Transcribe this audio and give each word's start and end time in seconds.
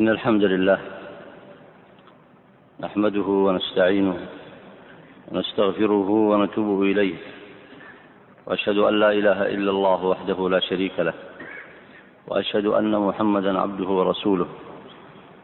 إن 0.00 0.08
الحمد 0.08 0.44
لله 0.44 0.78
نحمده 2.80 3.28
ونستعينه 3.46 4.16
ونستغفره 5.28 6.10
ونتوب 6.30 6.82
إليه 6.82 7.14
وأشهد 8.46 8.78
أن 8.78 8.94
لا 9.00 9.10
إله 9.12 9.38
إلا 9.54 9.70
الله 9.70 10.04
وحده 10.04 10.48
لا 10.48 10.60
شريك 10.60 11.00
له 11.00 11.14
وأشهد 12.28 12.66
أن 12.66 12.92
محمدا 12.98 13.60
عبده 13.60 13.88
ورسوله. 13.88 14.46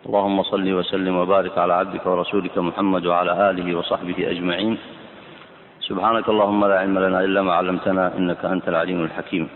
اللهم 0.07 0.43
صل 0.43 0.73
وسلم 0.73 1.17
وبارك 1.17 1.59
على 1.59 1.73
عبدك 1.75 2.07
ورسولك 2.07 2.59
محمد 2.59 3.07
وعلى 3.07 3.51
آله 3.51 3.79
وصحبه 3.79 4.30
أجمعين. 4.30 4.79
سبحانك 5.80 6.29
اللهم 6.29 6.67
لا 6.67 6.79
علم 6.79 6.98
لنا 6.98 7.19
إلا 7.25 7.43
ما 7.43 7.53
علمتنا 7.55 8.19
إنك 8.19 8.45
أنت 8.45 8.69
العليم 8.69 9.05
الحكيم. 9.05 9.48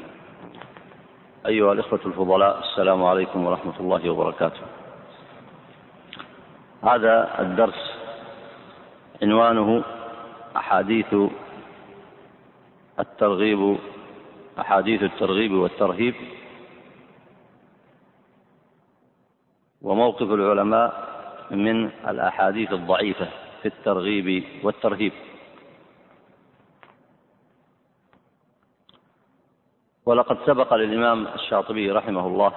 أيها 1.46 1.72
الإخوة 1.72 2.00
الفضلاء 2.06 2.58
السلام 2.58 3.04
عليكم 3.04 3.46
ورحمة 3.46 3.76
الله 3.80 4.10
وبركاته. 4.10 4.64
هذا 6.84 7.40
الدرس 7.40 7.96
عنوانه 9.22 9.84
أحاديث 10.56 11.14
الترغيب 13.00 13.78
أحاديث 14.58 15.02
الترغيب 15.02 15.52
والترهيب. 15.52 16.14
وموقف 19.82 20.22
العلماء 20.22 21.08
من 21.50 21.84
الأحاديث 21.84 22.72
الضعيفة 22.72 23.28
في 23.62 23.68
الترغيب 23.68 24.44
والترهيب. 24.62 25.12
ولقد 30.06 30.38
سبق 30.46 30.74
للإمام 30.74 31.26
الشاطبي 31.26 31.90
رحمه 31.90 32.26
الله 32.26 32.52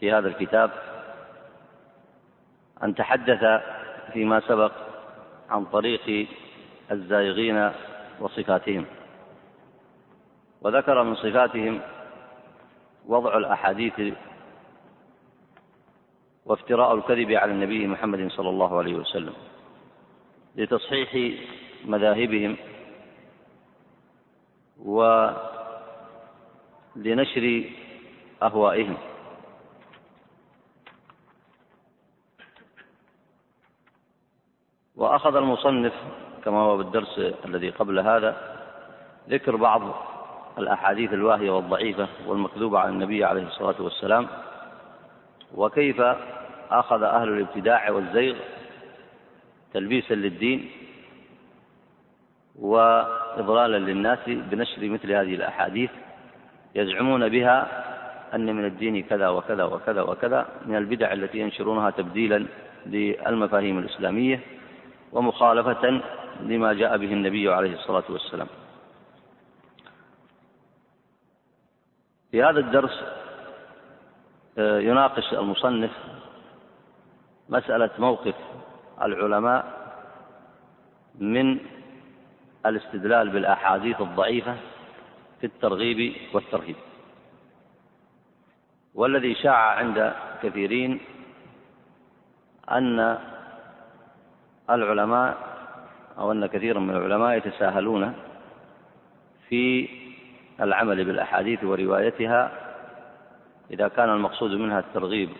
في 0.00 0.12
هذا 0.12 0.28
الكتاب 0.28 0.97
أن 2.84 2.94
تحدث 2.94 3.62
فيما 4.12 4.40
سبق 4.40 4.72
عن 5.50 5.64
طريق 5.64 6.28
الزائغين 6.90 7.70
وصفاتهم. 8.20 8.84
وذكر 10.62 11.02
من 11.02 11.14
صفاتهم 11.14 11.80
وضع 13.06 13.36
الأحاديث 13.38 14.14
وافتراء 16.46 16.94
الكذب 16.94 17.32
على 17.32 17.52
النبي 17.52 17.86
محمد 17.86 18.30
صلى 18.30 18.48
الله 18.48 18.78
عليه 18.78 18.94
وسلم 18.94 19.34
لتصحيح 20.56 21.38
مذاهبهم 21.84 22.56
ولنشر 26.96 27.64
أهوائهم. 28.42 28.96
وأخذ 34.98 35.36
المصنف 35.36 35.92
كما 36.44 36.58
هو 36.58 36.76
بالدرس 36.76 37.20
الذي 37.44 37.70
قبل 37.70 37.98
هذا 37.98 38.36
ذكر 39.30 39.56
بعض 39.56 39.82
الأحاديث 40.58 41.12
الواهية 41.12 41.50
والضعيفة 41.50 42.08
والمكذوبة 42.26 42.78
على 42.78 42.90
النبي 42.90 43.24
عليه 43.24 43.42
الصلاة 43.42 43.82
والسلام 43.82 44.26
وكيف 45.54 46.00
أخذ 46.70 47.02
أهل 47.02 47.28
الابتداع 47.28 47.90
والزيغ 47.90 48.36
تلبيسا 49.74 50.14
للدين 50.14 50.70
وإضلالا 52.58 53.76
للناس 53.76 54.18
بنشر 54.26 54.88
مثل 54.88 55.12
هذه 55.12 55.34
الأحاديث 55.34 55.90
يزعمون 56.74 57.28
بها 57.28 57.68
أن 58.34 58.56
من 58.56 58.64
الدين 58.64 59.02
كذا 59.02 59.28
وكذا 59.28 59.64
وكذا 59.64 60.02
وكذا 60.02 60.46
من 60.66 60.76
البدع 60.76 61.12
التي 61.12 61.38
ينشرونها 61.38 61.90
تبديلا 61.90 62.46
للمفاهيم 62.86 63.78
الإسلامية 63.78 64.40
ومخالفة 65.12 66.00
لما 66.40 66.72
جاء 66.72 66.96
به 66.96 67.12
النبي 67.12 67.52
عليه 67.52 67.74
الصلاة 67.74 68.04
والسلام. 68.08 68.46
في 72.30 72.42
هذا 72.42 72.60
الدرس 72.60 73.04
آه، 74.58 74.80
يناقش 74.80 75.32
المصنف 75.32 75.90
مسألة 77.48 77.90
موقف 77.98 78.34
العلماء 79.02 79.78
من 81.18 81.58
الاستدلال 82.66 83.28
بالأحاديث 83.28 84.00
الضعيفة 84.00 84.56
في 85.40 85.46
الترغيب 85.46 86.14
والترهيب. 86.34 86.76
والذي 88.94 89.34
شاع 89.34 89.56
عند 89.56 90.14
كثيرين 90.42 91.00
أن 92.70 93.18
العلماء 94.70 95.36
أو 96.18 96.32
أن 96.32 96.46
كثيرا 96.46 96.80
من 96.80 96.96
العلماء 96.96 97.36
يتساهلون 97.36 98.14
في 99.48 99.88
العمل 100.60 101.04
بالأحاديث 101.04 101.64
وروايتها 101.64 102.52
إذا 103.70 103.88
كان 103.88 104.08
المقصود 104.08 104.50
منها 104.50 104.78
الترغيب 104.78 105.30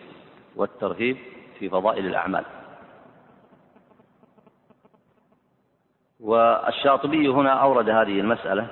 والترهيب 0.56 1.17
في 1.59 1.69
فضائل 1.69 2.06
الأعمال. 2.06 2.44
والشاطبي 6.21 7.28
هنا 7.28 7.50
أورد 7.53 7.91
هذه 7.91 8.21
المسألة 8.21 8.67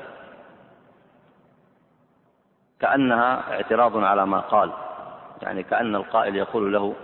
كأنها 2.80 3.52
اعتراض 3.52 3.96
على 3.96 4.26
ما 4.26 4.40
قال 4.40 4.72
يعني 5.42 5.62
كأن 5.62 5.96
القائل 5.96 6.36
يقول 6.36 6.72
له 6.72 6.94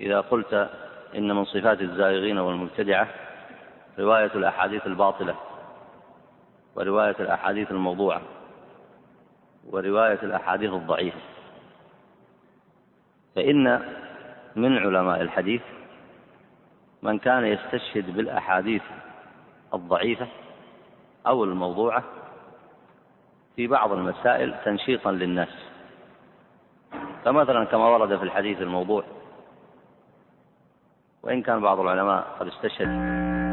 إذا 0.00 0.20
قلت 0.20 0.70
إن 1.16 1.32
من 1.36 1.44
صفات 1.44 1.80
الزائغين 1.80 2.38
والمبتدعة 2.38 3.08
رواية 3.98 4.30
الأحاديث 4.34 4.86
الباطلة 4.86 5.34
ورواية 6.76 7.16
الأحاديث 7.20 7.70
الموضوعة 7.70 8.22
ورواية 9.70 10.18
الأحاديث 10.22 10.72
الضعيفة. 10.72 11.20
فإن 13.36 13.82
من 14.56 14.78
علماء 14.78 15.20
الحديث 15.20 15.62
من 17.02 17.18
كان 17.18 17.44
يستشهد 17.44 18.16
بالأحاديث 18.16 18.82
الضعيفة 19.74 20.26
أو 21.26 21.44
الموضوعة 21.44 22.04
في 23.56 23.66
بعض 23.66 23.92
المسائل 23.92 24.54
تنشيطا 24.64 25.12
للناس. 25.12 25.68
فمثلا 27.24 27.64
كما 27.64 27.88
ورد 27.88 28.16
في 28.16 28.22
الحديث 28.22 28.62
الموضوع 28.62 29.04
وإن 31.28 31.42
كان 31.42 31.60
بعض 31.60 31.80
العلماء 31.80 32.36
قد 32.40 32.46
استشهد. 32.46 33.47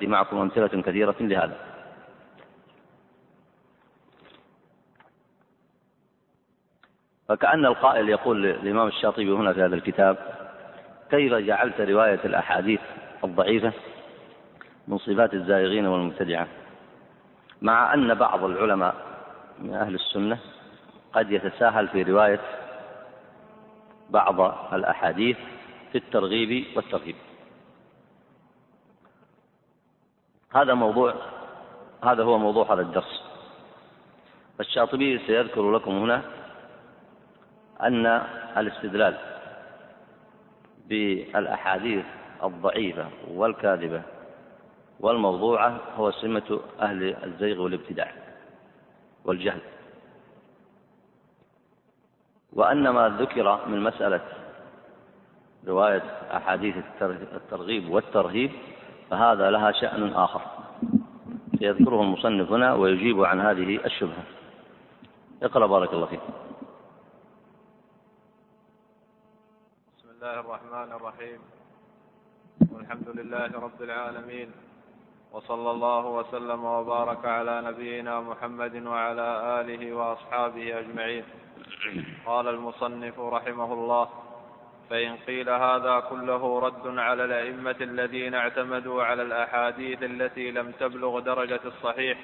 ستأتي 0.00 0.06
معكم 0.06 0.36
أمثلة 0.36 0.82
كثيرة 0.82 1.16
لهذا. 1.20 1.56
فكأن 7.28 7.66
القائل 7.66 8.08
يقول 8.08 8.42
للإمام 8.42 8.88
الشاطبي 8.88 9.30
هنا 9.30 9.52
في 9.52 9.62
هذا 9.62 9.74
الكتاب 9.74 10.16
كيف 11.10 11.32
جعلت 11.32 11.80
رواية 11.80 12.20
الأحاديث 12.24 12.80
الضعيفة 13.24 13.72
من 14.88 14.98
صفات 14.98 15.34
الزائغين 15.34 15.86
والمبتدعة؟ 15.86 16.46
مع 17.62 17.94
أن 17.94 18.14
بعض 18.14 18.44
العلماء 18.44 18.94
من 19.58 19.74
أهل 19.74 19.94
السنة 19.94 20.38
قد 21.12 21.30
يتساهل 21.30 21.88
في 21.88 22.02
رواية 22.02 22.40
بعض 24.10 24.40
الأحاديث 24.72 25.36
في 25.92 25.98
الترغيب 25.98 26.66
والترهيب. 26.76 27.16
هذا 30.54 30.74
موضوع 30.74 31.14
هذا 32.04 32.22
هو 32.24 32.38
موضوع 32.38 32.74
هذا 32.74 32.80
الدرس. 32.82 33.24
الشاطبي 34.60 35.18
سيذكر 35.18 35.70
لكم 35.70 35.90
هنا 35.90 36.22
أن 37.82 38.06
الاستدلال 38.56 39.16
بالأحاديث 40.86 42.04
الضعيفة 42.42 43.08
والكاذبة 43.28 44.02
والموضوعة 45.00 45.80
هو 45.96 46.10
سمة 46.10 46.60
أهل 46.80 47.16
الزيغ 47.24 47.60
والابتداع 47.60 48.12
والجهل. 49.24 49.60
وأن 52.52 52.88
ما 52.88 53.08
ذكر 53.08 53.66
من 53.66 53.80
مسألة 53.80 54.20
رواية 55.66 56.02
أحاديث 56.36 56.76
الترغيب 57.34 57.90
والترهيب 57.90 58.50
فهذا 59.10 59.50
لها 59.50 59.72
شأن 59.72 60.12
آخر. 60.12 60.40
سيذكره 61.58 62.02
المصنف 62.02 62.52
هنا 62.52 62.74
ويجيب 62.74 63.24
عن 63.24 63.40
هذه 63.40 63.84
الشبهة. 63.84 64.24
اقرأ 65.42 65.66
بارك 65.66 65.92
الله 65.92 66.06
فيك. 66.06 66.20
بسم 69.98 70.08
الله 70.10 70.40
الرحمن 70.40 70.92
الرحيم. 70.92 71.40
والحمد 72.72 73.08
لله 73.08 73.50
رب 73.60 73.82
العالمين. 73.82 74.50
وصلى 75.32 75.70
الله 75.70 76.06
وسلم 76.06 76.64
وبارك 76.64 77.24
على 77.26 77.62
نبينا 77.64 78.20
محمد 78.20 78.86
وعلى 78.86 79.60
آله 79.60 79.94
وأصحابه 79.94 80.78
أجمعين. 80.78 81.24
قال 82.26 82.48
المصنف 82.48 83.20
رحمه 83.20 83.72
الله 83.72 84.08
فإن 84.90 85.16
قيل 85.26 85.50
هذا 85.50 86.02
كله 86.10 86.60
رد 86.60 86.98
على 86.98 87.24
الأئمة 87.24 87.76
الذين 87.80 88.34
اعتمدوا 88.34 89.02
على 89.04 89.22
الأحاديث 89.22 90.02
التي 90.02 90.50
لم 90.50 90.72
تبلغ 90.80 91.18
درجة 91.18 91.60
الصحيح 91.64 92.18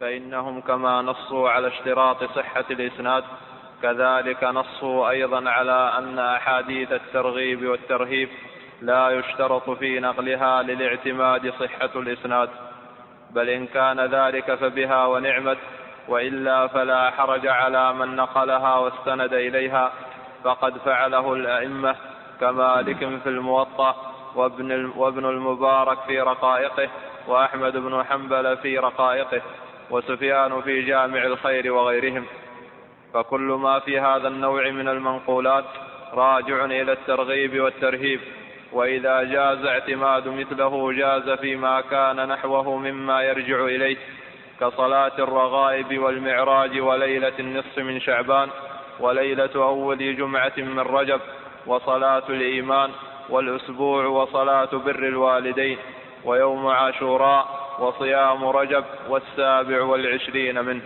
فإنهم 0.00 0.60
كما 0.60 1.02
نصوا 1.02 1.50
على 1.50 1.68
اشتراط 1.68 2.24
صحة 2.24 2.64
الإسناد 2.70 3.24
كذلك 3.82 4.44
نصوا 4.44 5.10
أيضا 5.10 5.50
على 5.50 5.92
أن 5.98 6.18
أحاديث 6.18 6.92
الترغيب 6.92 7.66
والترهيب 7.66 8.28
لا 8.82 9.10
يشترط 9.10 9.70
في 9.70 10.00
نقلها 10.00 10.62
للاعتماد 10.62 11.52
صحة 11.60 11.90
الإسناد. 11.96 12.48
بل 13.30 13.48
إن 13.48 13.66
كان 13.66 14.00
ذلك 14.00 14.54
فبها 14.54 15.06
ونعمت 15.06 15.58
وإلا 16.08 16.66
فلا 16.66 17.10
حرج 17.10 17.46
على 17.46 17.92
من 17.92 18.16
نقلها 18.16 18.74
واستند 18.74 19.32
إليها 19.32 19.92
فقد 20.46 20.78
فعله 20.78 21.32
الأئمة 21.32 21.96
كمالك 22.40 22.98
في 22.98 23.28
الموطأ 23.28 24.14
وابن, 24.34 24.92
وابن 24.96 25.24
المبارك 25.24 25.98
في 26.06 26.20
رقائقه 26.20 26.88
وأحمد 27.28 27.76
بن 27.76 28.04
حنبل 28.04 28.56
في 28.56 28.78
رقائقه 28.78 29.42
وسفيان 29.90 30.60
في 30.60 30.82
جامع 30.82 31.24
الخير 31.24 31.72
وغيرهم. 31.72 32.24
فكل 33.14 33.40
ما 33.40 33.78
في 33.78 34.00
هذا 34.00 34.28
النوع 34.28 34.70
من 34.70 34.88
المنقولات 34.88 35.64
راجع 36.12 36.64
إلى 36.64 36.92
الترغيب 36.92 37.60
والترهيب 37.60 38.20
وإذا 38.72 39.22
جاز 39.22 39.64
اعتماد 39.64 40.28
مثله 40.28 40.92
جاز 40.92 41.30
فيما 41.30 41.80
كان 41.80 42.28
نحوه 42.28 42.76
مما 42.76 43.22
يرجع 43.22 43.64
إليه 43.64 43.96
كصلاة 44.60 45.12
الرغائب 45.18 45.98
والمعراج 45.98 46.80
وليلة 46.80 47.32
النصف 47.38 47.78
من 47.78 48.00
شعبان. 48.00 48.48
وليلة 49.00 49.50
أول 49.54 50.16
جمعة 50.16 50.52
من 50.56 50.80
رجب 50.80 51.20
وصلاة 51.66 52.22
الإيمان 52.28 52.90
والأسبوع 53.28 54.06
وصلاة 54.06 54.70
بر 54.72 55.08
الوالدين 55.08 55.78
ويوم 56.24 56.66
عاشوراء 56.66 57.46
وصيام 57.78 58.44
رجب 58.44 58.84
والسابع 59.08 59.82
والعشرين 59.82 60.64
منه. 60.64 60.82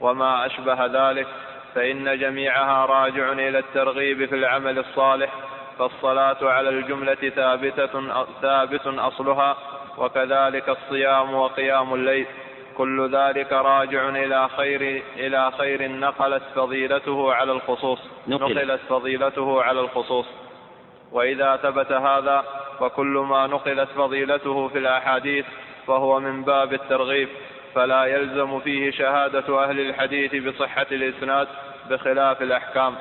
وما 0.00 0.46
أشبه 0.46 0.86
ذلك 0.86 1.26
فإن 1.74 2.18
جميعها 2.18 2.86
راجع 2.86 3.32
إلى 3.32 3.58
الترغيب 3.58 4.24
في 4.24 4.34
العمل 4.34 4.78
الصالح 4.78 5.30
فالصلاة 5.78 6.36
على 6.42 6.68
الجملة 6.68 7.14
ثابتة 7.14 8.24
ثابت 8.42 8.86
أصلها 8.86 9.56
وكذلك 9.98 10.68
الصيام 10.68 11.34
وقيام 11.34 11.94
الليل. 11.94 12.26
كل 12.82 13.10
ذلك 13.10 13.52
راجع 13.52 14.08
إلى 14.08 14.48
خير 14.48 15.02
إلى 15.16 15.52
خير 15.58 15.90
نقلت 15.92 16.42
فضيلته 16.54 17.34
على 17.34 17.52
الخصوص 17.52 17.98
نقلت 18.28 18.80
فضيلته 18.88 19.62
على 19.62 19.80
الخصوص. 19.80 20.26
وإذا 21.12 21.56
ثبت 21.56 21.92
هذا 21.92 22.44
فكل 22.80 23.24
ما 23.30 23.46
نقلت 23.46 23.88
فضيلته 23.88 24.68
في 24.68 24.78
الأحاديث 24.78 25.46
فهو 25.86 26.20
من 26.20 26.42
باب 26.44 26.72
الترغيب. 26.72 27.28
فلا 27.74 28.04
يلزم 28.04 28.60
فيه 28.60 28.90
شهادة 28.90 29.64
أهل 29.64 29.80
الحديث 29.80 30.34
بصحة 30.34 30.86
الإسناد 30.92 31.48
بخلاف 31.90 32.42
الأحكام. 32.42 32.94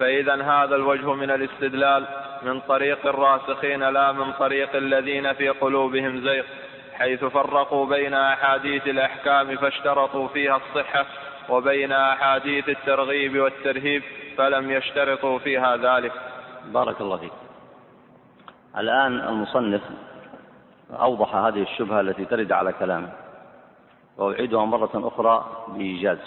فإذا 0.00 0.42
هذا 0.42 0.76
الوجه 0.76 1.14
من 1.14 1.30
الاستدلال 1.30 2.04
من 2.42 2.60
طريق 2.60 3.06
الراسخين 3.06 3.82
لا 3.82 4.12
من 4.12 4.32
طريق 4.32 4.76
الذين 4.76 5.32
في 5.32 5.48
قلوبهم 5.48 6.20
زيغ. 6.20 6.44
حيث 6.94 7.24
فرقوا 7.24 7.86
بين 7.86 8.14
أحاديث 8.14 8.86
الأحكام 8.86 9.56
فاشترطوا 9.56 10.28
فيها 10.28 10.56
الصحة 10.56 11.06
وبين 11.48 11.92
أحاديث 11.92 12.68
الترغيب 12.68 13.38
والترهيب 13.38 14.02
فلم 14.36 14.70
يشترطوا 14.70 15.38
فيها 15.38 15.76
ذلك. 15.76 16.12
بارك 16.66 17.00
الله 17.00 17.16
فيك. 17.16 17.32
الآن 18.78 19.20
المصنف 19.20 19.82
أوضح 20.90 21.34
هذه 21.34 21.62
الشبهة 21.62 22.00
التي 22.00 22.24
ترد 22.24 22.52
على 22.52 22.72
كلامه 22.72 23.08
وأعيدها 24.16 24.64
مرة 24.64 24.90
أخرى 24.94 25.64
بإيجاز. 25.68 26.18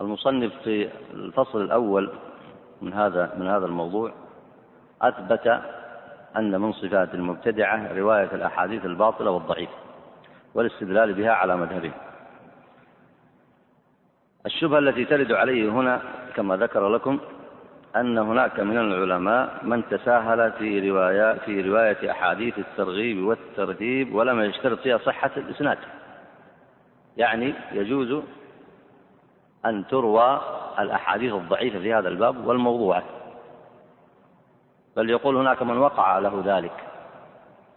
المصنف 0.00 0.52
في 0.64 0.90
الفصل 1.14 1.60
الأول 1.60 2.12
من 2.82 2.92
هذا 2.92 3.34
من 3.36 3.48
هذا 3.48 3.66
الموضوع 3.66 4.12
أثبت 5.02 5.62
أن 6.36 6.60
من 6.60 6.72
صفات 6.72 7.14
المبتدعة 7.14 7.92
رواية 7.92 8.28
الأحاديث 8.32 8.84
الباطلة 8.84 9.30
والضعيفة 9.30 9.72
والاستدلال 10.54 11.14
بها 11.14 11.32
على 11.32 11.56
مذهبه 11.56 11.92
الشبهة 14.46 14.78
التي 14.78 15.04
ترد 15.04 15.32
عليه 15.32 15.70
هنا 15.70 16.02
كما 16.36 16.56
ذكر 16.56 16.88
لكم 16.88 17.18
أن 17.96 18.18
هناك 18.18 18.60
من 18.60 18.78
العلماء 18.78 19.58
من 19.62 19.82
تساهل 19.90 20.52
في 20.52 20.90
رواية 20.90 21.38
في 21.38 21.60
رواية 21.60 22.10
أحاديث 22.10 22.58
الترغيب 22.58 23.24
والترهيب 23.24 24.14
ولم 24.14 24.40
يشترط 24.40 24.78
فيها 24.78 24.98
صحة 24.98 25.30
الإسناد. 25.36 25.78
يعني 27.16 27.54
يجوز 27.72 28.22
أن 29.66 29.86
تروى 29.86 30.40
الأحاديث 30.78 31.32
الضعيفة 31.32 31.78
في 31.78 31.94
هذا 31.94 32.08
الباب 32.08 32.46
والموضوعة 32.46 33.02
بل 34.96 35.10
يقول 35.10 35.36
هناك 35.36 35.62
من 35.62 35.78
وقع 35.78 36.18
له 36.18 36.42
ذلك 36.46 36.72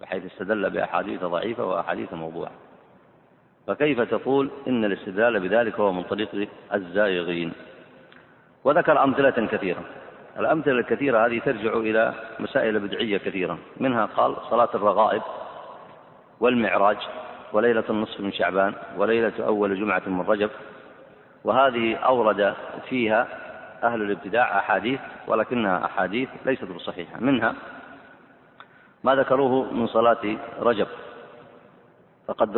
بحيث 0.02 0.26
استدل 0.26 0.70
بأحاديث 0.70 1.24
ضعيفة 1.24 1.66
وأحاديث 1.66 2.14
موضوعة. 2.14 2.52
فكيف 3.68 4.02
تقول 4.02 4.50
إن 4.68 4.86
الاستدلال 4.86 5.40
بذلك 5.40 5.80
هو 5.80 5.92
من 5.92 6.04
طريق 6.04 6.50
الزائغين؟ 6.74 7.54
وذكر 8.64 9.04
أمثلة 9.04 9.48
كثيرة. 9.48 9.82
الأمثلة 10.40 10.80
الكثيرة 10.80 11.26
هذه 11.26 11.40
ترجع 11.40 11.74
إلى 11.74 12.14
مسائل 12.40 12.80
بدعية 12.80 13.18
كثيرة. 13.18 13.58
منها 13.78 14.06
قال 14.06 14.36
صلاة 14.50 14.70
الرغائب 14.76 15.22
والمعراج 16.40 16.98
وليلة 17.54 17.84
النصف 17.90 18.20
من 18.20 18.32
شعبان 18.32 18.74
وليلة 18.98 19.34
أول 19.40 19.80
جمعة 19.80 20.02
من 20.08 20.22
رجب 20.22 20.50
وهذه 21.44 21.96
أورد 21.96 22.54
فيها 22.90 23.28
أهل 23.88 24.02
الابتداع 24.02 24.60
أحاديث 24.60 25.00
ولكنها 25.28 25.86
أحاديث 25.86 26.30
ليست 26.46 26.66
بصحيحة. 26.66 27.20
منها 27.20 27.54
ما 29.04 29.16
ذكروه 29.16 29.74
من 29.74 29.88
صلاة 29.88 30.38
رجب. 30.60 30.88
فقد 32.28 32.58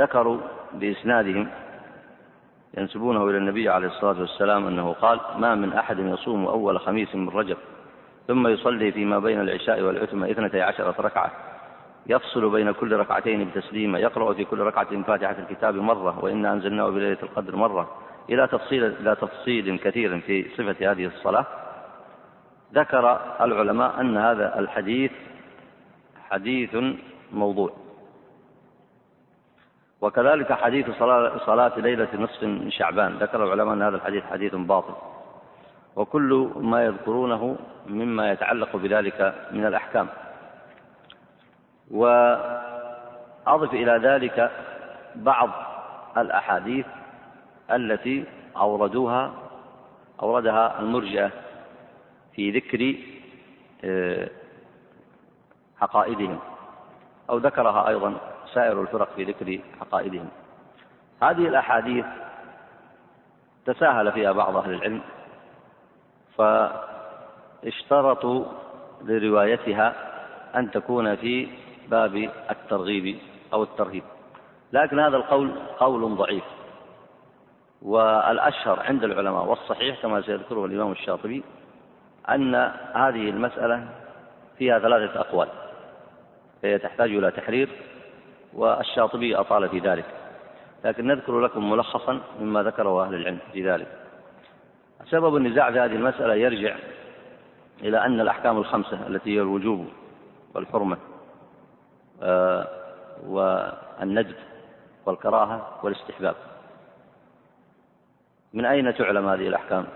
ذكروا 0.00 0.38
بإسنادهم 0.72 1.48
ينسبونه 2.78 3.30
إلى 3.30 3.38
النبي 3.38 3.68
عليه 3.68 3.88
الصلاة 3.88 4.20
والسلام 4.20 4.66
أنه 4.66 4.92
قال 4.92 5.20
ما 5.38 5.54
من 5.54 5.72
أحد 5.72 5.98
يصوم 5.98 6.46
أول 6.46 6.80
خميس 6.80 7.14
من 7.14 7.28
رجب 7.28 7.56
ثم 8.28 8.46
يصلي 8.46 8.92
فيما 8.92 9.18
بين 9.18 9.40
العشاء 9.40 9.80
والعتمة 9.80 10.30
اثنتي 10.30 10.62
عشرة 10.62 10.94
ركعة. 11.00 11.32
يفصل 12.06 12.50
بين 12.50 12.72
كل 12.72 12.96
ركعتين 12.96 13.44
بتسليمة 13.44 13.98
يقرأ 13.98 14.34
في 14.34 14.44
كل 14.44 14.60
ركعة 14.60 15.02
فاتحة 15.02 15.36
الكتاب 15.38 15.74
مرة 15.74 16.24
وإنا 16.24 16.52
أنزلناه 16.52 16.88
بليلة 16.88 17.18
القدر 17.22 17.56
مرة. 17.56 17.90
إلى 18.30 18.46
تفصيل 18.46 18.84
إلى 18.84 19.16
تفصيل 19.16 19.78
كثير 19.78 20.20
في 20.20 20.48
صفة 20.56 20.90
هذه 20.90 21.06
الصلاة. 21.06 21.46
ذكر 22.74 23.20
العلماء 23.40 24.00
أن 24.00 24.16
هذا 24.16 24.58
الحديث 24.58 25.12
حديث 26.30 26.76
موضوع. 27.32 27.70
وكذلك 30.00 30.52
حديث 30.52 30.90
صلاة, 30.98 31.38
صلاة 31.38 31.78
ليلة 31.78 32.08
نصف 32.14 32.42
من 32.42 32.70
شعبان. 32.70 33.12
ذكر 33.12 33.44
العلماء 33.44 33.74
أن 33.74 33.82
هذا 33.82 33.96
الحديث 33.96 34.24
حديث 34.24 34.54
باطل. 34.54 34.94
وكل 35.96 36.50
ما 36.56 36.84
يذكرونه 36.84 37.56
مما 37.86 38.32
يتعلق 38.32 38.76
بذلك 38.76 39.48
من 39.52 39.66
الأحكام. 39.66 40.08
وأضف 41.94 43.72
إلى 43.74 43.92
ذلك 43.92 44.50
بعض 45.14 45.50
الأحاديث 46.16 46.86
التي 47.70 48.24
أوردوها 48.56 49.32
أوردها 50.22 50.80
المرجئة 50.80 51.30
في 52.32 52.50
ذكر 52.50 52.96
آه، 53.84 54.30
عقائدهم 55.82 56.38
أو 57.30 57.38
ذكرها 57.38 57.88
أيضا 57.88 58.14
سائر 58.54 58.80
الفرق 58.80 59.08
في 59.16 59.24
ذكر 59.24 59.60
عقائدهم 59.80 60.28
هذه 61.22 61.48
الأحاديث 61.48 62.04
تساهل 63.66 64.12
فيها 64.12 64.32
بعض 64.32 64.56
أهل 64.56 64.74
العلم 64.74 65.00
فاشترطوا 67.62 68.44
لروايتها 69.02 69.94
أن 70.56 70.70
تكون 70.70 71.16
في 71.16 71.48
باب 71.90 72.30
الترغيب 72.50 73.18
أو 73.52 73.62
الترهيب. 73.62 74.02
لكن 74.72 74.98
هذا 75.00 75.16
القول 75.16 75.50
قول 75.78 76.16
ضعيف. 76.16 76.44
والأشهر 77.82 78.80
عند 78.80 79.04
العلماء 79.04 79.44
والصحيح 79.44 80.02
كما 80.02 80.22
سيذكره 80.22 80.64
الإمام 80.64 80.92
الشاطبي 80.92 81.44
أن 82.28 82.54
هذه 82.94 83.30
المسألة 83.30 83.88
فيها 84.58 84.78
ثلاثة 84.78 85.20
أقوال. 85.20 85.48
فهي 86.62 86.78
تحتاج 86.78 87.10
إلى 87.10 87.30
تحرير 87.30 87.68
والشاطبي 88.54 89.36
أطال 89.36 89.68
في 89.68 89.78
ذلك. 89.78 90.04
لكن 90.84 91.06
نذكر 91.06 91.40
لكم 91.40 91.70
ملخصا 91.70 92.20
مما 92.40 92.62
ذكره 92.62 93.06
أهل 93.06 93.14
العلم 93.14 93.38
في 93.52 93.70
ذلك. 93.70 93.88
سبب 95.10 95.36
النزاع 95.36 95.70
في 95.70 95.78
هذه 95.78 95.92
المسألة 95.92 96.34
يرجع 96.34 96.76
إلى 97.82 97.98
أن 97.98 98.20
الأحكام 98.20 98.58
الخمسة 98.58 99.06
التي 99.06 99.36
هي 99.36 99.40
الوجوب 99.40 99.86
والحرمة 100.54 100.96
والندب 103.26 104.36
والكراهة 105.06 105.80
والاستحباب. 105.82 106.36
من 108.52 108.64
أين 108.64 108.94
تعلم 108.94 109.28
هذه 109.28 109.48
الأحكام؟ 109.48 109.86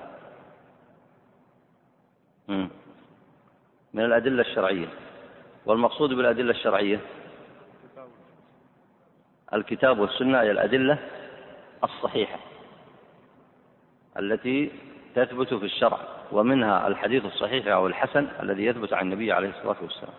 من 3.94 4.04
الأدلة 4.04 4.40
الشرعية. 4.42 4.88
والمقصود 5.66 6.10
بالأدلة 6.10 6.50
الشرعية 6.50 7.00
الكتاب 9.54 9.98
والسنة 9.98 10.40
هي 10.40 10.50
الأدلة 10.50 10.98
الصحيحة 11.84 12.38
التي 14.18 14.70
تثبت 15.14 15.54
في 15.54 15.64
الشرع 15.64 15.98
ومنها 16.32 16.88
الحديث 16.88 17.24
الصحيح 17.24 17.66
أو 17.66 17.86
الحسن 17.86 18.28
الذي 18.42 18.64
يثبت 18.64 18.92
عن 18.92 19.06
النبي 19.06 19.32
عليه 19.32 19.48
الصلاة 19.48 19.76
والسلام. 19.82 20.14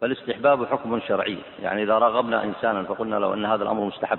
فالاستحباب 0.00 0.66
حكم 0.66 1.00
شرعي. 1.00 1.38
يعني 1.62 1.82
إذا 1.82 1.98
رغبنا 1.98 2.44
إنسانا 2.44 2.82
فقلنا 2.82 3.16
له 3.16 3.34
أن 3.34 3.44
هذا 3.44 3.62
الأمر 3.62 3.84
مستحب. 3.84 4.18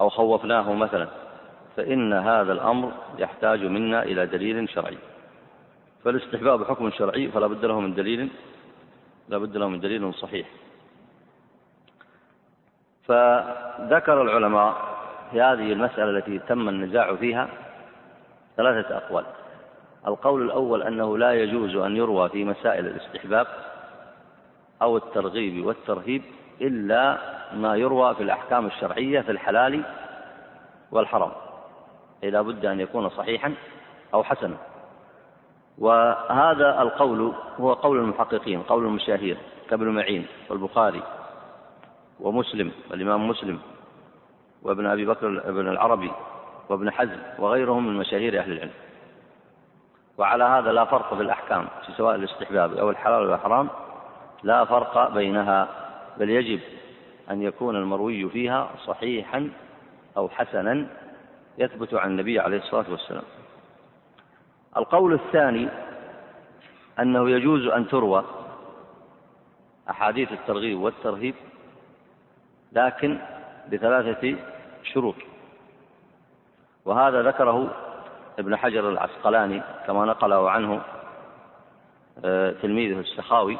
أو 0.00 0.08
خوفناه 0.08 0.72
مثلا 0.72 1.08
فإن 1.76 2.12
هذا 2.12 2.52
الأمر 2.52 2.92
يحتاج 3.18 3.64
منا 3.64 4.02
إلى 4.02 4.26
دليل 4.26 4.68
شرعي. 4.68 4.98
فالاستحباب 6.04 6.64
حكم 6.64 6.90
شرعي 6.90 7.28
فلا 7.28 7.46
بد 7.46 7.64
له 7.64 7.80
من 7.80 7.94
دليل 7.94 8.28
لا 9.28 9.38
بد 9.38 9.56
له 9.56 9.68
من 9.68 9.80
دليل 9.80 10.14
صحيح. 10.14 10.46
فذكر 13.04 14.22
العلماء 14.22 14.76
في 15.30 15.40
هذه 15.40 15.72
المسألة 15.72 16.10
التي 16.18 16.38
تم 16.38 16.68
النزاع 16.68 17.14
فيها 17.16 17.48
ثلاثة 18.56 18.96
أقوال. 18.96 19.24
القول 20.06 20.42
الأول 20.42 20.82
أنه 20.82 21.18
لا 21.18 21.32
يجوز 21.32 21.76
أن 21.76 21.96
يروى 21.96 22.28
في 22.28 22.44
مسائل 22.44 22.86
الاستحباب 22.86 23.46
أو 24.82 24.96
الترغيب 24.96 25.66
والترهيب 25.66 26.22
إلا 26.60 27.18
ما 27.54 27.76
يروى 27.76 28.14
في 28.14 28.22
الأحكام 28.22 28.66
الشرعية 28.66 29.20
في 29.20 29.30
الحلال 29.30 29.82
والحرام. 30.90 31.32
إذا 32.22 32.42
بد 32.42 32.66
أن 32.66 32.80
يكون 32.80 33.08
صحيحا 33.08 33.54
أو 34.14 34.24
حسنا. 34.24 34.56
وهذا 35.78 36.82
القول 36.82 37.32
هو 37.60 37.72
قول 37.72 37.98
المحققين 37.98 38.62
قول 38.62 38.84
المشاهير 38.84 39.36
كابن 39.70 39.88
معين 39.88 40.26
والبخاري 40.50 41.02
ومسلم 42.20 42.72
والإمام 42.90 43.28
مسلم 43.28 43.58
وابن 44.62 44.86
أبي 44.86 45.06
بكر 45.06 45.48
ابن 45.48 45.68
العربي 45.68 46.12
وابن 46.68 46.90
حزم 46.90 47.18
وغيرهم 47.38 47.86
من 47.86 47.96
مشاهير 47.96 48.38
أهل 48.38 48.52
العلم. 48.52 48.72
وعلى 50.18 50.44
هذا 50.44 50.72
لا 50.72 50.84
فرق 50.84 51.14
في 51.14 51.22
الأحكام 51.22 51.68
في 51.86 51.92
سواء 51.92 52.14
الاستحباب 52.14 52.76
أو 52.76 52.90
الحلال 52.90 53.30
والحرام 53.30 53.68
لا 54.42 54.64
فرق 54.64 55.10
بينها 55.14 55.68
بل 56.18 56.30
يجب 56.30 56.60
أن 57.30 57.42
يكون 57.42 57.76
المروي 57.76 58.28
فيها 58.28 58.70
صحيحا 58.86 59.50
أو 60.16 60.28
حسنا 60.28 60.86
يثبت 61.58 61.94
عن 61.94 62.10
النبي 62.10 62.40
عليه 62.40 62.58
الصلاة 62.58 62.90
والسلام. 62.90 63.24
القول 64.76 65.12
الثاني 65.12 65.68
أنه 67.00 67.30
يجوز 67.30 67.66
أن 67.66 67.88
تروى 67.88 68.24
أحاديث 69.90 70.32
الترغيب 70.32 70.80
والترهيب 70.80 71.34
لكن 72.72 73.18
بثلاثة 73.72 74.36
شروط. 74.82 75.14
وهذا 76.84 77.22
ذكره 77.22 77.74
ابن 78.38 78.56
حجر 78.56 78.88
العسقلاني 78.88 79.62
كما 79.86 80.04
نقله 80.04 80.50
عنه 80.50 80.82
آه، 82.24 82.50
تلميذه 82.50 83.00
السخاوي. 83.00 83.58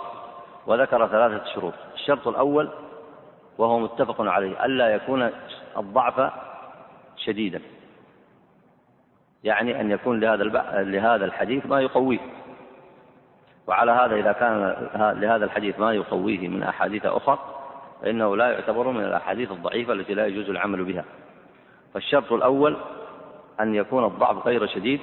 وذكر 0.67 1.07
ثلاثة 1.07 1.45
شروط. 1.55 1.75
الشرط 1.95 2.29
الأول 2.29 2.69
وهو 3.59 3.79
متفق 3.79 4.21
عليه 4.21 4.65
ألا 4.65 4.95
يكون 4.95 5.31
الضعف 5.77 6.33
شديدا. 7.17 7.61
يعني 9.45 9.81
أن 9.81 9.91
يكون 9.91 10.21
لهذا 10.21 10.45
لهذا 10.83 11.25
الحديث 11.25 11.67
ما 11.67 11.81
يقويه. 11.81 12.19
وعلى 13.67 13.93
هذا 13.93 14.15
إذا 14.15 14.33
كان 14.33 14.89
لهذا 15.21 15.45
الحديث 15.45 15.81
ما 15.81 15.93
يقويه 15.93 16.49
من 16.49 16.63
أحاديث 16.63 17.07
أخرى 17.07 17.39
فإنه 18.03 18.37
لا 18.37 18.51
يعتبر 18.51 18.89
من 18.89 19.05
الأحاديث 19.05 19.53
الضعيفة 19.53 19.93
التي 19.93 20.15
لا 20.15 20.27
يجوز 20.27 20.51
العمل 20.51 20.85
بها. 20.85 21.05
فالشرط 21.95 22.33
الأول 22.33 22.77
أن 23.61 23.75
يكون 23.75 24.05
الضعف 24.05 24.47
غير 24.47 24.67
شديد 24.67 25.01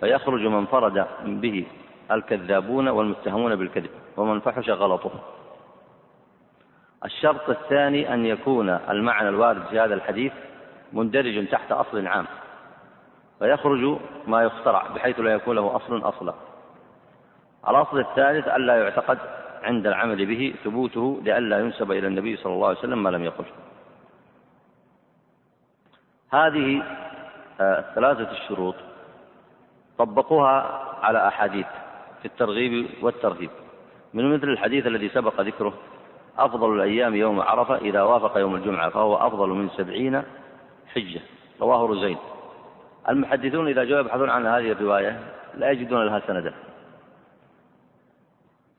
فيخرج 0.00 0.46
من 0.46 0.66
فرد 0.66 1.06
به 1.24 1.66
الكذابون 2.10 2.88
والمتهمون 2.88 3.56
بالكذب. 3.56 3.90
ومن 4.20 4.40
فحش 4.40 4.70
غلطه. 4.70 5.10
الشرط 7.04 7.50
الثاني 7.50 8.14
أن 8.14 8.26
يكون 8.26 8.68
المعنى 8.68 9.28
الوارد 9.28 9.66
في 9.66 9.80
هذا 9.80 9.94
الحديث 9.94 10.32
مندرج 10.92 11.48
تحت 11.48 11.72
أصل 11.72 12.06
عام 12.06 12.26
فيخرج 13.38 13.98
ما 14.26 14.42
يخترع 14.42 14.86
بحيث 14.94 15.20
لا 15.20 15.32
يكون 15.32 15.56
له 15.56 15.76
أصل 15.76 16.08
أصلا. 16.08 16.34
الأصل 17.68 17.98
الثالث 17.98 18.48
ألا 18.48 18.82
يعتقد 18.82 19.18
عند 19.62 19.86
العمل 19.86 20.26
به 20.26 20.54
ثبوته 20.64 21.20
لئلا 21.24 21.58
ينسب 21.58 21.92
إلى 21.92 22.06
النبي 22.06 22.36
صلى 22.36 22.52
الله 22.52 22.68
عليه 22.68 22.78
وسلم 22.78 23.02
ما 23.02 23.08
لم 23.08 23.24
يقل. 23.24 23.44
هذه 26.30 26.82
آه، 27.60 27.78
الثلاثة 27.78 28.30
الشروط. 28.30 28.74
طبقوها 29.98 30.86
على 31.02 31.28
أحاديث 31.28 31.66
في 32.22 32.26
الترغيب 32.26 32.90
والترهيب. 33.02 33.50
من 34.14 34.34
مثل 34.34 34.48
الحديث 34.48 34.86
الذي 34.86 35.08
سبق 35.08 35.40
ذكره 35.40 35.74
أفضل 36.38 36.74
الأيام 36.74 37.14
يوم 37.14 37.40
عرفة 37.40 37.76
إذا 37.76 38.02
وافق 38.02 38.38
يوم 38.38 38.54
الجمعة 38.54 38.90
فهو 38.90 39.16
أفضل 39.16 39.48
من 39.48 39.68
سبعين 39.68 40.22
حجة. 40.94 41.20
رواه 41.60 41.86
رزين 41.86 42.16
المحدثون 43.08 43.68
إذا 43.68 43.84
جاءوا 43.84 44.04
يبحثون 44.04 44.30
عن 44.30 44.46
هذه 44.46 44.72
الرواية 44.72 45.20
لا 45.54 45.70
يجدون 45.70 46.06
لها 46.06 46.22
سندا. 46.26 46.54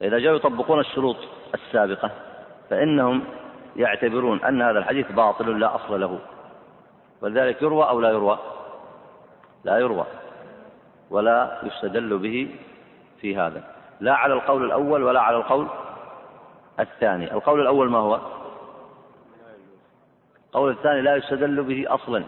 إذا 0.02 0.20
جاءوا 0.20 0.38
يطبقون 0.38 0.80
الشروط 0.80 1.18
السابقة 1.54 2.12
فإنهم 2.70 3.24
يعتبرون 3.76 4.44
أن 4.44 4.62
هذا 4.62 4.80
الحديث 4.80 5.12
باطل 5.12 5.60
لا 5.60 5.76
أصل 5.76 6.02
له. 6.02 6.20
ولذلك 7.22 7.62
يروى 7.62 7.90
أو 7.90 8.02
لا 8.02 8.10
يروى؟ 8.10 8.40
لا 9.64 9.78
يروى. 9.78 10.06
ولا 11.10 11.62
يستدل 11.64 12.18
به 12.18 12.56
في 13.22 13.38
هذا. 13.38 13.81
لا 14.02 14.14
على 14.14 14.34
القول 14.34 14.64
الأول 14.64 15.04
ولا 15.04 15.22
على 15.22 15.38
القول 15.38 15.68
الثاني. 16.80 17.34
القول 17.34 17.62
الأول 17.62 17.90
ما 17.90 17.98
هو؟ 17.98 18.20
القول 20.46 20.72
الثاني 20.72 21.02
لا 21.02 21.16
يستدل 21.16 21.64
به 21.64 21.86
أصلا 21.94 22.24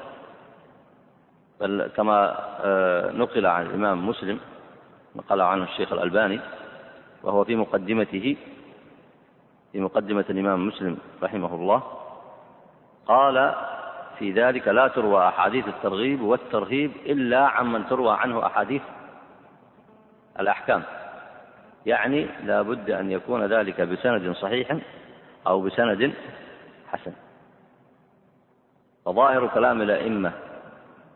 بل 1.59 1.91
كما 1.95 2.35
آه، 2.63 3.11
نقل 3.11 3.45
عن 3.45 3.65
الإمام 3.65 4.07
مسلم 4.09 4.39
نقل 5.15 5.41
عنه 5.41 5.63
الشيخ 5.63 5.93
الألباني 5.93 6.39
وهو 7.23 7.43
في 7.43 7.55
مقدمته 7.55 8.37
في 9.71 9.79
مقدمة 9.79 10.25
الإمام 10.29 10.67
مسلم 10.67 10.97
رحمه 11.23 11.55
الله 11.55 11.83
قال 13.07 13.55
في 14.19 14.31
ذلك 14.31 14.67
لا 14.67 14.87
تروى 14.87 15.27
أحاديث 15.27 15.67
الترغيب 15.67 16.21
والترهيب 16.21 16.91
إلا 17.05 17.47
عمن 17.47 17.87
تروى 17.87 18.13
عنه 18.13 18.45
أحاديث 18.45 18.81
الأحكام. 20.39 20.83
يعني 21.85 22.27
لا 22.43 22.61
بد 22.61 22.91
أن 22.91 23.11
يكون 23.11 23.45
ذلك 23.45 23.81
بسند 23.81 24.31
صحيح 24.35 24.77
أو 25.47 25.61
بسند 25.61 26.13
حسن. 26.87 27.13
وظاهر 29.05 29.47
كلام 29.47 29.81
الأئمة 29.81 30.31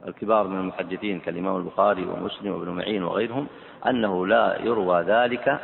الكبار 0.07 0.47
من 0.47 0.59
المحدثين 0.59 1.19
كالإمام 1.19 1.57
البخاري 1.57 2.05
ومسلم 2.05 2.51
وابن 2.51 2.69
معين 2.69 3.03
وغيرهم 3.03 3.47
أنه 3.87 4.27
لا 4.27 4.61
يروى 4.61 5.01
ذلك 5.01 5.59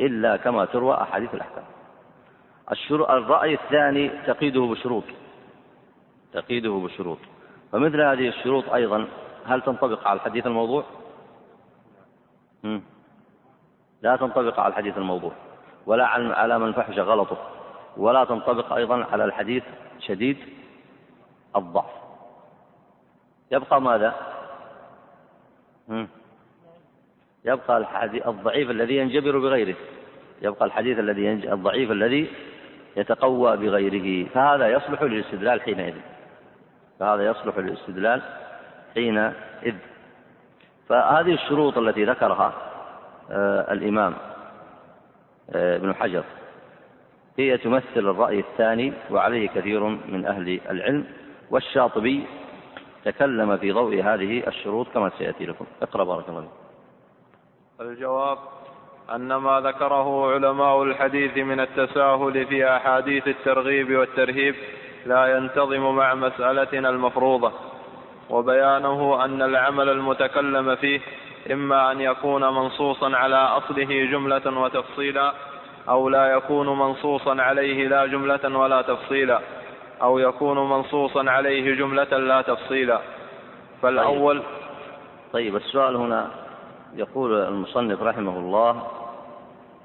إلا 0.00 0.36
كما 0.36 0.64
تروى 0.64 0.94
أحاديث 0.94 1.34
الأحكام. 1.34 1.64
الرأي 2.92 3.54
الثاني 3.54 4.08
تقيده 4.26 4.60
بشروط 4.60 5.04
تقيده 6.32 6.70
بشروط. 6.70 7.18
فمثل 7.72 8.00
هذه 8.00 8.28
الشروط 8.28 8.68
أيضا 8.68 9.06
هل 9.46 9.62
تنطبق 9.62 10.08
على 10.08 10.16
الحديث 10.16 10.46
الموضوع؟ 10.46 10.84
لا 14.06 14.16
تنطبق 14.16 14.60
على 14.60 14.68
الحديث 14.68 14.98
الموضوع 14.98 15.32
ولا 15.86 16.06
على 16.06 16.58
من 16.58 16.72
فحش 16.72 16.98
غلطه 16.98 17.36
ولا 17.96 18.24
تنطبق 18.24 18.72
أيضا 18.72 19.04
على 19.04 19.24
الحديث 19.24 19.64
شديد 19.98 20.36
الضعف. 21.56 21.90
يبقى 23.50 23.80
ماذا؟ 23.80 24.14
يبقى 27.44 27.76
الحديث 27.78 28.26
الضعيف 28.26 28.70
الذي 28.70 28.96
ينجبر 28.96 29.38
بغيره. 29.38 29.76
يبقى 30.42 30.64
الحديث 30.64 30.98
الذي 30.98 31.24
ينج... 31.24 31.46
الضعيف 31.46 31.90
الذي 31.90 32.30
يتقوى 32.96 33.56
بغيره. 33.56 34.28
فهذا 34.28 34.68
يصلح 34.68 35.02
للاستدلال 35.02 35.62
حينئذ. 35.62 35.94
فهذا 36.98 37.26
يصلح 37.26 37.58
للاستدلال 37.58 38.22
حينئذ. 38.94 39.76
فهذه 40.88 41.34
الشروط 41.34 41.78
التي 41.78 42.04
ذكرها 42.04 42.52
الإمام 43.72 44.14
آه، 45.50 45.76
ابن 45.76 45.94
حجر. 45.94 46.24
هي 47.38 47.58
تمثل 47.58 47.84
الرأي 47.96 48.40
الثاني 48.40 48.92
وعليه 49.10 49.48
كثير 49.48 49.84
من 49.84 50.26
أهل 50.26 50.60
العلم 50.70 51.04
والشاطبي 51.50 52.26
تكلم 53.04 53.56
في 53.56 53.72
ضوء 53.72 54.02
هذه 54.02 54.48
الشروط 54.48 54.88
كما 54.88 55.10
سيأتي 55.18 55.46
لكم. 55.46 55.66
اقرأ 55.82 56.04
بارك 56.04 56.28
الله 56.28 56.48
الجواب 57.80 58.38
أن 59.14 59.34
ما 59.34 59.60
ذكره 59.60 60.32
علماء 60.34 60.82
الحديث 60.82 61.36
من 61.36 61.60
التساهل 61.60 62.46
في 62.46 62.76
أحاديث 62.76 63.28
الترغيب 63.28 63.96
والترهيب 63.96 64.54
لا 65.06 65.36
ينتظم 65.36 65.96
مع 65.96 66.14
مسألتنا 66.14 66.90
المفروضة 66.90 67.52
وبيانه 68.30 69.24
أن 69.24 69.42
العمل 69.42 69.88
المتكلم 69.88 70.76
فيه 70.76 71.00
إما 71.52 71.92
أن 71.92 72.00
يكون 72.00 72.42
منصوصا 72.42 73.16
على 73.16 73.36
أصله 73.36 74.04
جملة 74.04 74.60
وتفصيلا 74.60 75.32
أو 75.88 76.08
لا 76.08 76.26
يكون 76.26 76.78
منصوصا 76.78 77.42
عليه 77.42 77.88
لا 77.88 78.06
جملة 78.06 78.58
ولا 78.58 78.82
تفصيلا 78.82 79.40
أو 80.02 80.18
يكون 80.18 80.68
منصوصا 80.70 81.30
عليه 81.30 81.74
جملة 81.74 82.18
لا 82.18 82.42
تفصيلا. 82.42 83.00
فالأول 83.82 84.38
طيب, 84.38 84.44
طيب 85.32 85.56
السؤال 85.56 85.96
هنا 85.96 86.30
يقول 86.94 87.34
المصنف 87.34 88.02
رحمه 88.02 88.38
الله 88.38 88.86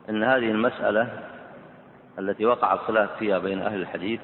إن 0.10 0.24
هذه 0.24 0.52
المسألة 0.52 1.10
التي 2.20 2.46
وقع 2.46 2.74
الخلاف 2.74 3.10
فيها 3.20 3.40
بين 3.40 3.62
أهل 3.62 3.82
الحديث 3.82 4.22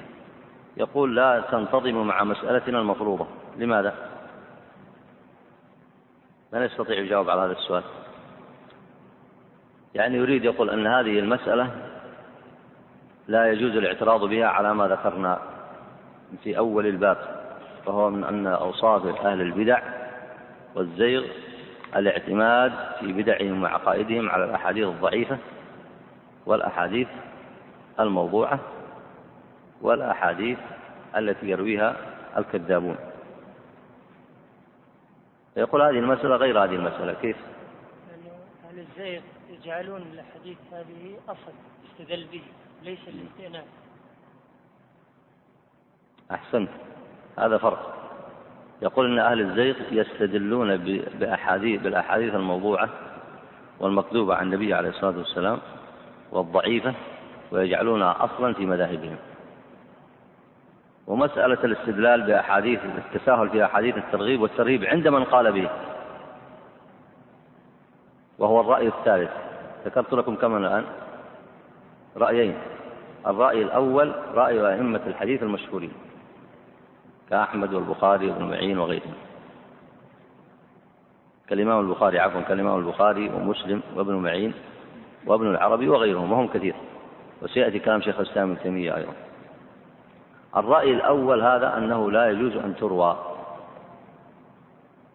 يقول 0.76 1.16
لا 1.16 1.44
تنتظم 1.50 2.06
مع 2.06 2.24
مسألتنا 2.24 2.78
المفروضة. 2.78 3.26
لماذا؟ 3.56 3.94
من 6.52 6.62
يستطيع 6.62 6.98
الجواب 6.98 7.30
على 7.30 7.40
هذا 7.40 7.52
السؤال؟ 7.52 7.82
يعني 9.94 10.16
يريد 10.16 10.44
يقول 10.44 10.70
أن 10.70 10.86
هذه 10.86 11.18
المسألة 11.18 11.70
لا 13.28 13.52
يجوز 13.52 13.76
الاعتراض 13.76 14.24
بها 14.24 14.46
على 14.46 14.74
ما 14.74 14.88
ذكرنا 14.88 15.38
في 16.42 16.58
أول 16.58 16.86
الباب 16.86 17.18
وهو 17.86 18.10
من 18.10 18.24
أن 18.24 18.46
أوصاف 18.46 19.26
أهل 19.26 19.40
البدع 19.40 19.82
والزيغ 20.74 21.24
الاعتماد 21.96 22.72
في 23.00 23.12
بدعهم 23.12 23.62
وعقائدهم 23.62 24.30
على 24.30 24.44
الأحاديث 24.44 24.86
الضعيفة 24.86 25.38
والأحاديث 26.46 27.08
الموضوعة 28.00 28.58
والأحاديث 29.82 30.58
التي 31.16 31.50
يرويها 31.50 31.96
الكذابون. 32.38 32.96
يقول 35.58 35.82
هذه 35.82 35.98
المسألة 35.98 36.36
غير 36.36 36.64
هذه 36.64 36.74
المسألة 36.74 37.12
كيف؟ 37.12 37.36
أهل 38.70 38.78
الزيغ 38.78 39.20
يجعلون 39.50 40.02
الحديث 40.02 40.58
هذه 40.72 41.18
أصل 41.28 41.52
استدل 41.90 42.26
به 42.32 42.42
ليس 42.82 42.98
الاستئناف. 43.08 43.64
أحسنت. 46.30 46.68
هذا 47.38 47.58
فرق. 47.58 47.94
يقول 48.82 49.12
أن 49.12 49.18
أهل 49.18 49.40
الزيغ 49.40 49.76
يستدلون 49.90 50.76
بأحاديث 51.20 51.82
بالأحاديث 51.82 52.34
الموضوعة 52.34 52.88
والمكذوبة 53.80 54.34
عن 54.34 54.46
النبي 54.46 54.74
عليه 54.74 54.88
الصلاة 54.88 55.18
والسلام 55.18 55.58
والضعيفة 56.32 56.94
ويجعلونها 57.52 58.24
أصلا 58.24 58.54
في 58.54 58.66
مذاهبهم. 58.66 59.16
ومسألة 61.08 61.64
الاستدلال 61.64 62.22
بأحاديث 62.22 62.80
التساهل 62.84 63.50
في 63.50 63.64
أحاديث 63.64 63.96
الترغيب 63.96 64.40
والترهيب 64.40 64.84
عند 64.84 65.08
من 65.08 65.24
قال 65.24 65.52
به. 65.52 65.68
وهو 68.38 68.60
الرأي 68.60 68.88
الثالث. 68.88 69.30
ذكرت 69.86 70.12
لكم 70.12 70.34
كم 70.34 70.56
الآن 70.56 70.84
رأيين. 72.16 72.54
الرأي 73.26 73.62
الأول 73.62 74.12
رأي 74.34 74.74
أئمة 74.74 75.00
الحديث 75.06 75.42
المشهورين 75.42 75.92
كأحمد 77.30 77.74
والبخاري 77.74 78.30
وابن 78.30 78.44
معين 78.44 78.78
وغيرهم. 78.78 79.14
كالإمام 81.48 81.80
البخاري 81.80 82.18
عفوا 82.18 82.40
كالإمام 82.40 82.78
البخاري 82.78 83.28
ومسلم 83.28 83.82
وابن 83.96 84.14
معين 84.14 84.54
وابن 85.26 85.50
العربي 85.50 85.88
وغيرهم 85.88 86.32
وهم 86.32 86.48
كثير. 86.48 86.74
وسيأتي 87.42 87.78
كلام 87.78 88.00
شيخ 88.00 88.20
الإسلام 88.20 88.50
ابن 88.50 88.62
تيمية 88.62 88.96
أيضا. 88.96 89.27
الرأي 90.56 90.90
الأول 90.90 91.42
هذا 91.42 91.76
أنه 91.76 92.10
لا 92.10 92.30
يجوز 92.30 92.56
أن 92.56 92.76
تروى. 92.76 93.16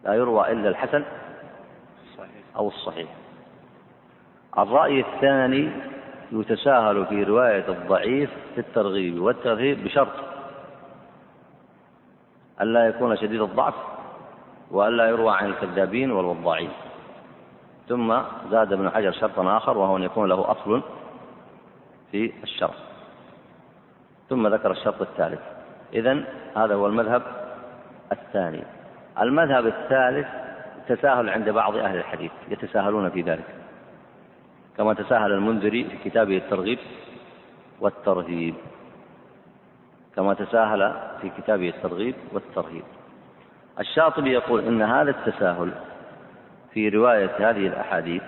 لا 0.03 0.13
يروى 0.13 0.51
إلا 0.51 0.69
الحسن 0.69 1.03
أو 2.55 2.67
الصحيح. 2.67 3.09
الرأي 4.57 4.99
الثاني 4.99 5.71
يتساهل 6.31 7.05
في 7.05 7.23
رواية 7.23 7.67
الضعيف 7.69 8.29
في 8.55 8.61
الترغيب 8.61 9.21
والترهيب 9.21 9.83
بشرط 9.83 10.13
ألا 12.61 12.87
يكون 12.87 13.17
شديد 13.17 13.41
الضعف 13.41 13.75
وألا 14.71 15.07
يروى 15.07 15.31
عن 15.35 15.45
الكذابين 15.45 16.11
والوضاعين. 16.11 16.71
ثم 17.89 18.21
زاد 18.51 18.73
ابن 18.73 18.89
حجر 18.89 19.11
شرطا 19.11 19.57
آخر 19.57 19.77
وهو 19.77 19.97
أن 19.97 20.03
يكون 20.03 20.29
له 20.29 20.51
أصل 20.51 20.81
في 22.11 22.33
الشرط 22.43 22.92
ثم 24.29 24.47
ذكر 24.47 24.71
الشرط 24.71 25.01
الثالث. 25.01 25.39
إذا 25.93 26.23
هذا 26.57 26.75
هو 26.75 26.87
المذهب 26.87 27.21
الثاني. 28.11 28.63
المذهب 29.21 29.67
الثالث 29.67 30.27
تساهل 30.87 31.29
عند 31.29 31.49
بعض 31.49 31.75
أهل 31.75 31.97
الحديث 31.97 32.31
يتساهلون 32.49 33.09
في 33.09 33.21
ذلك. 33.21 33.45
كما 34.77 34.93
تساهل 34.93 35.31
المنذري 35.31 35.83
في 35.83 36.09
كتابه 36.09 36.37
الترغيب 36.37 36.79
والترهيب. 37.79 38.55
كما 40.15 40.33
تساهل 40.33 40.93
في 41.21 41.29
كتابه 41.37 41.69
الترغيب 41.69 42.15
والترهيب. 42.33 42.83
الشاطبي 43.79 44.31
يقول 44.31 44.65
إن 44.65 44.81
هذا 44.81 45.09
التساهل 45.09 45.71
في 46.73 46.89
رواية 46.89 47.49
هذه 47.49 47.67
الأحاديث 47.67 48.21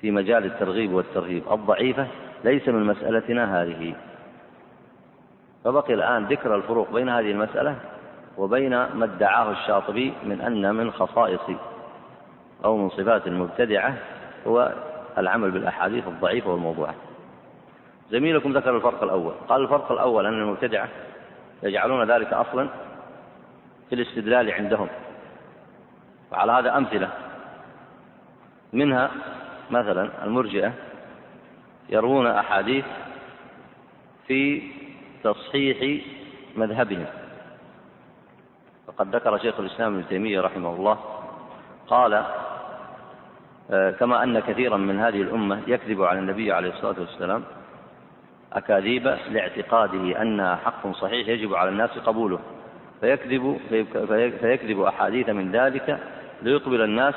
في 0.00 0.10
مجال 0.10 0.44
الترغيب 0.44 0.92
والترهيب 0.92 1.42
الضعيفة 1.52 2.06
ليس 2.44 2.68
من 2.68 2.84
مسألتنا 2.84 3.62
هذه. 3.62 3.94
فبقي 5.66 5.94
الآن 5.94 6.24
ذكر 6.24 6.54
الفروق 6.54 6.92
بين 6.92 7.08
هذه 7.08 7.30
المسألة 7.30 7.76
وبين 8.38 8.70
ما 8.70 9.04
ادعاه 9.04 9.50
الشاطبي 9.50 10.12
من 10.24 10.40
أن 10.40 10.74
من 10.74 10.90
خصائص 10.92 11.40
أو 12.64 12.76
من 12.76 12.90
صفات 12.90 13.26
المبتدعة 13.26 13.94
هو 14.46 14.72
العمل 15.18 15.50
بالأحاديث 15.50 16.06
الضعيفة 16.06 16.50
والموضوعة. 16.50 16.94
زميلكم 18.10 18.52
ذكر 18.52 18.76
الفرق 18.76 19.02
الأول. 19.02 19.32
قال 19.48 19.62
الفرق 19.62 19.92
الأول 19.92 20.26
أن 20.26 20.32
المبتدعة 20.32 20.88
يجعلون 21.62 22.10
ذلك 22.10 22.32
أصلا 22.32 22.68
في 23.88 23.94
الاستدلال 23.94 24.50
عندهم. 24.50 24.88
وعلى 26.32 26.52
هذا 26.52 26.76
أمثلة. 26.76 27.08
منها 28.72 29.10
مثلا 29.70 30.10
المرجئة 30.24 30.72
يروون 31.88 32.26
أحاديث 32.26 32.84
في 34.26 34.62
تصحيح 35.24 36.02
مذهبهم. 36.56 37.06
وقد 38.88 39.16
ذكر 39.16 39.38
شيخ 39.38 39.60
الإسلام 39.60 39.94
ابن 39.94 40.08
تيمية 40.08 40.40
رحمه 40.40 40.74
الله 40.74 40.98
قال 41.88 42.24
آه، 43.70 43.90
كما 43.90 44.22
أن 44.22 44.40
كثيرا 44.40 44.76
من 44.76 45.00
هذه 45.00 45.22
الأمة 45.22 45.60
يكذب 45.66 46.02
على 46.02 46.18
النبي 46.18 46.52
عليه 46.52 46.70
الصلاة 46.70 47.00
والسلام 47.00 47.44
أكاذيب 48.52 49.16
لاعتقاده 49.30 50.22
أنها 50.22 50.56
حق 50.56 50.92
صحيح 50.92 51.28
يجب 51.28 51.54
على 51.54 51.70
الناس 51.70 51.90
قبوله. 51.90 52.38
فيكذب 53.00 53.58
فيكذب 54.40 54.80
أحاديث 54.80 55.28
من 55.28 55.52
ذلك 55.52 55.98
ليقبل 56.42 56.80
الناس 56.80 57.14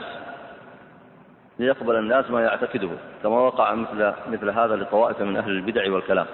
ليقبل 1.60 1.96
الناس 1.96 2.32
ما 2.32 2.42
يعتقده 2.42 2.90
كما 3.24 3.40
وقع 3.40 3.76
مثل 3.76 4.14
مثل 4.28 4.50
هذا 4.50 4.76
لطوائف 4.76 5.22
من 5.22 5.38
أهل 5.38 5.52
البدع 5.52 5.92
والكلام. 5.94 6.26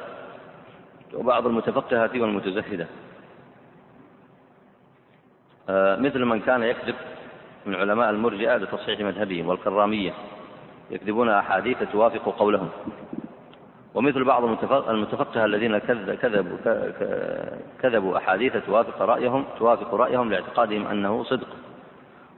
وبعض 1.16 1.48
المتفقهة 1.48 2.12
والمتزهدة. 2.22 2.88
آه، 5.70 5.96
مثل 5.96 6.26
من 6.26 6.40
كان 6.40 6.64
يكذب 6.64 6.96
من 7.66 7.76
علماء 7.76 8.10
المرجئة 8.10 8.58
لتصحيح 8.58 9.00
مذهبهم 9.00 9.48
والكرامية 9.48 10.14
يكذبون 10.92 11.30
أحاديث 11.30 11.78
توافق 11.92 12.36
قولهم. 12.40 12.70
ومثل 13.94 14.24
بعض 14.24 14.44
المتفقهة 14.90 15.46
الذين 15.46 15.78
كذبوا 16.22 16.58
كذبوا 17.82 18.18
أحاديث 18.18 18.58
توافق 18.66 19.02
رأيهم 19.02 19.46
توافق 19.60 19.94
رأيهم 19.94 20.32
لاعتقادهم 20.32 20.88
أنه 20.88 21.24
صدق. 21.24 21.48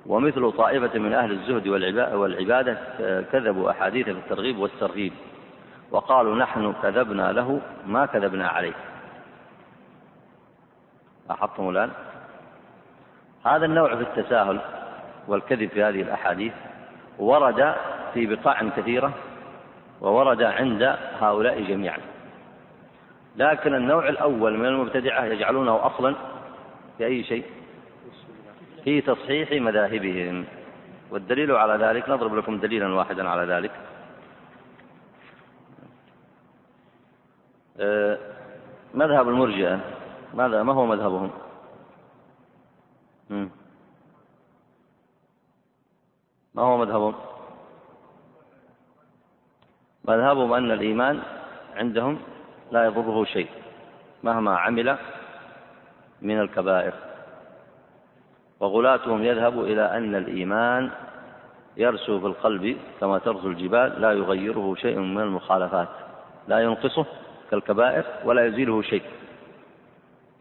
ومثل 0.06 0.52
طائفة 0.52 1.00
من 1.00 1.14
أهل 1.14 1.32
الزهد 1.32 1.68
والعبادة 2.14 2.78
كذبوا 3.32 3.72
أحاديث 3.72 4.06
في 4.06 4.12
الترغيب 4.12 4.58
والترهيب. 4.60 5.14
وقالوا 5.92 6.36
نحن 6.36 6.74
كذبنا 6.84 7.32
له 7.32 7.62
ما 7.86 8.06
كذبنا 8.06 8.48
عليه. 8.48 8.74
لاحظتم 11.30 11.70
الآن؟ 11.70 11.92
هذا 13.46 13.66
النوع 13.66 13.96
في 13.96 14.02
التساهل 14.02 14.60
والكذب 15.28 15.70
في 15.70 15.84
هذه 15.84 16.02
الأحاديث 16.02 16.54
ورد 17.20 17.76
في 18.14 18.36
بقاع 18.36 18.70
كثيرة 18.70 19.14
وورد 20.02 20.42
عند 20.42 20.98
هؤلاء 21.20 21.62
جميعا. 21.62 21.98
لكن 23.36 23.76
النوع 23.76 24.10
الأول 24.10 24.58
من 24.58 24.66
المبتدعة 24.66 25.26
يجعلونه 25.26 25.86
أصلا 25.86 26.16
في 26.98 27.06
أي 27.06 27.24
شيء؟ 27.24 27.46
في 28.84 29.02
تصحيح 29.02 29.52
مذاهبهم. 29.52 30.46
والدليل 31.12 31.52
على 31.52 31.86
ذلك 31.86 32.10
نضرب 32.10 32.36
لكم 32.36 32.58
دليلا 32.58 32.88
واحدا 32.88 33.30
على 33.30 33.54
ذلك 33.54 33.72
آه، 33.72 33.88
مذهب 38.94 39.30
المرجئة. 39.30 39.80
ماذا؟ 40.34 40.64
ما 40.64 40.74
هو 40.74 40.86
مذهبهم؟ 40.86 41.32
ما 46.56 46.64
هو 46.64 46.78
مذهبهم؟ 46.78 47.16
مذهبهم 50.06 50.54
أن 50.54 50.72
الإيمان 50.72 51.20
عندهم 51.76 52.20
لا 52.72 52.86
يضره 52.86 53.24
شيء 53.26 53.50
مهما 54.24 54.58
عمل 54.58 54.98
من 56.22 56.40
الكبائر. 56.40 56.94
وغلاتهم 58.60 59.24
يذهب 59.24 59.60
إلى 59.60 59.98
أن 59.98 60.16
الإيمان 60.16 60.92
يرسو 61.78 62.20
في 62.20 62.26
القلب 62.26 62.78
كما 63.00 63.18
ترسو 63.18 63.48
الجبال 63.48 64.02
لا 64.02 64.12
يغيره 64.12 64.76
شيء 64.76 65.00
من 65.00 65.22
المخالفات 65.22 65.88
لا 66.48 66.60
ينقصه 66.60 67.06
كالكبائر 67.52 68.06
ولا 68.26 68.46
يزيله 68.46 68.82
شيء. 68.82 69.04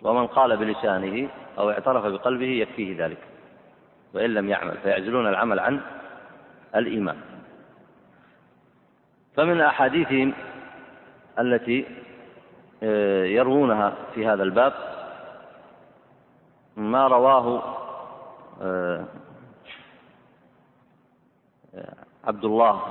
ومن 0.03 0.27
قال 0.27 0.57
بلسانه 0.57 1.29
أو 1.59 1.71
اعترف 1.71 2.05
بقلبه 2.05 2.47
يكفيه 2.47 3.05
ذلك. 3.05 3.19
وإن 4.15 4.35
لم 4.35 4.49
يعمل 4.49 4.77
فيعزلون 4.83 5.27
العمل 5.27 5.59
عن 5.59 5.81
الإيمان. 6.77 7.17
فمن 9.37 9.61
أحاديثهم 9.61 10.33
التي 11.39 11.87
آه، 12.83 13.25
يروونها 13.25 13.95
في 14.15 14.27
هذا 14.27 14.43
الباب 14.43 14.73
ما 16.77 17.09
رواه 17.09 17.77
آه، 18.63 19.05
عبد 22.25 22.45
الله 22.45 22.83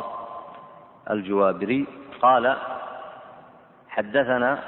الجوابري 1.09 1.85
قال 2.21 2.57
حدثنا 3.95 4.59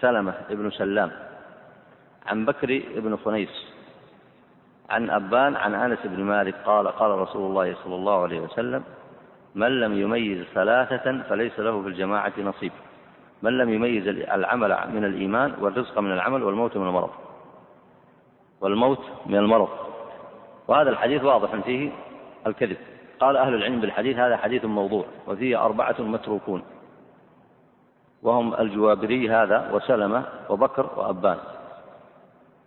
سلمة 0.00 0.34
بن 0.50 0.70
سلام 0.70 1.10
عن 2.26 2.44
بكر 2.44 2.82
بن 2.96 3.16
خنيس 3.16 3.54
عن 4.90 5.10
أبان 5.10 5.56
عن 5.56 5.74
أنس 5.74 5.98
بن 6.04 6.22
مالك 6.22 6.54
قال 6.64 6.88
قال 6.88 7.10
رسول 7.10 7.50
الله 7.50 7.74
صلى 7.84 7.94
الله 7.94 8.22
عليه 8.22 8.40
وسلم 8.40 8.84
من 9.54 9.80
لم 9.80 9.98
يميز 9.98 10.44
ثلاثة 10.54 11.22
فليس 11.22 11.60
له 11.60 11.82
في 11.82 11.88
الجماعة 11.88 12.32
نصيب. 12.38 12.72
من 13.42 13.58
لم 13.58 13.68
يميز 13.70 14.08
العمل 14.08 14.78
من 14.94 15.04
الإيمان 15.04 15.54
والرزق 15.60 15.98
من 15.98 16.12
العمل 16.12 16.42
والموت 16.42 16.76
من 16.76 16.86
المرض. 16.86 17.10
والموت 18.60 19.04
من 19.26 19.38
المرض. 19.38 19.68
وهذا 20.68 20.90
الحديث 20.90 21.24
واضح 21.24 21.56
فيه 21.56 21.90
الكذب. 22.46 22.76
قال 23.20 23.36
أهل 23.36 23.54
العلم 23.54 23.80
بالحديث 23.80 24.16
هذا 24.16 24.36
حديث 24.36 24.64
موضوع 24.64 25.04
وفيه 25.26 25.64
أربعة 25.64 25.96
متروكون. 25.98 26.62
وهم 28.22 28.54
الجوابري 28.54 29.30
هذا 29.30 29.70
وسلمة 29.72 30.24
وبكر 30.48 30.90
وأبان 30.96 31.38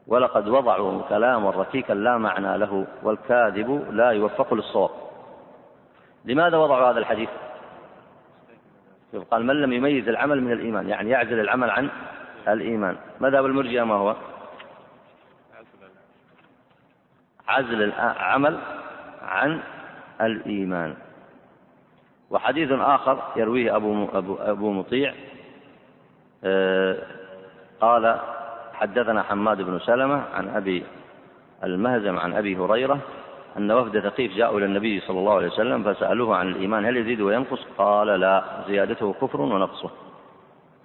ولقد 0.07 0.47
وضعوا 0.47 1.01
كلاما 1.09 1.49
ركيكا 1.49 1.93
لا 1.93 2.17
معنى 2.17 2.57
له 2.57 2.87
والكاذب 3.03 3.87
لا 3.91 4.11
يوفق 4.11 4.53
للصواب. 4.53 4.89
لماذا 6.25 6.57
وضعوا 6.57 6.91
هذا 6.91 6.99
الحديث؟ 6.99 7.29
قال 9.31 9.45
من 9.45 9.61
لم 9.61 9.73
يميز 9.73 10.07
العمل 10.07 10.41
من 10.41 10.51
الإيمان 10.51 10.89
يعني 10.89 11.09
يعزل 11.09 11.39
العمل 11.39 11.69
عن 11.69 11.89
الإيمان. 12.47 12.97
مذهب 13.19 13.45
المرجئة 13.45 13.83
ما 13.83 13.95
هو؟ 13.95 14.15
عزل 17.47 17.83
العمل 17.83 18.59
عن 19.21 19.61
الإيمان. 20.21 20.95
وحديث 22.29 22.71
آخر 22.71 23.23
يرويه 23.35 23.75
أبو, 23.75 24.07
أبو, 24.13 24.35
أبو 24.35 24.71
مطيع 24.71 25.13
قال 27.81 28.19
حدثنا 28.73 29.23
حماد 29.23 29.61
بن 29.61 29.79
سلمة 29.79 30.23
عن 30.33 30.49
أبي 30.49 30.83
المهزم 31.63 32.19
عن 32.19 32.33
أبي 32.33 32.57
هريرة 32.57 32.99
أن 33.57 33.71
وفد 33.71 33.99
ثقيف 33.99 34.35
جاءوا 34.35 34.57
إلى 34.57 34.65
النبي 34.65 34.99
صلى 34.99 35.19
الله 35.19 35.35
عليه 35.35 35.47
وسلم 35.47 35.93
فسألوه 35.93 36.35
عن 36.35 36.47
الإيمان 36.47 36.85
هل 36.85 36.97
يزيد 36.97 37.21
وينقص؟ 37.21 37.59
قال 37.77 38.07
لا 38.07 38.43
زيادته 38.67 39.13
كفر 39.13 39.41
ونقصه. 39.41 39.89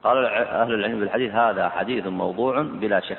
قال 0.04 0.24
أهل 0.26 0.74
العلم 0.74 1.00
بالحديث 1.00 1.32
هذا 1.32 1.68
حديث 1.68 2.06
موضوع 2.06 2.62
بلا 2.62 3.00
شك. 3.00 3.18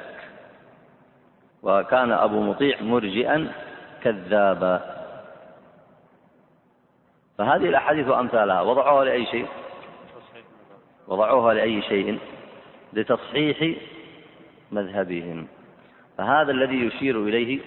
وكان 1.63 2.11
أبو 2.11 2.41
مطيع 2.41 2.81
مرجئا 2.81 3.51
كذابا. 4.03 4.81
فهذه 7.37 7.69
الأحاديث 7.69 8.07
وأمثالها 8.07 8.61
وضعوها 8.61 9.05
لأي 9.05 9.25
شيء؟ 9.25 9.47
وضعوها 11.07 11.53
لأي 11.53 11.81
شيء 11.81 12.19
لتصحيح 12.93 13.77
مذهبهم. 14.71 15.47
فهذا 16.17 16.51
الذي 16.51 16.85
يشير 16.85 17.23
إليه 17.23 17.59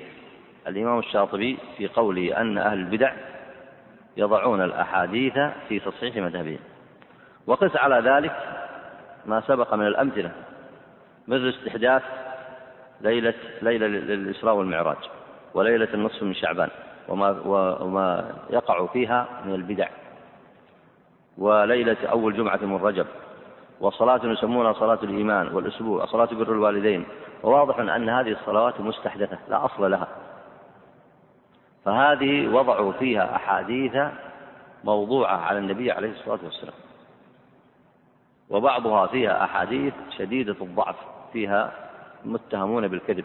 الإمام 0.66 0.98
الشاطبي 0.98 1.58
في 1.76 1.88
قوله 1.88 2.40
أن 2.40 2.58
أهل 2.58 2.78
البدع 2.78 3.12
يضعون 4.16 4.60
الأحاديث 4.60 5.38
في 5.68 5.80
تصحيح 5.80 6.16
مذهبهم. 6.16 6.58
وقس 7.46 7.76
على 7.76 8.10
ذلك 8.10 8.36
ما 9.26 9.40
سبق 9.40 9.74
من 9.74 9.86
الأمثلة 9.86 10.32
مثل 11.28 11.48
استحداث 11.48 12.02
ليلة 13.00 13.34
ليلة 13.62 13.86
للإسراء 13.86 14.54
والمعراج 14.54 14.96
وليلة 15.54 15.88
النصف 15.94 16.22
من 16.22 16.34
شعبان 16.34 16.68
وما 17.08 17.40
وما 17.80 18.34
يقع 18.50 18.86
فيها 18.86 19.26
من 19.44 19.54
البدع. 19.54 19.88
وليلة 21.38 21.96
أول 22.10 22.36
جمعة 22.36 22.58
من 22.62 22.76
رجب 22.76 23.06
وصلاة 23.80 24.20
يسمونها 24.24 24.72
صلاة 24.72 24.98
الإيمان 25.02 25.54
والأسبوع 25.54 26.02
وصلاة 26.02 26.28
بر 26.32 26.52
الوالدين. 26.52 27.04
وواضح 27.42 27.78
أن 27.78 28.08
هذه 28.08 28.32
الصلوات 28.32 28.80
مستحدثة 28.80 29.38
لا 29.48 29.64
أصل 29.64 29.90
لها. 29.90 30.08
فهذه 31.84 32.54
وضعوا 32.54 32.92
فيها 32.92 33.36
أحاديث 33.36 33.96
موضوعة 34.84 35.36
على 35.36 35.58
النبي 35.58 35.92
عليه 35.92 36.10
الصلاة 36.10 36.38
والسلام. 36.44 36.74
وبعضها 38.50 39.06
فيها 39.06 39.44
أحاديث 39.44 39.94
شديدة 40.18 40.56
الضعف 40.60 40.96
فيها 41.32 41.72
متهمون 42.24 42.88
بالكذب. 42.88 43.24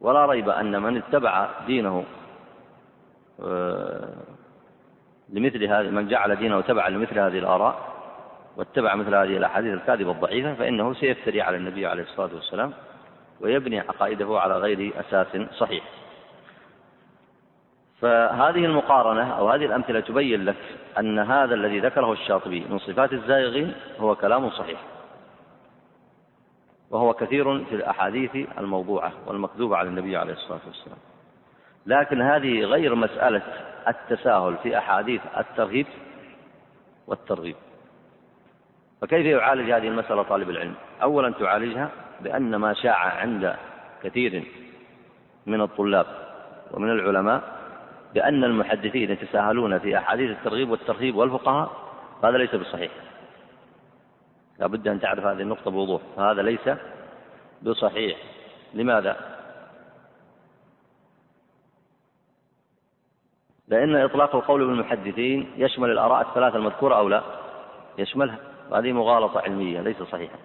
ولا 0.00 0.26
ريب 0.26 0.48
أن 0.48 0.82
من 0.82 0.96
اتبع 0.96 1.48
دينه 1.66 2.04
آه، 3.44 4.08
لمثل 5.28 5.64
هذه 5.64 5.90
من 5.90 6.08
جعل 6.08 6.36
دينه 6.36 6.60
تبعا 6.60 6.88
لمثل 6.90 7.18
هذه 7.18 7.38
الآراء 7.38 7.95
واتبع 8.56 8.94
مثل 8.94 9.14
هذه 9.14 9.36
الأحاديث 9.36 9.74
الكاذبة 9.74 10.10
الضعيفة 10.10 10.54
فإنه 10.54 10.94
سيفتري 10.94 11.42
على 11.42 11.56
النبي 11.56 11.86
عليه 11.86 12.02
الصلاة 12.02 12.34
والسلام 12.34 12.72
ويبني 13.40 13.80
عقائده 13.80 14.40
على 14.40 14.54
غير 14.58 14.92
أساس 15.00 15.26
صحيح. 15.58 15.84
فهذه 18.00 18.64
المقارنة 18.64 19.38
أو 19.38 19.50
هذه 19.50 19.64
الأمثلة 19.64 20.00
تبين 20.00 20.44
لك 20.44 20.56
أن 20.98 21.18
هذا 21.18 21.54
الذي 21.54 21.80
ذكره 21.80 22.12
الشاطبي 22.12 22.66
من 22.70 22.78
صفات 22.78 23.12
الزائغين 23.12 23.74
هو 23.98 24.14
كلام 24.16 24.50
صحيح. 24.50 24.80
وهو 26.90 27.12
كثير 27.14 27.64
في 27.64 27.74
الأحاديث 27.74 28.36
الموضوعة 28.58 29.12
والمكذوبة 29.26 29.76
على 29.76 29.88
النبي 29.88 30.16
عليه 30.16 30.32
الصلاة 30.32 30.60
والسلام. 30.66 30.98
لكن 31.86 32.22
هذه 32.22 32.64
غير 32.64 32.94
مسألة 32.94 33.42
التساهل 33.88 34.56
في 34.62 34.78
أحاديث 34.78 35.20
الترهيب 35.38 35.86
والترغيب. 37.06 37.56
فكيف 39.06 39.26
يعالج 39.26 39.70
هذه 39.70 39.88
المسألة 39.88 40.22
طالب 40.22 40.50
العلم؟ 40.50 40.74
أولا 41.02 41.30
تعالجها 41.30 41.90
بأن 42.20 42.56
ما 42.56 42.74
شاع 42.74 42.96
عند 42.96 43.56
كثير 44.02 44.44
من 45.46 45.60
الطلاب 45.60 46.06
ومن 46.70 46.90
العلماء 46.90 47.42
بأن 48.14 48.44
المحدثين 48.44 49.10
يتساهلون 49.10 49.78
في 49.78 49.98
أحاديث 49.98 50.30
الترغيب 50.30 50.70
والترهيب 50.70 51.16
والفقهاء 51.16 51.70
هذا 52.24 52.38
ليس 52.38 52.54
بصحيح. 52.54 52.92
لا 54.58 54.66
بد 54.66 54.88
أن 54.88 55.00
تعرف 55.00 55.24
هذه 55.24 55.42
النقطة 55.42 55.70
بوضوح. 55.70 56.02
فهذا 56.16 56.42
ليس 56.42 56.70
بصحيح. 57.62 58.18
لماذا؟ 58.74 59.16
لأن 63.68 63.96
إطلاق 63.96 64.36
القول 64.36 64.66
بالمحدثين 64.66 65.50
يشمل 65.56 65.90
الآراء 65.90 66.28
الثلاثة 66.28 66.56
المذكورة 66.56 66.94
أو 66.94 67.08
لا؟ 67.08 67.22
يشملها. 67.98 68.55
هذه 68.72 68.92
مغالطة 68.92 69.40
علمية 69.40 69.80
ليس 69.80 70.02
صحيحا 70.02 70.36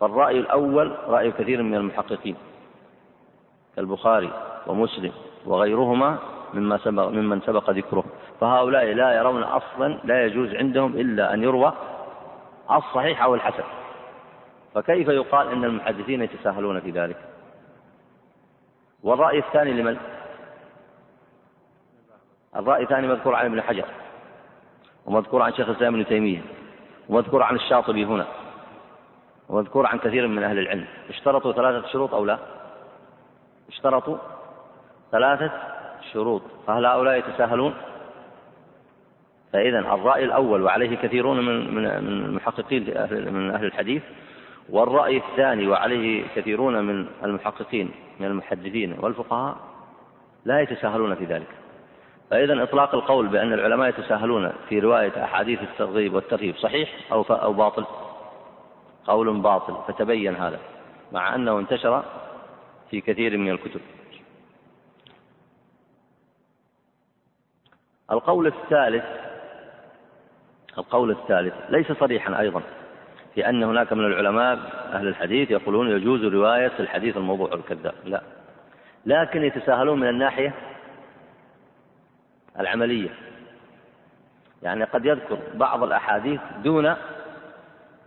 فالرأي 0.00 0.38
الأول 0.38 0.96
رأي 1.06 1.32
كثير 1.32 1.62
من 1.62 1.74
المحققين 1.74 2.36
كالبخاري 3.76 4.30
ومسلم 4.66 5.12
وغيرهما 5.46 6.18
مما 6.54 6.78
سبق 6.78 7.08
ممن 7.08 7.40
سبق 7.40 7.70
ذكره. 7.70 8.04
فهؤلاء 8.40 8.84
لا 8.84 9.12
يرون 9.12 9.42
أصلا 9.42 9.98
لا 10.04 10.24
يجوز 10.24 10.54
عندهم 10.54 10.96
إلا 10.96 11.34
أن 11.34 11.42
يروى 11.42 11.72
الصحيح 12.70 13.22
أو 13.22 13.34
الحسن. 13.34 13.64
فكيف 14.74 15.08
يقال 15.08 15.48
أن 15.48 15.64
المحدثين 15.64 16.22
يتساهلون 16.22 16.80
في 16.80 16.90
ذلك؟ 16.90 17.16
والرأي 19.02 19.38
الثاني 19.38 19.72
لمن؟ 19.72 19.96
الرأي 22.56 22.82
الثاني 22.82 23.08
مذكور 23.08 23.34
عن 23.34 23.46
ابن 23.46 23.62
حجر 23.62 23.84
ومذكور 25.06 25.42
عن 25.42 25.52
شيخ 25.52 25.68
الإسلام 25.68 25.94
ابن 25.94 26.06
تيمية. 26.06 26.42
ومذكور 27.08 27.42
عن 27.42 27.54
الشاطبي 27.54 28.04
هنا. 28.04 28.26
ومذكور 29.48 29.86
عن 29.86 29.98
كثير 29.98 30.26
من 30.26 30.42
أهل 30.42 30.58
العلم. 30.58 30.84
اشترطوا 31.08 31.52
ثلاثة 31.52 31.88
شروط 31.88 32.14
أو 32.14 32.24
لا؟ 32.24 32.38
اشترطوا 33.68 34.16
ثلاثة 35.12 35.50
شروط. 36.12 36.42
فهل 36.66 36.86
هؤلاء 36.86 37.18
يتساهلون؟ 37.18 37.74
فإذا 39.52 39.78
الرأي 39.78 40.24
الأول 40.24 40.62
وعليه 40.62 40.96
كثيرون 40.96 41.46
من 41.46 41.74
من 41.74 41.86
المحققين 41.86 42.82
من 43.10 43.50
أهل 43.50 43.64
الحديث 43.64 44.02
والرأي 44.68 45.16
الثاني 45.16 45.68
وعليه 45.68 46.24
كثيرون 46.36 46.84
من 46.84 47.06
المحققين 47.24 47.90
من 48.20 48.26
المحدثين 48.26 48.96
والفقهاء 49.00 49.56
لا 50.44 50.60
يتساهلون 50.60 51.14
في 51.14 51.24
ذلك. 51.24 51.46
فإذا 52.32 52.62
إطلاق 52.62 52.94
القول 52.94 53.26
بأن 53.26 53.52
العلماء 53.52 53.88
يتساهلون 53.88 54.52
في 54.68 54.78
رواية 54.78 55.24
أحاديث 55.24 55.62
الترغيب 55.62 56.14
والترهيب 56.14 56.56
صحيح 56.56 57.12
أو 57.12 57.22
أو 57.22 57.52
باطل؟ 57.52 57.84
قول 59.06 59.40
باطل 59.40 59.76
فتبين 59.88 60.34
هذا 60.34 60.58
مع 61.12 61.34
أنه 61.34 61.58
انتشر 61.58 62.04
في 62.90 63.00
كثير 63.00 63.36
من 63.36 63.50
الكتب 63.50 63.80
القول 68.10 68.46
الثالث 68.46 69.04
القول 70.78 71.10
الثالث 71.10 71.54
ليس 71.68 71.92
صريحا 71.92 72.40
أيضا 72.40 72.62
في 73.34 73.48
أن 73.48 73.62
هناك 73.62 73.92
من 73.92 74.04
العلماء 74.04 74.58
أهل 74.92 75.08
الحديث 75.08 75.50
يقولون 75.50 75.90
يجوز 75.90 76.24
رواية 76.24 76.72
الحديث 76.80 77.16
الموضوع 77.16 77.54
الكذاب 77.54 77.94
لا 78.04 78.22
لكن 79.06 79.44
يتساهلون 79.44 80.00
من 80.00 80.08
الناحية 80.08 80.71
العملية. 82.60 83.10
يعني 84.62 84.84
قد 84.84 85.06
يذكر 85.06 85.38
بعض 85.54 85.82
الأحاديث 85.82 86.40
دون 86.64 86.94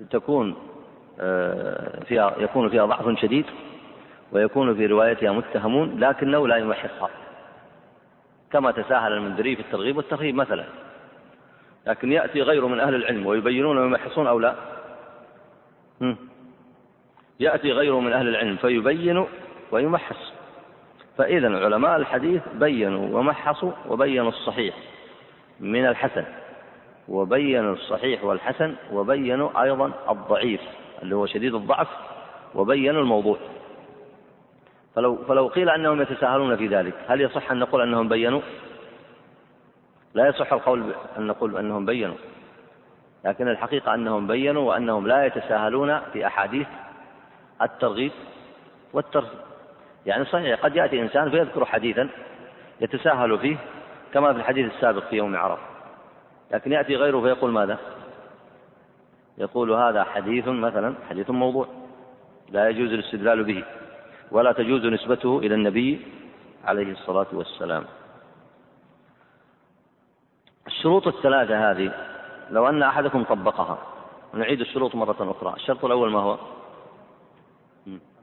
تكون 0.10 0.56
آه، 1.20 2.04
فيها 2.04 2.36
يكون 2.38 2.70
فيها 2.70 2.86
ضعف 2.86 3.20
شديد 3.20 3.46
ويكون 4.32 4.76
في 4.76 4.86
روايتها 4.86 5.32
متهمون 5.32 6.00
لكنه 6.00 6.48
لا 6.48 6.56
يمحصها 6.56 7.10
كما 8.52 8.72
تساهل 8.72 9.12
المنذري 9.12 9.56
في 9.56 9.62
الترغيب 9.62 9.98
والترهيب 9.98 10.36
مثلا. 10.36 10.66
لكن 11.88 12.12
يأتي 12.12 12.42
غيره 12.42 12.68
من 12.68 12.80
أهل 12.80 12.96
العلم 12.96 13.26
ويبينون 13.26 13.78
ويمحصون 13.78 14.28
أو 14.28 14.40
لا. 14.40 14.56
يأتي 17.40 17.72
غيره 17.72 18.00
من 18.00 18.14
أهل 18.14 18.28
العلم 18.28 18.56
فيبين 18.56 19.26
ويمحص. 19.72 20.35
فإذا 21.18 21.66
علماء 21.66 21.96
الحديث 21.96 22.42
بينوا 22.54 23.20
ومحصوا 23.20 23.72
وبينوا 23.90 24.30
الصحيح 24.30 24.76
من 25.60 25.86
الحسن 25.86 26.26
وبينوا 27.08 27.74
الصحيح 27.74 28.24
والحسن 28.24 28.76
وبينوا 28.92 29.64
أيضا 29.64 29.92
الضعيف 30.10 30.62
اللي 31.04 31.16
هو 31.16 31.26
شديد 31.26 31.56
الضعف 31.56 31.88
وبينوا 32.56 33.02
الموضوع 33.02 33.38
فلو 34.96 35.16
فلو 35.16 35.48
قيل 35.48 35.70
أنهم 35.70 36.02
يتساهلون 36.02 36.56
في 36.56 36.68
ذلك 36.68 36.94
هل 37.08 37.22
يصح 37.22 37.52
أن 37.52 37.60
نقول 37.60 37.82
أنهم 37.82 38.10
بينوا؟ 38.10 38.42
لا 40.14 40.28
يصح 40.28 40.54
القول 40.54 40.94
أن 41.18 41.28
نقول 41.28 41.58
أنهم 41.58 41.86
بينوا 41.86 42.16
لكن 43.26 43.48
الحقيقة 43.48 43.94
أنهم 43.94 44.28
بينوا 44.28 44.70
وأنهم 44.70 45.08
لا 45.08 45.26
يتساهلون 45.26 46.00
في 46.14 46.28
أحاديث 46.28 46.68
الترغيب 47.62 48.12
والترهيب 48.94 49.45
يعني 50.06 50.26
صحيح 50.26 50.60
قد 50.60 50.76
يأتي 50.76 51.02
إنسان 51.02 51.30
فيذكر 51.30 51.66
حديثا 51.66 52.10
يتساهل 52.82 53.40
فيه 53.40 53.58
كما 54.14 54.34
في 54.34 54.40
الحديث 54.40 54.74
السابق 54.74 55.04
في 55.04 55.16
يوم 55.16 55.36
عرفة. 55.36 55.62
لكن 56.52 56.72
يأتي 56.72 56.96
غيره 56.96 57.22
فيقول 57.22 57.52
ماذا؟ 57.52 57.78
يقول 59.38 59.72
هذا 59.72 60.04
حديث 60.04 60.48
مثلا 60.48 60.96
حديث 61.10 61.30
موضوع 61.30 61.68
لا 62.50 62.70
يجوز 62.70 62.94
الاستدلال 62.94 63.44
به 63.44 63.64
ولا 64.32 64.52
تجوز 64.52 64.86
نسبته 64.86 65.40
إلى 65.40 65.56
النبي 65.56 66.08
عليه 66.66 66.92
الصلاة 66.92 67.28
والسلام. 67.34 67.84
الشروط 70.68 71.08
الثلاثة 71.08 71.72
هذه 71.72 71.92
لو 72.52 72.70
أن 72.70 72.84
أحدكم 72.84 73.24
طبقها 73.24 73.78
نعيد 74.34 74.62
الشروط 74.62 74.96
مرة 74.96 75.36
أخرى. 75.40 75.54
الشرط 75.54 75.86
الأول 75.86 76.12
ما 76.12 76.20
هو؟ 76.20 76.38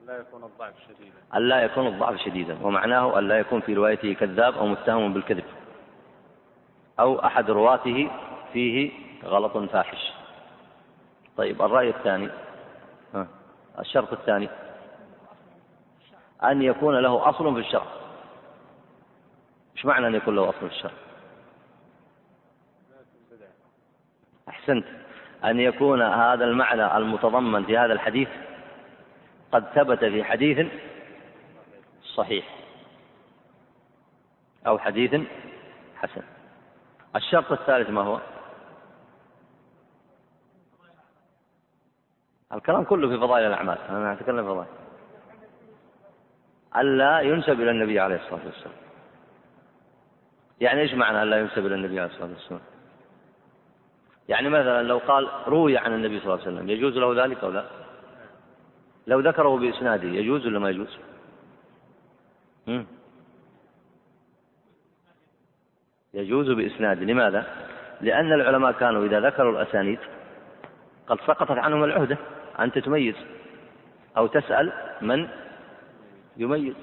لا 0.06 0.16
يكون 0.18 0.44
الضعف 0.44 0.74
شديدا. 0.88 1.16
ألا 1.34 1.62
يكون 1.62 1.86
الضعف 1.86 2.16
شديدا 2.16 2.58
ومعناه 2.62 3.18
ألا 3.18 3.38
يكون 3.38 3.60
في 3.60 3.74
روايته 3.74 4.12
كذاب 4.12 4.54
أو 4.54 4.66
متهم 4.66 5.12
بالكذب 5.12 5.44
أو 7.00 7.26
أحد 7.26 7.50
رواته 7.50 8.10
فيه 8.52 8.90
غلط 9.24 9.56
فاحش. 9.56 10.12
طيب 11.36 11.62
الرأي 11.62 11.88
الثاني. 11.88 12.28
الشرط 13.78 14.12
الثاني. 14.12 14.48
أن 16.42 16.62
يكون 16.62 16.98
له 16.98 17.28
أصل 17.28 17.54
في 17.54 17.60
الشرع. 17.60 17.86
إيش 19.76 19.84
معنى 19.84 20.06
أن 20.06 20.14
يكون 20.14 20.36
له 20.36 20.48
أصل 20.48 20.58
في 20.58 20.74
الشرع؟ 20.74 20.92
أحسنت. 24.48 24.86
أن 25.44 25.60
يكون 25.60 26.02
هذا 26.02 26.44
المعنى 26.44 26.96
المتضمن 26.96 27.64
في 27.64 27.78
هذا 27.78 27.92
الحديث 27.92 28.28
قد 29.52 29.64
ثبت 29.74 30.04
في 30.04 30.24
حديث 30.24 30.66
صحيح 32.14 32.58
أو 34.66 34.78
حديث 34.78 35.14
حسن. 35.96 36.22
الشرط 37.16 37.52
الثالث 37.52 37.90
ما 37.90 38.02
هو؟ 38.02 38.20
الكلام 42.52 42.84
كله 42.84 43.08
في 43.08 43.16
فضائل 43.16 43.46
الأعمال 43.46 43.78
أنا 43.88 44.12
أتكلم 44.12 44.42
في 44.42 44.48
فضائل. 44.48 44.68
ألا 46.76 47.20
ينسب 47.20 47.60
إلى 47.60 47.70
النبي 47.70 48.00
عليه 48.00 48.16
الصلاة 48.16 48.46
والسلام. 48.46 48.74
يعني 50.60 50.80
إيش 50.80 50.94
معنى 50.94 51.22
ألا 51.22 51.40
ينسب 51.40 51.66
إلى 51.66 51.74
النبي 51.74 52.00
عليه 52.00 52.10
الصلاة 52.10 52.30
والسلام؟ 52.30 52.60
يعني 54.28 54.48
مثلا 54.48 54.82
لو 54.82 54.98
قال 54.98 55.28
روي 55.46 55.78
عن 55.78 55.94
النبي 55.94 56.20
صلى 56.20 56.34
الله 56.34 56.46
عليه 56.46 56.56
وسلم 56.56 56.70
يجوز 56.70 56.96
له 56.96 57.24
ذلك 57.24 57.44
أو 57.44 57.50
لا؟ 57.50 57.81
لو 59.06 59.20
ذكره 59.20 59.58
بإسناده 59.58 60.08
يجوز 60.08 60.46
ولا 60.46 60.58
ما 60.58 60.70
يجوز؟ 60.70 60.98
يجوز 66.14 66.50
بإسناده 66.50 67.04
لماذا؟ 67.04 67.46
لأن 68.00 68.32
العلماء 68.32 68.72
كانوا 68.72 69.04
إذا 69.06 69.20
ذكروا 69.20 69.52
الأسانيد 69.52 69.98
قد 71.06 71.20
سقطت 71.20 71.50
عنهم 71.50 71.84
العهدة 71.84 72.18
أنت 72.60 72.78
تميز 72.78 73.14
أو 74.16 74.26
تسأل 74.26 74.72
من 75.00 75.28
يميز 76.36 76.74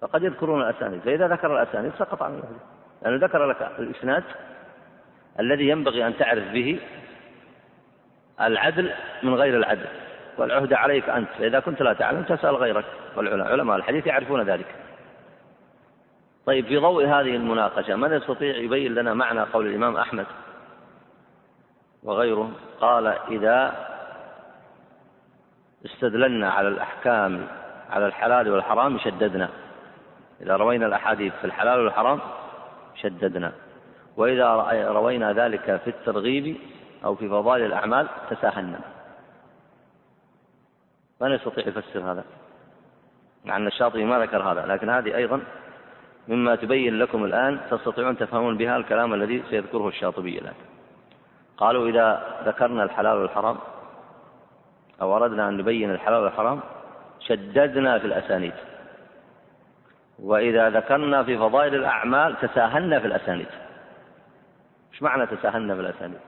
فقد 0.00 0.22
يذكرون 0.22 0.62
الأسانيد 0.62 1.00
فإذا 1.00 1.28
ذكر 1.28 1.62
الأسانيد 1.62 1.92
سقط 1.98 2.22
عن 2.22 2.30
العهدة 2.34 2.58
لأنه 3.02 3.26
ذكر 3.26 3.46
لك 3.46 3.72
الإسناد 3.78 4.24
الذي 5.40 5.68
ينبغي 5.68 6.06
أن 6.06 6.16
تعرف 6.16 6.52
به 6.52 6.80
العدل 8.40 8.92
من 9.22 9.34
غير 9.34 9.56
العدل. 9.56 9.86
والعهدة 10.38 10.76
عليك 10.76 11.08
أنت. 11.08 11.28
فإذا 11.38 11.60
كنت 11.60 11.82
لا 11.82 11.92
تعلم 11.92 12.22
تسأل 12.22 12.56
غيرك 12.56 12.84
والعلماء 13.16 13.52
علماء 13.52 13.76
الحديث 13.76 14.06
يعرفون 14.06 14.42
ذلك. 14.42 14.66
طيب 16.46 16.66
في 16.66 16.76
ضوء 16.76 17.04
هذه 17.04 17.36
المناقشة 17.36 17.96
من 17.96 18.12
يستطيع 18.12 18.56
يبين 18.56 18.94
لنا 18.94 19.14
معنى 19.14 19.40
قول 19.40 19.66
الإمام 19.66 19.96
أحمد؟ 19.96 20.26
وغيره. 22.02 22.50
قال 22.80 23.06
إذا 23.06 23.86
استدللنا 25.86 26.50
على 26.50 26.68
الأحكام 26.68 27.46
على 27.90 28.06
الحلال 28.06 28.50
والحرام 28.50 28.98
شددنا. 28.98 29.48
إذا 30.40 30.56
روينا 30.56 30.86
الأحاديث 30.86 31.32
في 31.40 31.44
الحلال 31.44 31.80
والحرام 31.80 32.20
شددنا. 32.94 33.52
وإذا 34.16 34.46
روينا 34.88 35.32
ذلك 35.32 35.80
في 35.84 35.90
الترغيب 35.90 36.56
أو 37.04 37.14
في 37.14 37.28
فضائل 37.28 37.64
الأعمال 37.64 38.08
تساهلنا. 38.30 38.78
من 41.20 41.32
يستطيع 41.32 41.68
يفسر 41.68 42.12
هذا 42.12 42.24
مع 43.44 43.56
أن 43.56 43.66
الشاطبي 43.66 44.04
ما 44.04 44.18
ذكر 44.18 44.42
هذا 44.42 44.66
لكن 44.66 44.90
هذه 44.90 45.16
أيضا 45.16 45.42
مما 46.28 46.56
تبين 46.56 46.98
لكم 46.98 47.24
الآن 47.24 47.60
تستطيعون 47.70 48.18
تفهمون 48.18 48.56
بها 48.56 48.76
الكلام 48.76 49.14
الذي 49.14 49.42
سيذكره 49.50 49.88
الشاطبي 49.88 50.38
الآن. 50.38 50.54
قالوا 51.56 51.88
إذا 51.88 52.36
ذكرنا 52.44 52.82
الحلال 52.82 53.18
والحرام 53.18 53.58
أو 55.00 55.16
أردنا 55.16 55.48
أن 55.48 55.56
نبين 55.56 55.90
الحلال 55.90 56.22
والحرام 56.22 56.60
شددنا 57.20 57.98
في 57.98 58.06
الأسانيد. 58.06 58.54
وإذا 60.18 60.70
ذكرنا 60.70 61.24
في 61.24 61.38
فضائل 61.38 61.74
الأعمال 61.74 62.36
تساهلنا 62.36 63.00
في 63.00 63.06
الأسانيد. 63.06 63.48
إيش 64.92 65.02
معنى 65.02 65.26
تساهلنا 65.26 65.74
في 65.74 65.80
الأسانيد؟ 65.80 66.18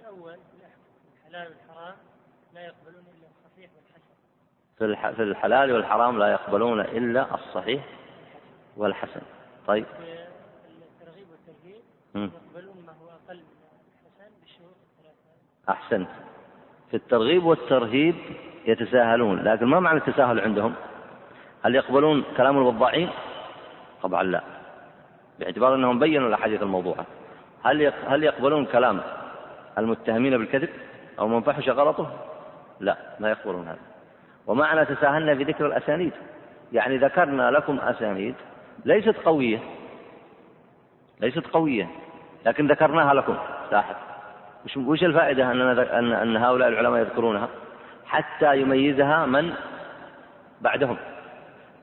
الأول 0.00 0.38
الحلال 1.26 1.48
والحرام 1.48 1.96
لا 2.54 2.60
يقبلون 2.60 3.04
إلا 3.14 3.26
الصحيح 3.28 3.70
والحسن 3.76 4.14
في 4.78 5.22
الحلال 5.22 5.72
والحرام 5.72 6.18
لا 6.18 6.32
يقبلون 6.32 6.80
إلا 6.80 7.34
الصحيح 7.34 7.84
والحسن. 8.76 9.20
طيب. 9.66 9.84
الترغيب 9.84 11.26
والترهيب 11.30 11.82
يقبلون 12.14 12.76
ما 12.86 12.92
هو 12.92 13.08
أقل 13.08 13.36
من 13.36 13.42
الحسن 13.94 14.30
بالشروط 14.40 14.76
الثلاثة. 14.98 15.68
أحسنت. 15.68 16.08
في 16.90 16.96
الترغيب 16.96 17.44
والترهيب 17.44 18.14
يتساهلون 18.66 19.38
لكن 19.38 19.66
ما 19.66 19.80
معنى 19.80 19.98
التساهل 19.98 20.40
عندهم؟ 20.40 20.74
هل 21.62 21.74
يقبلون 21.74 22.24
كلام 22.36 22.58
الوضاعين؟ 22.58 23.10
طبعا 24.02 24.22
لا. 24.22 24.42
باعتبار 25.38 25.74
أنهم 25.74 25.98
بينوا 25.98 26.28
الأحاديث 26.28 26.62
الموضوعة. 26.62 27.06
هل 27.62 27.92
هل 28.06 28.24
يقبلون 28.24 28.66
كلام 28.66 29.00
المتهمين 29.78 30.38
بالكذب 30.38 30.68
أو 31.18 31.28
من 31.28 31.40
فحش 31.40 31.68
غلطه؟ 31.68 32.10
لا 32.80 32.96
ما 33.20 33.30
يقبلون 33.30 33.68
هذا. 33.68 33.78
ومعنى 34.48 34.84
تساهلنا 34.84 35.34
في 35.34 35.42
ذكر 35.44 35.66
الأسانيد. 35.66 36.12
يعني 36.72 36.96
ذكرنا 36.96 37.50
لكم 37.50 37.80
أسانيد 37.80 38.34
ليست 38.84 39.16
قوية. 39.24 39.58
ليست 41.20 41.46
قوية 41.46 41.88
لكن 42.46 42.66
ذكرناها 42.66 43.14
لكم. 43.14 43.36
لاحظ. 43.72 43.94
وش 44.76 45.04
الفائدة 45.04 45.52
أننا 45.52 45.98
أن 45.98 46.12
أن 46.12 46.36
هؤلاء 46.36 46.68
العلماء 46.68 47.00
يذكرونها؟ 47.00 47.48
حتى 48.06 48.60
يميزها 48.60 49.26
من؟ 49.26 49.52
بعدهم. 50.60 50.96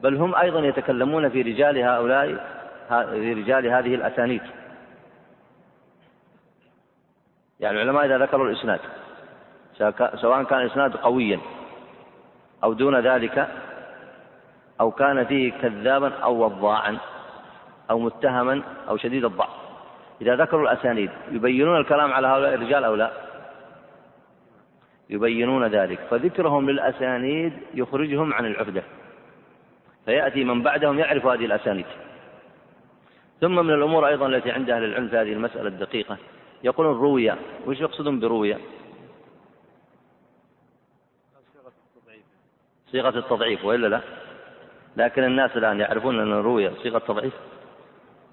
بل 0.01 0.15
هم 0.15 0.35
أيضا 0.35 0.59
يتكلمون 0.59 1.29
في 1.29 1.41
رجال 1.41 1.77
هؤلاء 1.77 2.27
في 2.89 3.33
رجال 3.33 3.67
هذه 3.67 3.95
الأسانيد. 3.95 4.41
يعني 7.59 7.81
العلماء 7.81 8.05
إذا 8.05 8.17
ذكروا 8.17 8.49
الإسناد 8.49 8.79
سواء 10.15 10.43
كان 10.43 10.61
الإسناد 10.61 10.95
قويا 10.95 11.39
أو 12.65 12.73
دون 12.73 12.99
ذلك 12.99 13.47
أو 14.81 14.91
كان 14.91 15.25
فيه 15.25 15.51
كذابا 15.51 16.13
أو 16.13 16.43
وضاعا 16.45 16.97
أو 17.89 17.99
متهما 17.99 18.61
أو 18.89 18.97
شديد 18.97 19.25
الضعف. 19.25 19.49
إذا 20.21 20.35
ذكروا 20.35 20.71
الأسانيد 20.71 21.09
يبينون 21.31 21.77
الكلام 21.77 22.13
على 22.13 22.27
هؤلاء 22.27 22.53
الرجال 22.53 22.83
أو 22.83 22.95
لا؟ 22.95 23.11
يبينون 25.09 25.67
ذلك. 25.67 25.99
فذكرهم 26.09 26.69
للأسانيد 26.69 27.53
يخرجهم 27.73 28.33
عن 28.33 28.45
العهدة 28.45 28.83
فيأتي 30.05 30.43
من 30.43 30.61
بعدهم 30.61 30.99
يعرف 30.99 31.25
هذه 31.25 31.45
الأسانيد. 31.45 31.85
ثم 33.41 33.55
من 33.55 33.73
الأمور 33.73 34.07
أيضا 34.07 34.27
التي 34.27 34.51
عند 34.51 34.69
أهل 34.69 34.83
العلم 34.83 35.07
في 35.07 35.17
هذه 35.17 35.33
المسألة 35.33 35.67
الدقيقة. 35.67 36.17
يقولون 36.63 36.97
روية 36.97 37.37
وش 37.65 37.79
يقصدون 37.79 38.19
بروية 38.19 38.57
صيغة 42.91 43.19
التضعيف 43.19 43.65
وإلا 43.65 43.87
لا؟ 43.87 44.01
لكن 44.97 45.23
الناس 45.23 45.57
الآن 45.57 45.79
يعرفون 45.79 46.19
أن 46.19 46.33
روية 46.33 46.71
صيغة 46.83 46.99
تضعيف 46.99 47.33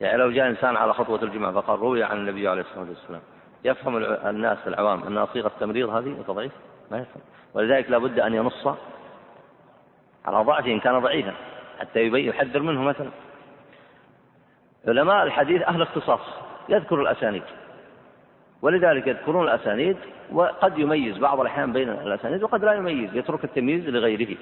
يعني 0.01 0.19
لو 0.19 0.31
جاء 0.31 0.49
إنسان 0.49 0.77
على 0.77 0.95
خطوة 0.95 1.23
الجمعة 1.23 1.53
فقال 1.53 1.79
روي 1.79 2.05
عن 2.05 2.17
النبي 2.17 2.49
عليه 2.49 2.63
الصلاة 2.63 2.89
والسلام 2.89 3.21
يفهم 3.65 3.97
الناس 4.05 4.59
العوام 4.67 5.03
أنها 5.03 5.27
صيغة 5.33 5.53
تمريض 5.61 5.89
هذه 5.89 6.17
وتضعيف؟ 6.21 6.53
ما 6.91 6.99
يفهم. 6.99 7.23
ولذلك 7.55 7.91
لا 7.91 7.99
بد 7.99 8.21
أن 8.21 8.35
ينص 8.35 8.67
على 10.25 10.45
ضعفه 10.45 10.67
إن 10.67 10.81
كان 10.81 10.99
ضعيفا 10.99 11.35
حتى 11.81 12.09
يحذر 12.09 12.63
منه 12.63 12.83
مثلا. 12.83 13.11
علماء 14.89 15.25
الحديث 15.25 15.63
أهل 15.63 15.83
اختصاص 15.83 16.21
يذكر 16.69 17.01
الأسانيد. 17.01 17.43
ولذلك 18.63 19.07
يذكرون 19.07 19.45
الأسانيد 19.45 19.97
وقد 20.33 20.79
يميز 20.79 21.19
بعض 21.19 21.41
الأحيان 21.41 21.73
بين 21.73 21.89
الأسانيد 21.89 22.43
وقد 22.43 22.65
لا 22.65 22.73
يميز 22.73 23.17
يترك 23.17 23.45
التمييز 23.45 23.89
لغيره. 23.89 24.37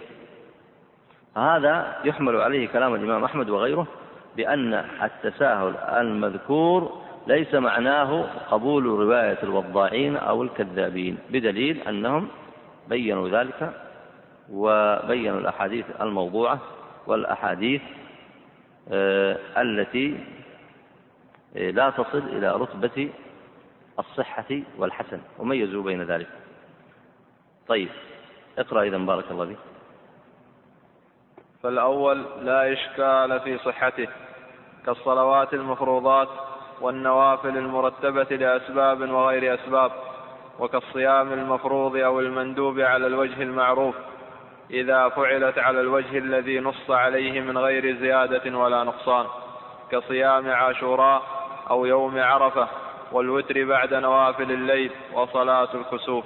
هذا 1.37 1.97
يحمل 2.05 2.37
عليه 2.37 2.69
كلام 2.69 2.95
الإمام 2.95 3.25
أحمد 3.25 3.51
وغيره 3.51 3.87
بأن 4.37 4.85
التساهل 5.03 5.77
المذكور 5.77 7.01
ليس 7.27 7.55
معناه 7.55 8.23
قبول 8.51 8.85
رواية 8.87 9.39
الوضاعين 9.43 10.17
أو 10.17 10.43
الكذابين 10.43 11.19
بدليل 11.31 11.81
أنهم 11.81 12.29
بينوا 12.89 13.29
ذلك 13.29 13.73
وبينوا 14.53 15.41
الأحاديث 15.41 15.85
الموضوعة 16.01 16.61
والأحاديث 17.07 17.83
آه، 18.93 19.37
التي 19.57 20.17
آه، 21.57 21.71
لا 21.71 21.91
تصل 21.91 22.19
إلى 22.19 22.53
رتبة 22.57 23.09
الصحة 24.01 24.61
والحسن 24.79 25.21
وميزوا 25.39 25.83
بين 25.83 26.03
ذلك؟ 26.03 26.29
طيب 27.69 27.89
اقرأ 28.59 28.83
إذا 28.83 28.99
بارك 28.99 29.31
الله 29.31 29.47
فيك. 29.47 29.59
فالأول 31.63 32.25
لا 32.45 32.73
إشكال 32.73 33.41
في 33.41 33.59
صحته 33.59 34.09
كالصلوات 34.87 35.55
المفروضات 35.55 36.29
والنوافل 36.81 37.57
المرتبة 37.57 38.37
لأسباب 38.37 39.11
وغير 39.11 39.55
أسباب 39.55 39.93
وكالصيام 40.59 41.33
المفروض 41.33 41.97
أو 41.97 42.21
المندوب 42.21 42.81
على 42.81 43.07
الوجه 43.07 43.43
المعروف 43.43 43.95
إذا 44.71 45.09
فعلت 45.09 45.59
على 45.59 45.81
الوجه 45.81 46.19
الذي 46.19 46.61
نص 46.61 46.91
عليه 46.91 47.41
من 47.41 47.59
غير 47.59 47.97
زيادة 47.97 48.59
ولا 48.59 48.85
نقصان 48.85 49.27
كصيام 49.91 50.51
عاشوراء 50.51 51.23
أو 51.71 51.85
يوم 51.85 52.19
عرفة 52.19 52.69
والوتر 53.12 53.64
بعد 53.64 53.94
نوافل 53.94 54.53
الليل 54.53 54.90
وصلاة 55.12 55.68
الكسوف. 55.75 56.25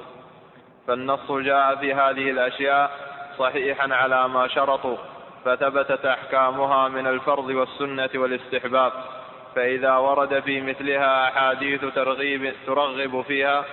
فالنص 0.87 1.33
جاء 1.33 1.77
في 1.77 1.95
هذه 1.95 2.31
الأشياء 2.31 2.91
صحيحا 3.39 3.95
على 3.95 4.29
ما 4.29 4.49
شرطوا 4.49 4.97
فثبتت 5.45 6.07
أحكامها 6.07 6.89
من 6.89 7.07
الفرض 7.07 7.49
والسنة 7.49 8.11
والاستحباب. 8.15 8.93
فإذا 9.55 9.97
ورد 9.97 10.41
في 10.41 10.61
مثلها 10.61 11.29
أحاديث 11.29 11.85
ترغيب 11.95 12.55
ترغب 12.67 13.23
فيها 13.29 13.65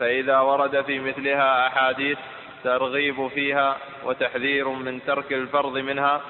فإذا 0.00 0.38
ورد 0.38 0.82
في 0.82 0.98
مثلها 0.98 1.66
أحاديث 1.66 2.18
ترغيب 2.64 3.28
فيها 3.28 3.76
وتحذير 4.04 4.68
من 4.68 5.04
ترك 5.04 5.32
الفرض 5.32 5.78
منها 5.78 6.20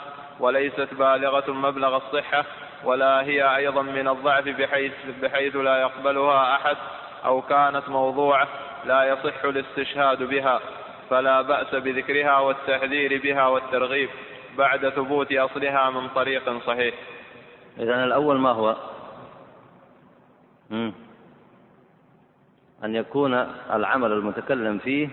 وليست 0.41 0.95
بالغة 0.95 1.53
مبلغ 1.53 1.97
الصحة 1.97 2.45
ولا 2.87 3.23
هي 3.23 3.57
أيضا 3.57 3.83
من 3.83 4.09
الضعف 4.09 4.45
بحيث, 4.45 4.93
بحيث 5.23 5.57
لا 5.57 5.77
يقبلها 5.77 6.55
أحد 6.55 6.77
أو 7.25 7.43
كانت 7.43 7.89
موضوعة 7.89 8.49
لا 8.85 9.05
يصح 9.05 9.45
الاستشهاد 9.45 10.23
بها 10.23 10.61
فلا 11.11 11.43
بأس 11.43 11.75
بذكرها 11.75 12.39
والتحذير 12.39 13.23
بها 13.23 13.47
والترغيب 13.47 14.09
بعد 14.59 14.89
ثبوت 14.89 15.33
أصلها 15.33 15.91
من 15.91 16.09
طريق 16.09 16.67
صحيح. 16.67 16.95
إذا 17.79 18.05
الأول 18.05 18.39
ما 18.39 18.51
هو؟ 18.51 18.77
مم. 20.71 20.93
أن 22.85 22.95
يكون 22.95 23.35
العمل 23.73 24.13
المتكلم 24.13 24.79
فيه 24.79 25.09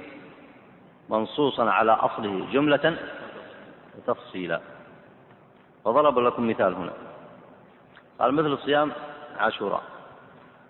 منصوصا 1.10 1.70
على 1.70 1.92
أصله 1.92 2.48
جملة 2.52 2.98
وتفصيلا 3.98 4.62
وضرب 5.86 6.20
لكم 6.20 6.50
مثال 6.50 6.74
هنا. 6.74 7.13
قال 8.24 8.34
مثل 8.34 8.58
صيام 8.58 8.92
عاشوراء. 9.38 9.84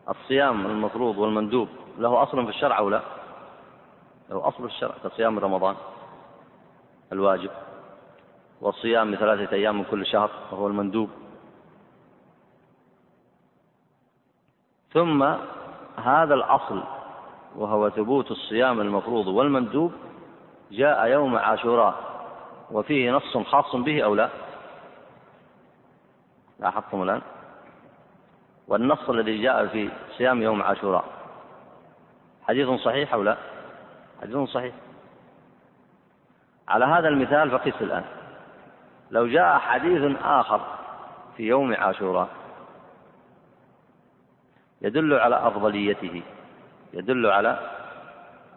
الصيام 0.10 0.66
المفروض 0.66 1.18
والمندوب 1.18 1.70
له 1.98 2.24
أصل 2.24 2.44
في 2.44 2.50
الشرع 2.50 2.80
أو 2.80 2.90
لا؟ 2.90 3.02
له 4.30 4.48
أصل 4.48 4.58
في 4.58 4.76
الشرع 4.76 4.96
كصيام 5.04 5.40
رمضان 5.40 5.76
الواجب. 7.12 7.50
والصيام 8.62 9.08
من 9.08 9.18
ثلاثة 9.18 9.56
أيام 9.56 9.78
من 9.78 9.84
كل 9.84 10.06
شهر 10.06 10.30
وهو 10.52 10.68
المندوب. 10.68 11.10
ثم 14.94 15.24
هذا 15.98 16.34
الأصل 16.34 16.84
وهو 17.56 17.90
ثبوت 17.90 18.32
الصيام 18.32 18.82
المفروض 18.82 19.28
والمندوب 19.28 19.94
جاء 20.72 21.08
يوم 21.08 21.36
عاشوراء 21.36 21.96
وفيه 22.72 23.12
نص 23.12 23.38
خاص 23.38 23.76
به 23.76 24.02
أو 24.04 24.16
لا؟ 24.16 24.30
لاحظتم 26.60 27.04
الآن؟ 27.04 27.22
والنص 28.68 29.10
الذي 29.10 29.42
جاء 29.42 29.68
في 29.68 29.90
صيام 30.18 30.42
يوم 30.42 30.64
عاشوراء. 30.64 31.06
حديث 32.48 32.70
صحيح 32.70 33.14
أو 33.14 33.24
لا؟ 33.24 33.38
حديث 34.22 34.38
صحيح. 34.38 34.76
على 36.68 36.86
هذا 36.86 37.08
المثال 37.08 37.52
فقس 37.52 37.82
الآن. 37.82 38.06
لو 39.12 39.28
جاء 39.28 39.58
حديث 39.58 40.18
آخر 40.24 40.62
في 41.38 41.44
يوم 41.44 41.74
عاشوراء 41.74 42.30
يدل 44.82 45.14
على 45.14 45.48
أفضليته. 45.48 46.24
يدل 46.94 47.26
على 47.26 47.60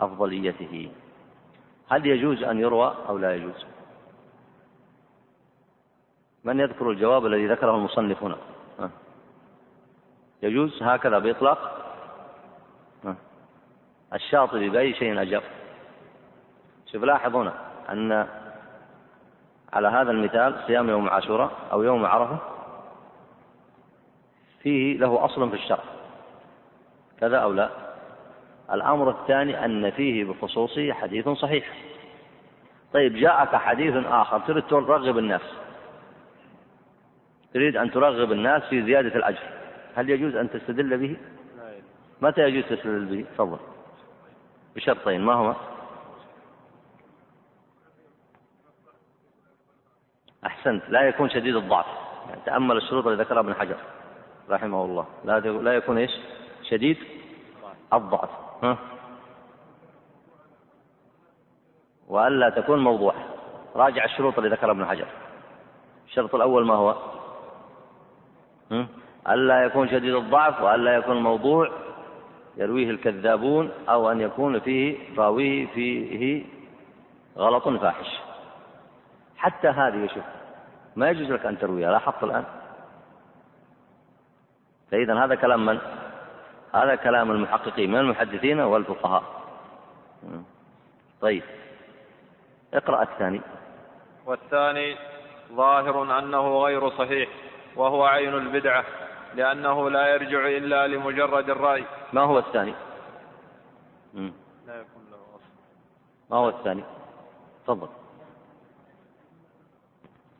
أفضليته. 0.01 0.91
هل 1.89 2.07
يجوز 2.07 2.43
أن 2.43 2.61
يروى 2.61 2.95
أو 3.09 3.19
لا 3.19 3.35
يجوز؟ 3.35 3.67
من 6.45 6.61
يذكر 6.61 6.91
الجواب 6.91 7.27
الذي 7.27 7.47
ذكره 7.47 7.77
المصنف 7.77 8.23
هنا؟ 8.23 8.37
يجوز 10.47 10.83
هكذا 10.83 11.19
بإطلاق؟ 11.19 11.87
الشاطبي 14.15 14.69
بأي 14.69 14.95
شيء 14.95 15.23
أجاب 15.23 15.43
شوف 16.93 17.05
لاحظ 17.05 17.37
هنا 17.37 17.53
أن 17.93 18.27
على 19.73 19.89
هذا 19.89 20.11
المثال 20.11 20.55
صيام 20.67 20.89
يوم 20.89 21.09
عاشوراء 21.09 21.53
أو 21.73 21.83
يوم 21.83 22.07
عرفة 22.07 22.39
فيه 24.63 24.99
له 24.99 25.25
أصل 25.25 25.51
في 25.51 25.57
الشرع. 25.57 25.85
كذا 27.21 27.39
أو 27.39 27.53
لا؟ 27.53 27.71
الأمر 28.73 29.11
الثاني 29.11 29.65
أن 29.65 29.91
فيه 29.91 30.25
بخصوصه 30.25 30.93
حديث 30.93 31.29
صحيح. 31.29 31.73
طيب 32.93 33.15
جاءك 33.15 33.57
حديث 33.57 34.07
آخر 34.07 34.39
تريد 34.39 34.67
ترغب 34.67 35.19
الناس. 35.19 35.43
تريد 37.55 37.77
أن 37.77 37.91
ترغب 37.91 38.33
الناس 38.33 38.63
في 38.63 38.83
زيادة 38.83 39.17
الأجر. 39.17 39.56
هل 39.97 40.11
يجوز 40.11 40.35
أن 40.37 40.51
تستدل 40.51 40.99
به؟ 40.99 41.17
متى 42.23 42.41
يجوز 42.41 42.65
تستدل 42.65 43.05
به؟ 43.05 43.25
تفضل 43.35 43.59
بشرطين 44.77 45.21
ما 45.21 45.35
هما؟ 45.35 45.57
أحسنت 50.47 50.83
لا 50.89 51.03
يكون 51.03 51.31
شديد 51.31 51.57
الضعف 51.57 51.87
يعني 52.29 52.41
تأمل 52.47 52.77
الشروط 52.77 53.07
التي 53.07 53.23
ذكرها 53.23 53.41
ابن 53.41 53.55
حجر 53.55 53.77
رحمه 54.51 54.85
الله 54.85 55.07
لا 55.25 55.41
لا 55.41 55.73
يكون 55.75 55.99
إيش؟ 55.99 56.11
شديد 56.63 56.99
الضعف 57.93 58.31
ها؟ 58.63 58.79
وألا 62.09 62.51
تكون 62.51 62.79
موضوع 62.79 63.15
راجع 63.75 64.05
الشروط 64.05 64.39
اللي 64.39 64.51
ذكرها 64.51 64.71
ابن 64.71 64.87
حجر 64.87 65.07
الشرط 66.07 66.35
الأول 66.35 66.67
ما 66.67 66.75
هو؟ 66.75 66.97
ألا 69.29 69.65
يكون 69.65 69.89
شديد 69.89 70.15
الضعف 70.15 70.63
وألا 70.63 70.97
يكون 70.97 71.17
موضوع 71.17 71.71
يرويه 72.57 72.91
الكذابون 72.91 73.71
أو 73.89 74.11
أن 74.11 74.21
يكون 74.21 74.61
فيه 74.61 74.99
راويه 75.19 75.67
فيه 75.67 76.45
غلط 77.37 77.69
فاحش. 77.69 78.21
حتى 79.37 79.69
هذه 79.69 80.07
شوف 80.07 80.25
ما 80.97 81.11
يجوز 81.11 81.31
لك 81.31 81.47
أن 81.47 81.59
ترويها 81.59 81.93
لا 81.93 81.99
حق 81.99 82.25
الآن. 82.25 82.45
فإذا 84.91 85.25
هذا 85.25 85.35
كلام 85.35 85.67
من؟ 85.67 85.79
هذا 86.75 86.95
كلام 86.95 87.31
المحققين 87.31 87.91
من 87.91 87.99
المحدثين 87.99 88.61
والفقهاء. 88.61 89.23
طيب. 91.21 91.43
اقرأ 92.75 93.03
الثاني. 93.03 93.41
والثاني 94.27 94.97
ظاهر 95.53 96.19
أنه 96.19 96.59
غير 96.59 96.91
صحيح 96.91 97.29
وهو 97.77 98.05
عين 98.05 98.35
البدعة. 98.35 98.85
لأنه 99.37 99.91
لا 99.91 100.07
يرجع 100.07 100.47
إلا 100.47 100.87
لمجرد 100.87 101.51
الرأي. 101.51 101.85
ما 102.13 102.21
هو 102.21 102.39
الثاني؟ 102.39 102.75
لا 104.67 104.75
يكون 104.81 105.03
له 105.11 105.17
أصل. 105.37 105.53
ما 106.31 106.37
هو 106.37 106.49
الثاني؟ 106.49 106.85
تفضل. 107.65 107.89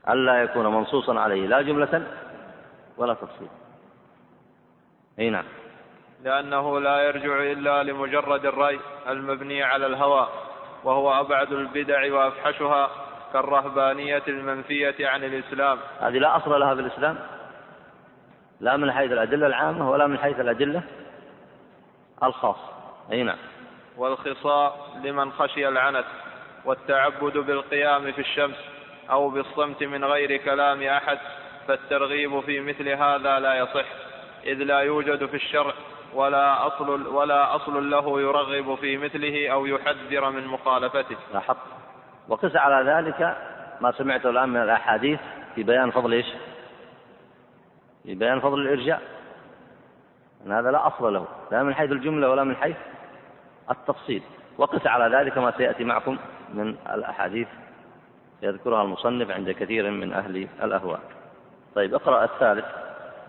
ألا 0.09 0.43
يكون 0.43 0.67
منصوصا 0.67 1.21
عليه. 1.21 1.47
لا 1.47 1.63
جملة 1.63 2.07
ولا 2.97 3.15
تفصيل 3.15 3.49
أي 5.19 5.31
نعم. 5.31 5.45
لأنه 6.25 6.81
لا 6.81 7.03
يرجع 7.03 7.43
إلا 7.53 7.83
لمجرد 7.83 8.47
الرأي 8.47 8.81
المبني 9.09 9.63
على 9.63 9.87
الهوى 9.87 10.29
وهو 10.85 11.21
أبعد 11.21 11.53
البدع 11.53 12.15
وأفحشها 12.15 12.91
كالرهبانية 13.33 14.23
المنفية 14.29 15.09
عن 15.09 15.25
الإسلام. 15.25 15.79
هذه 16.01 16.19
لا 16.19 16.37
أصل 16.37 16.61
لها 16.61 16.75
في 16.75 16.81
الإسلام؟ 16.81 17.19
لا 18.61 18.77
من 18.77 18.93
حيث 18.93 19.13
الأدلة 19.13 19.47
العامة 19.47 19.91
ولا 19.91 20.07
من 20.07 20.19
حيث 20.19 20.41
الأدلة 20.41 20.83
الخاصة 22.23 22.73
أي 23.13 23.23
نعم 23.23 23.39
والخصاء 23.97 24.99
لمن 25.05 25.33
خشي 25.33 25.69
العنت 25.69 26.05
والتعبد 26.65 27.39
بالقيام 27.39 28.13
في 28.13 28.21
الشمس 28.21 28.57
أو 29.11 29.31
بالصمت 29.31 29.83
من 29.83 30.05
غير 30.05 30.37
كلام 30.37 30.83
أحد 30.83 31.19
فالترغيب 31.69 32.41
في 32.41 32.61
مثل 32.61 32.89
هذا 32.89 33.39
لا 33.39 33.55
يصح 33.55 33.87
إذ 34.45 34.55
لا 34.55 34.81
يوجد 34.81 35.27
في 35.27 35.35
الشرع 35.37 35.73
ولا 36.15 36.67
أصل 36.67 37.07
ولا 37.07 37.57
أصل 37.57 37.91
له 37.91 38.21
يرغب 38.21 38.75
في 38.75 38.97
مثله 38.97 39.49
أو 39.49 39.67
يحذر 39.67 40.31
من 40.31 40.47
مخالفته. 40.47 41.17
لاحظت 41.35 41.59
وقس 42.29 42.57
على 42.57 42.91
ذلك 42.91 43.37
ما 43.81 43.93
سمعته 43.93 44.31
الآن 44.31 44.49
من 44.49 44.63
الأحاديث 44.63 45.21
في 45.55 45.63
بيان 45.63 45.91
فضل 45.91 46.13
إيش؟ 46.13 46.27
في 48.07 48.15
بيان 48.15 48.41
فضل 48.41 48.61
الإرجاء. 48.61 49.03
أن 50.47 50.53
هذا 50.53 50.71
لا 50.71 50.87
أصل 50.87 51.15
له 51.15 51.27
لا 51.53 51.63
من 51.63 51.75
حيث 51.75 51.93
الجملة 51.93 52.31
ولا 52.31 52.45
من 52.45 52.57
حيث 52.57 52.77
التفصيل. 53.71 54.23
وقس 54.59 54.87
على 54.87 55.17
ذلك 55.17 55.39
ما 55.39 55.51
سيأتي 55.57 55.85
معكم 55.85 56.19
من 56.55 56.77
الأحاديث 56.95 57.49
يذكرها 58.43 58.83
المصنف 58.83 59.31
عند 59.31 59.51
كثير 59.51 59.91
من 59.91 60.13
أهل 60.13 60.49
الأهواء. 60.63 61.01
طيب 61.75 61.95
اقرأ 61.95 62.25
الثالث. 62.25 62.65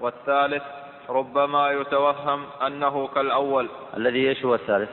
والثالث 0.02 0.64
ربما 1.10 1.72
يتوهم 1.72 2.46
أنه 2.68 3.08
كالأول. 3.08 3.70
الذي 3.98 4.30
إيش 4.30 4.46
هو 4.46 4.56
الثالث؟ 4.56 4.90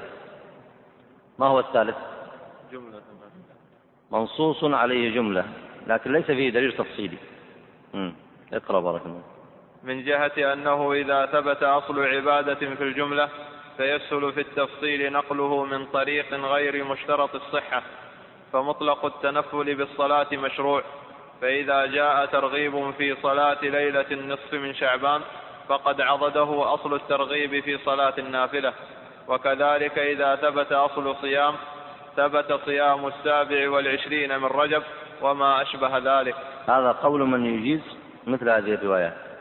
ما 1.38 1.46
هو 1.46 1.60
الثالث؟ 1.60 1.96
جملة. 2.72 3.00
منصوص 4.12 4.64
عليه 4.64 5.14
جملة 5.14 5.44
لكن 5.86 6.12
ليس 6.12 6.26
فيه 6.26 6.50
دليل 6.50 6.72
تفصيلي. 6.72 7.18
اقرأ 8.52 8.80
بارك 8.80 9.06
الله 9.06 9.22
من 9.84 10.04
جهة 10.04 10.52
أنه 10.52 10.92
إذا 10.92 11.26
ثبت 11.26 11.62
أصل 11.62 12.04
عبادة 12.04 12.54
في 12.54 12.82
الجملة 12.82 13.28
فيسهل 13.76 14.32
في 14.32 14.40
التفصيل 14.40 15.12
نقله 15.12 15.64
من 15.64 15.86
طريق 15.86 16.34
غير 16.34 16.84
مشترط 16.84 17.34
الصحة 17.34 17.82
فمطلق 18.52 19.04
التنفل 19.04 19.74
بالصلاة 19.74 20.26
مشروع 20.32 20.82
فإذا 21.40 21.86
جاء 21.86 22.26
ترغيب 22.26 22.90
في 22.98 23.16
صلاة 23.22 23.58
ليلة 23.62 24.06
النصف 24.10 24.52
من 24.52 24.74
شعبان 24.74 25.20
فقد 25.68 26.00
عضده 26.00 26.74
أصل 26.74 26.94
الترغيب 26.94 27.60
في 27.60 27.78
صلاة 27.78 28.14
النافلة. 28.18 28.72
وكذلك 29.28 29.98
إذا 29.98 30.36
ثبت 30.36 30.72
أصل 30.72 31.16
صيام 31.20 31.54
ثبت 32.16 32.60
صيام 32.64 33.06
السابع 33.06 33.70
والعشرين 33.70 34.38
من 34.38 34.44
رجب 34.44 34.82
وما 35.22 35.62
أشبه 35.62 35.98
ذلك. 35.98 36.34
هذا 36.68 36.92
قول 36.92 37.20
من 37.20 37.44
يجيز 37.44 37.80
مثل 38.26 38.48
هذه 38.48 38.74
الروايات. 38.74 39.33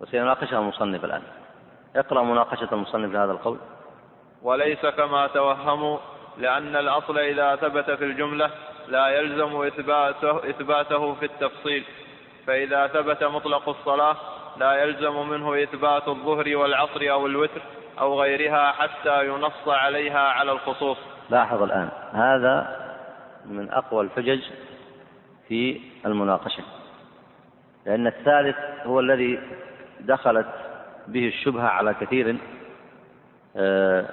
وسيناقشها 0.00 0.58
المصنف 0.58 1.04
الآن. 1.04 1.22
اقرأ 1.96 2.22
مناقشة 2.22 2.68
المصنف 2.72 3.12
لهذا 3.12 3.32
القول. 3.32 3.58
وليس 4.42 4.86
كما 4.86 5.26
توهموا 5.26 5.98
لأن 6.38 6.76
الأصل 6.76 7.18
إذا 7.18 7.56
ثبت 7.56 7.90
في 7.90 8.04
الجملة 8.04 8.50
لا 8.88 9.08
يلزم 9.08 9.62
إثباته, 9.62 10.50
إثباته 10.50 11.14
في 11.14 11.24
التفصيل. 11.24 11.84
فإذا 12.46 12.86
ثبت 12.86 13.24
مطلق 13.24 13.68
الصلاة 13.68 14.16
لا 14.56 14.72
يلزم 14.72 15.28
منه 15.28 15.62
إثبات 15.62 16.08
الظهر 16.08 16.56
والعصر 16.56 17.00
أو 17.10 17.26
الوتر 17.26 17.62
أو 18.00 18.20
غيرها 18.20 18.72
حتى 18.72 19.28
ينص 19.28 19.68
عليها 19.68 20.28
على 20.28 20.52
الخصوص. 20.52 20.98
لاحظ 21.30 21.62
الآن 21.62 21.88
هذا 22.12 22.84
من 23.46 23.70
أقوى 23.70 24.04
الحجج 24.04 24.40
في 25.48 25.80
المناقشة. 26.06 26.62
لأن 27.86 28.06
الثالث 28.06 28.56
هو 28.86 29.00
الذي 29.00 29.40
دخلت 30.06 30.46
به 31.08 31.28
الشبهة 31.28 31.66
على 31.66 31.94
كثير 31.94 32.36
آه، 33.56 34.06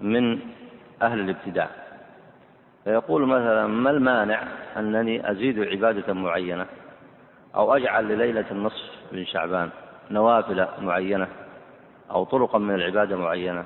من 0.00 0.38
أهل 1.02 1.20
الابتداع. 1.20 1.68
فيقول 2.84 3.26
مثلا 3.26 3.66
ما 3.66 3.90
المانع 3.90 4.42
أنني 4.76 5.30
أزيد 5.30 5.60
عبادة 5.60 6.12
معينة 6.12 6.66
أو 7.54 7.76
أجعل 7.76 8.08
لليلة 8.08 8.44
النصف 8.50 8.90
من 9.12 9.26
شعبان 9.26 9.70
نوافل 10.10 10.66
معينة 10.78 11.28
أو 12.10 12.24
طرقا 12.24 12.58
من 12.58 12.74
العبادة 12.74 13.16
معينة 13.16 13.64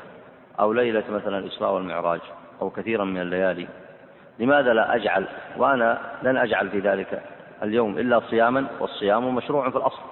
أو 0.61 0.73
ليلة 0.73 1.05
مثلا 1.11 1.39
الإسراء 1.39 1.73
والمعراج 1.73 2.21
أو 2.63 2.71
كثيرا 2.71 3.05
من 3.05 3.21
الليالي؟ 3.21 3.69
لماذا 4.39 4.75
لا 4.75 4.95
أجعل؟ 4.95 5.27
وأنا 5.57 6.01
لن 6.23 6.37
أجعل 6.37 6.71
في 6.71 6.79
ذلك 6.79 7.23
اليوم 7.63 7.99
إلا 7.99 8.21
صياما 8.21 8.67
والصيام 8.81 9.35
مشروع 9.35 9.71
في 9.71 9.77
الأصل. 9.77 10.03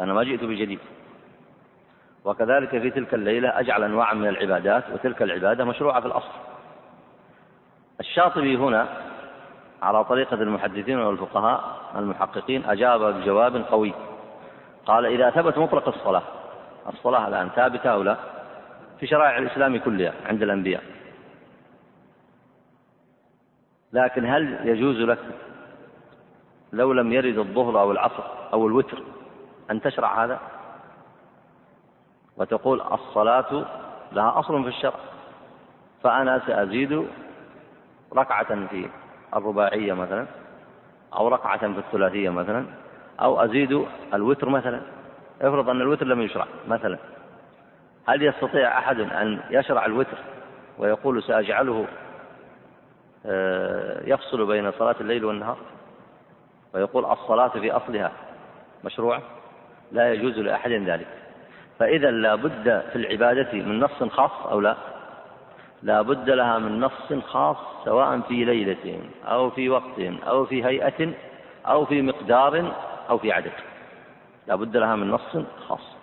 أنا 0.00 0.14
ما 0.14 0.24
جئت 0.24 0.44
بجديد. 0.44 0.78
وكذلك 2.24 2.68
في 2.68 2.90
تلك 2.90 3.14
الليلة 3.14 3.60
أجعل 3.60 3.82
أنواعا 3.82 4.14
من 4.14 4.28
العبادات 4.28 4.84
وتلك 4.92 5.22
العبادة 5.22 5.64
مشروعة 5.64 6.00
في 6.00 6.06
الأصل. 6.06 6.32
الشاطبي 8.00 8.56
هنا 8.56 8.88
على 9.82 10.04
طريقة 10.04 10.34
المحدثين 10.34 10.98
والفقهاء 10.98 11.80
المحققين 11.96 12.64
أجاب 12.64 13.00
بجواب 13.00 13.56
قوي. 13.56 13.92
قال 14.86 15.06
إذا 15.06 15.30
ثبت 15.30 15.58
مطلق 15.58 15.88
الصلاة 15.88 16.22
الصلاة 16.88 17.28
الآن 17.28 17.48
ثابتة 17.48 17.90
أو 17.90 18.02
لا؟ 18.02 18.16
في 19.00 19.06
شرائع 19.06 19.38
الإسلام 19.38 19.78
كلها 19.78 20.12
عند 20.26 20.42
الأنبياء. 20.42 20.82
لكن 23.92 24.26
هل 24.26 24.58
يجوز 24.64 24.96
لك 24.96 25.18
لو 26.72 26.92
لم 26.92 27.12
يرد 27.12 27.38
الظهر 27.38 27.80
أو 27.80 27.92
العصر 27.92 28.24
أو 28.52 28.66
الوتر 28.66 29.02
أن 29.70 29.80
تشرع 29.80 30.24
هذا؟ 30.24 30.38
وتقول 32.36 32.80
الصلاة 32.80 33.64
لها 34.12 34.38
أصل 34.38 34.62
في 34.62 34.68
الشرع 34.68 34.94
فأنا 36.02 36.42
سأزيد 36.46 37.06
ركعة 38.16 38.66
في 38.66 38.88
الرباعية 39.36 39.92
مثلا 39.92 40.26
أو 41.14 41.28
ركعة 41.28 41.58
في 41.58 41.78
الثلاثية 41.78 42.30
مثلا 42.30 42.66
أو 43.20 43.44
أزيد 43.44 43.86
الوتر 44.14 44.48
مثلا. 44.48 44.80
افرض 45.40 45.68
أن 45.68 45.80
الوتر 45.80 46.06
لم 46.06 46.20
يشرع 46.20 46.46
مثلا. 46.68 46.98
هل 48.08 48.22
يستطيع 48.22 48.78
أحد 48.78 49.00
أن 49.00 49.40
يشرع 49.50 49.86
الوتر 49.86 50.18
ويقول 50.78 51.22
سأجعله 51.22 51.86
آه، 53.26 54.02
يفصل 54.04 54.46
بين 54.46 54.72
صلاة 54.72 54.96
الليل 55.00 55.24
والنهار؟ 55.24 55.56
ويقول 56.74 57.04
الصلاة 57.04 57.48
في 57.48 57.72
أصلها 57.72 58.12
مشروعة 58.84 59.22
لا 59.92 60.12
يجوز 60.12 60.38
لأحد 60.38 60.70
ذلك. 60.70 61.06
فإذا 61.78 62.10
لا 62.10 62.34
بد 62.34 62.82
في 62.92 62.96
العبادة 62.96 63.52
من 63.52 63.80
نص 63.80 64.02
خاص 64.02 64.46
أو 64.46 64.60
لا؟ 64.60 64.76
لا 65.82 66.02
بد 66.02 66.30
لها 66.30 66.58
من 66.58 66.80
نص 66.80 67.12
خاص 67.26 67.56
سواء 67.84 68.20
في 68.20 68.44
ليلة 68.44 69.00
أو 69.24 69.50
في 69.50 69.68
وقت 69.68 69.98
أو 70.26 70.44
في 70.46 70.64
هيئة 70.64 71.12
أو 71.66 71.84
في 71.84 72.02
مقدار 72.02 72.72
أو 73.10 73.18
في 73.18 73.32
عدد. 73.32 73.52
لا 74.46 74.54
بد 74.54 74.76
لها 74.76 74.96
من 74.96 75.10
نص 75.10 75.36
خاص. 75.68 75.96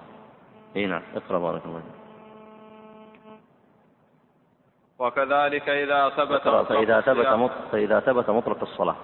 إي 0.76 0.86
نعم 0.86 1.02
اقرأ 1.16 1.40
بارك 1.40 1.66
الله 1.66 1.82
وكذلك 5.00 5.70
إذا 5.70 6.10
ثبت 6.10 6.42
فإذا 6.48 7.02
ثبت 7.02 7.52
فإذا 7.72 8.00
ثبت 8.00 8.30
مطلق 8.30 8.62
الصلاة. 8.62 8.96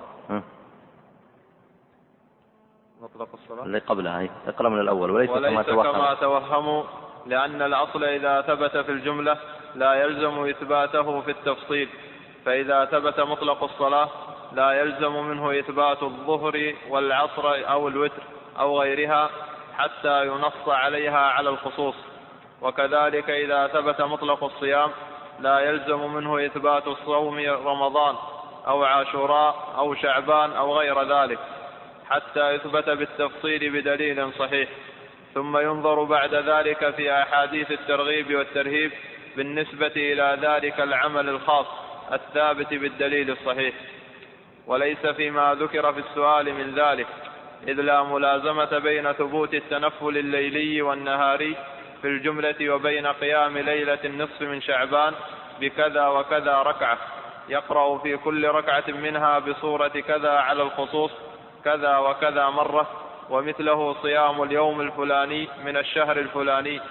مطلق 3.02 3.28
الصلاة؟ 3.34 3.64
اللي 3.64 3.80
قبلها 3.80 4.20
هي 4.22 4.30
اقرأ 4.48 4.70
من 4.70 4.80
الأول 4.80 5.12
وليس, 5.12 5.30
وليس 5.30 5.52
كما 5.52 5.64
توهم. 5.64 5.92
كما 5.92 6.14
توهموا 6.14 6.84
لأن 7.26 7.62
الأصل 7.62 8.04
إذا 8.04 8.42
ثبت 8.42 8.78
في 8.78 8.92
الجملة 8.92 9.38
لا 9.76 9.94
يلزم 9.94 10.50
إثباته 10.50 11.22
في 11.22 11.32
التفصيل. 11.32 11.90
فإذا 12.46 12.86
ثبت 12.86 13.20
مطلق 13.20 13.64
الصلاة 13.64 14.10
لا 14.54 14.72
يلزم 14.72 15.14
منه 15.14 15.60
إثبات 15.60 16.04
الظهر 16.04 16.74
والعصر 16.90 17.70
أو 17.72 17.88
الوتر 17.88 18.24
أو 18.60 18.82
غيرها 18.82 19.30
حتى 19.78 20.28
ينص 20.28 20.68
عليها 20.68 21.20
على 21.20 21.50
الخصوص. 21.50 21.96
وكذلك 22.62 23.30
إذا 23.30 23.68
ثبت 23.68 24.02
مطلق 24.02 24.44
الصيام 24.44 24.90
لا 25.40 25.60
يلزم 25.60 26.14
منه 26.14 26.46
إثبات 26.46 26.84
صوم 27.06 27.40
رمضان 27.66 28.16
أو 28.68 28.84
عاشوراء 28.84 29.56
أو 29.78 29.96
شعبان 29.96 30.52
أو 30.52 30.78
غير 30.78 31.02
ذلك. 31.04 31.40
حتى 32.10 32.56
يثبت 32.56 32.90
بالتفصيل 32.90 33.70
بدليل 33.70 34.34
صحيح. 34.34 34.70
ثم 35.34 35.58
ينظر 35.58 36.04
بعد 36.04 36.34
ذلك 36.36 36.96
في 36.96 37.12
أحاديث 37.14 37.72
الترغيب 37.72 38.36
والترهيب 38.36 38.92
بالنسبة 39.38 39.92
إلى 39.96 40.38
ذلك 40.42 40.80
العمل 40.80 41.30
الخاص 41.30 41.66
الثابت 42.14 42.74
بالدليل 42.74 43.32
الصحيح. 43.32 43.74
وليس 44.68 45.06
فيما 45.06 45.56
ذكر 45.60 45.94
في 45.94 46.00
السؤال 46.00 46.54
من 46.54 46.76
ذلك 46.76 47.08
إذ 47.68 47.82
لا 47.82 48.04
ملازمة 48.04 48.78
بين 48.80 49.12
ثبوت 49.12 49.54
التنفل 49.54 50.18
الليلي 50.18 50.82
والنهاري 50.82 51.56
في 52.02 52.08
الجملة 52.08 52.70
وبين 52.70 53.08
قيام 53.08 53.58
ليلة 53.58 54.00
النصف 54.06 54.42
من 54.42 54.62
شعبان 54.62 55.14
بكذا 55.62 56.08
وكذا 56.08 56.62
ركعة. 56.62 56.98
يقرأ 57.50 57.98
في 57.98 58.18
كل 58.18 58.48
ركعة 58.48 58.84
منها 58.88 59.40
بصورة 59.40 59.88
كذا 59.88 60.32
على 60.32 60.62
الخصوص 60.62 61.12
كذا 61.68 61.98
وكذا 61.98 62.50
مرة 62.50 62.88
ومثله 63.30 63.94
صيام 63.94 64.44
اليوم 64.44 64.82
الفلاني 64.82 65.48
من 65.66 65.78
الشهر 65.78 66.20
الفلاني 66.20 66.82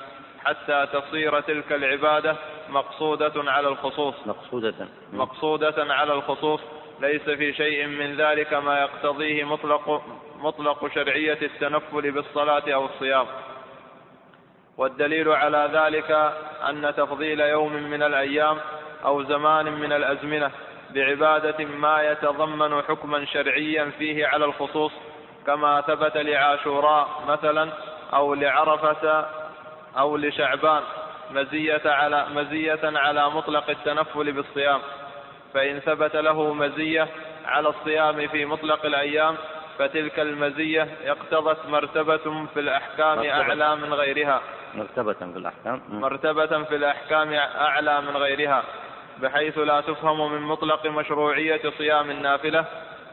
حتى 0.44 0.86
تصير 0.92 1.40
تلك 1.40 1.72
العبادة 1.72 2.36
مقصودة 2.68 3.32
على 3.36 3.68
الخصوص. 3.68 4.14
مقصودة. 4.26 4.74
مقصودة 5.12 5.94
على 5.94 6.12
الخصوص. 6.12 6.60
ليس 7.00 7.22
في 7.22 7.52
شيء 7.52 7.86
من 7.86 8.16
ذلك 8.16 8.54
ما 8.54 8.80
يقتضيه 8.80 9.44
مطلق 9.44 10.02
مطلق 10.38 10.94
شرعية 10.94 11.38
التنفل 11.42 12.10
بالصلاة 12.10 12.74
أو 12.74 12.84
الصيام. 12.84 13.26
والدليل 14.76 15.28
على 15.28 15.70
ذلك 15.72 16.10
أن 16.68 16.94
تفضيل 16.96 17.40
يوم 17.40 17.72
من 17.72 18.02
الأيام 18.02 18.58
أو 19.04 19.22
زمان 19.22 19.72
من 19.72 19.92
الأزمنة 19.92 20.50
بعبادة 20.91 21.64
ما 21.64 22.03
يتضمن 22.03 22.82
حكما 22.82 23.24
شرعيا 23.24 23.91
فيه 23.99 24.26
على 24.26 24.45
الخصوص 24.45 24.93
كما 25.47 25.80
ثبت 25.80 26.16
لعاشوراء 26.16 27.09
مثلا 27.28 27.70
أو 28.14 28.34
لعرفة 28.34 29.26
أو 29.99 30.16
لشعبان 30.16 30.82
مزية 31.30 31.82
على 31.84 32.26
مزية 32.34 32.80
على 32.84 33.30
مطلق 33.30 33.70
التنفل 33.70 34.32
بالصيام. 34.32 34.80
فإن 35.55 35.80
ثبت 35.80 36.16
له 36.16 36.55
مزية 36.55 37.09
على 37.47 37.68
الصيام 37.68 38.28
في 38.28 38.45
مطلق 38.45 38.87
الأيام 38.87 39.37
فتلك 39.78 40.20
المزية 40.20 40.89
اقتضت 41.05 41.66
مرتبة 41.68 42.47
في 42.55 42.61
الأحكام 42.61 43.16
مرتبة. 43.16 43.32
أعلى 43.32 43.76
من 43.76 43.95
غيرها. 43.95 44.41
مرتبة 44.74 45.12
في 45.12 45.37
الأحكام. 45.37 45.82
مرتبة 45.89 46.62
في 46.64 46.76
الأحكام 46.76 47.32
أعلى 47.34 48.01
من 48.01 48.16
غيرها. 48.16 48.64
بحيث 49.22 49.58
لا 49.58 49.80
تفهم 49.80 50.32
من 50.32 50.42
مطلق 50.42 50.86
مشروعية 50.86 51.60
صيام 51.78 52.10
النافلة 52.10 52.64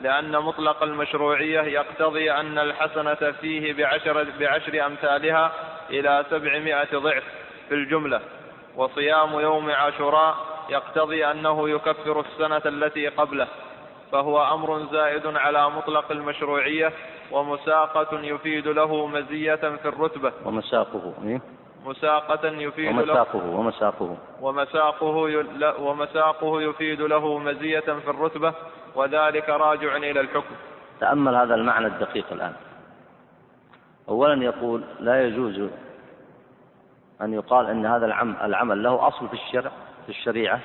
لأن 0.01 0.32
مطلق 0.32 0.84
المشروعية 0.84 1.62
يقتضي 1.62 2.32
أن 2.32 2.60
الحسنة 2.60 3.32
فيه 3.32 3.74
بعشر, 3.74 4.28
بعشر 4.39 4.86
أمثالها 4.86 5.51
إلى 5.89 6.26
سبعمائة 6.30 6.97
ضعف 6.97 7.24
في 7.70 7.76
الجملة. 7.76 8.22
وصيام 8.76 9.39
يوم 9.39 9.72
عاشوراء 9.72 10.36
يقتضي 10.70 11.26
أنه 11.26 11.70
يكفر 11.70 12.20
السنة 12.20 12.62
التي 12.66 13.08
قبله. 13.08 13.47
فهو 14.12 14.54
أمر 14.54 14.86
زائد 14.91 15.26
على 15.26 15.70
مطلق 15.70 16.12
المشروعية 16.12 16.91
ومساقة 17.32 18.20
يفيد 18.20 18.68
له 18.68 19.08
مزية 19.08 19.56
في 19.56 19.86
الرتبة. 19.86 20.32
ومساقه 20.45 21.14
إيه؟ 21.24 21.41
مساقة 21.86 22.48
يفيد 22.48 22.92
ومساقه 22.92 23.40
له 23.40 23.46
ومساقه 23.46 24.18
ومساقه. 24.42 25.82
ومساقه 25.82 26.62
يفيد 26.62 27.02
له 27.02 27.38
مزية 27.38 27.80
في 27.80 28.10
الرتبة 28.10 28.54
وذلك 28.96 29.50
راجع 29.50 29.98
إلى 29.98 30.20
الحكم. 30.20 30.56
تأمل 31.00 31.36
هذا 31.36 31.56
المعنى 31.56 31.88
الدقيق 31.88 32.26
الآن. 32.32 32.54
أولا 34.10 34.44
يقول 34.44 34.84
لا 35.00 35.28
يجوز 35.28 35.70
أن 37.22 37.34
يقال 37.34 37.66
أن 37.66 37.86
هذا 37.86 38.06
العمل 38.46 38.84
له 38.84 39.08
أصل 39.08 39.28
في 39.28 39.34
الشرع 39.34 39.72
في 40.06 40.10
الشريعة 40.10 40.60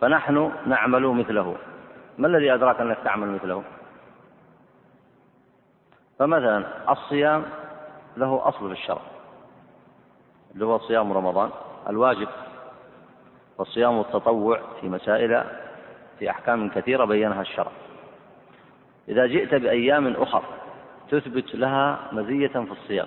فنحن 0.00 0.52
نعمل 0.66 1.02
مثله. 1.02 1.56
ما 2.18 2.26
الذي 2.26 2.54
أدراك 2.54 2.80
أنك 2.80 2.98
تعمل 3.04 3.28
مثله؟ 3.28 3.62
فمثلا 6.18 6.64
الصيام 6.92 7.44
له 8.16 8.48
أصل 8.48 8.66
في 8.66 8.72
الشرع. 8.72 9.00
اللي 10.58 10.66
هو 10.66 10.78
صيام 10.78 11.12
رمضان. 11.12 11.50
الواجب 11.88 12.28
وصيام 13.58 14.00
التطوع 14.00 14.60
في 14.80 14.88
مسائل 14.88 15.44
في 16.18 16.30
أحكام 16.30 16.68
كثيرة 16.68 17.04
بينها 17.04 17.40
الشرع. 17.40 17.70
إذا 19.08 19.26
جئت 19.26 19.54
بأيام 19.54 20.06
أخر 20.06 20.42
تثبت 21.10 21.54
لها 21.54 21.98
مزية 22.12 22.48
في 22.48 22.72
الصيام. 22.72 23.06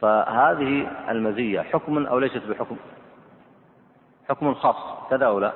فهذه 0.00 0.90
المزية 1.10 1.60
حكم 1.60 2.06
أو 2.06 2.18
ليست 2.18 2.42
بحكم؟ 2.48 2.76
حكم 4.28 4.54
خاص 4.54 5.10
كذا 5.10 5.26
أو 5.26 5.38
لا؟ 5.38 5.52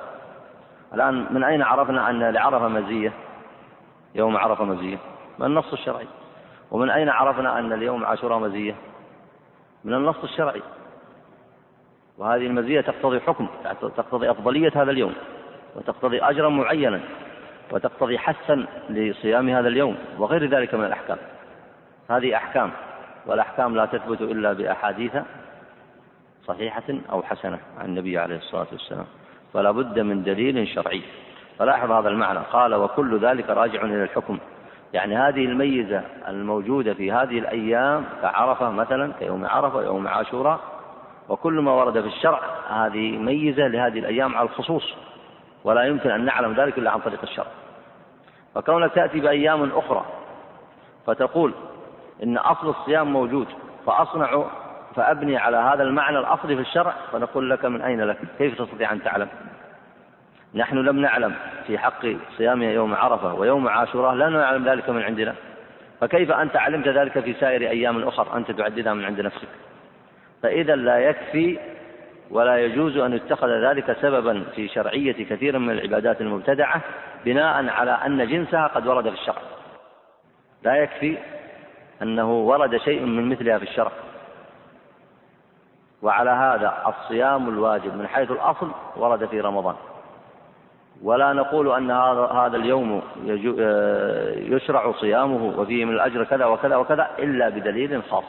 الآن 0.93 1.33
من 1.33 1.43
أين 1.43 1.61
عرفنا 1.61 2.09
أن 2.09 2.23
لعرفة 2.23 2.67
مزية؟ 2.67 3.13
يوم 4.15 4.37
عرفة 4.37 4.63
مزية. 4.63 4.97
من 5.39 5.45
النص 5.45 5.73
الشرعي؟ 5.73 6.07
ومن 6.73 6.89
أين 6.89 7.09
عرفنا 7.09 7.59
أن 7.59 7.73
اليوم 7.73 8.05
عاشوراء 8.05 8.39
مزية؟ 8.39 8.75
من 9.83 9.93
النص 9.93 10.23
الشرعي. 10.23 10.61
وهذه 12.17 12.47
المزية 12.47 12.81
تقتضي 12.81 13.19
حكم 13.19 13.47
تقتضي 13.81 14.31
أفضلية 14.31 14.71
هذا 14.75 14.91
اليوم 14.91 15.13
وتقتضي 15.75 16.21
أجرا 16.21 16.49
معينا 16.49 16.99
وتقتضي 17.71 18.17
حثا 18.17 18.65
لصيام 18.89 19.49
هذا 19.49 19.67
اليوم 19.67 19.95
وغير 20.17 20.49
ذلك 20.49 20.75
من 20.75 20.85
الأحكام. 20.85 21.17
هذه 22.09 22.35
أحكام 22.35 22.71
والأحكام 23.25 23.75
لا 23.75 23.85
تثبت 23.85 24.21
إلا 24.21 24.53
بأحاديث 24.53 25.11
صحيحة 26.47 26.83
أو 27.11 27.23
حسنة 27.23 27.59
عن 27.77 27.85
النبي 27.85 28.17
عليه 28.17 28.37
الصلاة 28.37 28.67
والسلام. 28.71 29.05
فلا 29.53 29.71
بد 29.71 29.99
من 29.99 30.23
دليل 30.23 30.67
شرعي. 30.67 31.01
فلاحظ 31.59 31.91
هذا 31.91 32.09
المعنى. 32.09 32.39
قال 32.39 32.75
وكل 32.75 33.19
ذلك 33.19 33.49
راجع 33.49 33.81
إلى 33.81 34.03
الحكم. 34.03 34.39
يعني 34.93 35.17
هذه 35.17 35.45
الميزة 35.45 36.01
الموجودة 36.27 36.93
في 36.93 37.11
هذه 37.11 37.39
الأيام 37.39 38.05
كعرفة 38.21 38.69
مثلا 38.69 39.13
كيوم 39.19 39.45
عرفة 39.45 39.77
ويوم 39.77 40.07
عاشوراء 40.07 40.59
وكل 41.29 41.53
ما 41.53 41.71
ورد 41.71 42.01
في 42.01 42.07
الشرع 42.07 42.39
هذه 42.69 43.17
ميزة 43.17 43.67
لهذه 43.67 43.99
الأيام 43.99 44.35
على 44.35 44.45
الخصوص 44.45 44.93
ولا 45.63 45.83
يمكن 45.83 46.09
أن 46.09 46.25
نعلم 46.25 46.53
ذلك 46.53 46.77
إلا 46.77 46.91
عن 46.91 46.99
طريق 46.99 47.21
الشرع. 47.23 47.47
فكونك 48.55 48.93
تأتي 48.93 49.19
بأيام 49.19 49.71
أخرى 49.75 50.05
فتقول 51.07 51.53
إن 52.23 52.37
أصل 52.37 52.69
الصيام 52.69 53.13
موجود 53.13 53.47
فأصنع 53.85 54.45
فأبني 54.95 55.37
على 55.37 55.57
هذا 55.57 55.83
المعنى 55.83 56.19
الأصلي 56.19 56.55
في 56.55 56.61
الشرع 56.61 56.93
فنقول 57.11 57.49
لك 57.49 57.65
من 57.65 57.81
أين 57.81 58.01
لك؟ 58.01 58.17
كيف 58.37 58.61
تستطيع 58.61 58.91
أن 58.91 59.03
تعلم؟ 59.03 59.27
نحن 60.55 60.77
لم 60.77 60.99
نعلم 60.99 61.33
في 61.67 61.77
حق 61.77 62.05
صيام 62.37 62.63
يوم 62.63 62.93
عرفة 62.95 63.33
ويوم 63.33 63.67
عاشوراء 63.67 64.13
لا 64.13 64.29
نعلم 64.29 64.69
ذلك 64.69 64.89
من 64.89 65.03
عندنا. 65.03 65.35
فكيف 66.01 66.31
أنت 66.31 66.55
علمت 66.55 66.87
ذلك 66.87 67.19
في 67.19 67.33
سائر 67.33 67.61
أيام 67.61 68.03
أخرى 68.03 68.37
أنت 68.37 68.51
تعددها 68.51 68.93
من 68.93 69.05
عند 69.05 69.21
نفسك. 69.21 69.47
فإذا 70.43 70.75
لا 70.75 70.99
يكفي 70.99 71.59
ولا 72.31 72.57
يجوز 72.57 72.97
أن 72.97 73.13
يتخذ 73.13 73.47
ذلك 73.47 73.97
سببا 74.01 74.43
في 74.55 74.67
شرعية 74.67 75.25
كثير 75.25 75.59
من 75.59 75.69
العبادات 75.69 76.21
المبتدعة 76.21 76.81
بناء 77.25 77.69
على 77.69 77.91
أن 77.91 78.27
جنسها 78.27 78.67
قد 78.67 78.87
ورد 78.87 79.09
في 79.09 79.15
الشرع. 79.15 79.41
لا 80.63 80.75
يكفي 80.75 81.17
أنه 82.01 82.31
ورد 82.31 82.77
شيء 82.77 83.01
من 83.01 83.29
مثلها 83.29 83.57
في 83.57 83.63
الشرع. 83.63 83.91
وعلى 86.01 86.29
هذا 86.29 86.73
الصيام 86.87 87.49
الواجب 87.49 87.97
من 87.97 88.07
حيث 88.07 88.31
الأصل 88.31 88.71
ورد 88.95 89.25
في 89.25 89.41
رمضان. 89.41 89.75
ولا 91.03 91.33
نقول 91.33 91.71
أن 91.71 91.91
هذا 92.37 92.57
اليوم 92.57 93.01
يشرع 94.55 94.91
صيامه 94.91 95.59
وفيه 95.59 95.85
من 95.85 95.93
الأجر 95.93 96.23
كذا 96.23 96.45
وكذا 96.45 96.75
وكذا 96.75 97.09
إلا 97.19 97.49
بدليل 97.49 98.03
خاص. 98.03 98.23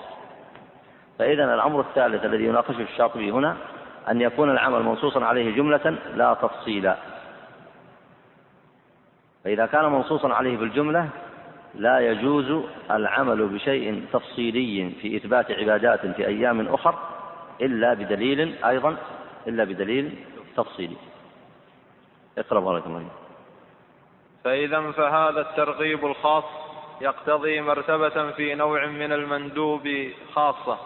فإذا 1.18 1.55
الأمر 1.55 1.81
الثالث 1.81 2.25
الذي 2.25 2.45
يناقشه 2.45 2.83
الشاطبي 2.83 3.31
هنا 3.31 3.57
أن 4.11 4.20
يكون 4.20 4.51
العمل 4.51 4.83
منصوصا 4.83 5.25
عليه 5.25 5.57
جملة 5.57 5.97
لا 6.16 6.35
تفصيلا 6.35 6.97
فإذا 9.45 9.66
كان 9.66 9.85
منصوصا 9.85 10.35
عليه 10.35 10.57
بالجملة 10.57 11.09
لا 11.75 11.99
يجوز 11.99 12.64
العمل 12.91 13.47
بشيء 13.49 14.05
تفصيلي 14.12 14.91
في 14.91 15.16
إثبات 15.16 15.51
عبادات 15.51 16.07
في 16.07 16.27
أيام 16.27 16.68
أخر 16.68 16.95
إلا 17.61 17.95
بدليل 17.95 18.55
أيضا 18.64 18.97
إلا 19.47 19.64
بدليل 19.64 20.14
تفصيلي. 20.57 20.97
اقرأ 22.39 22.61
بارك 22.61 22.87
الله 22.87 23.09
فإذا 24.45 24.91
فهذا 24.91 25.41
الترغيب 25.41 26.07
الخاص 26.07 26.45
يقتضي 27.01 27.61
مرتبة 27.61 28.30
في 28.30 28.55
نوع 28.55 28.87
من 28.87 29.12
المندوب 29.12 29.89
خاصة 30.35 30.78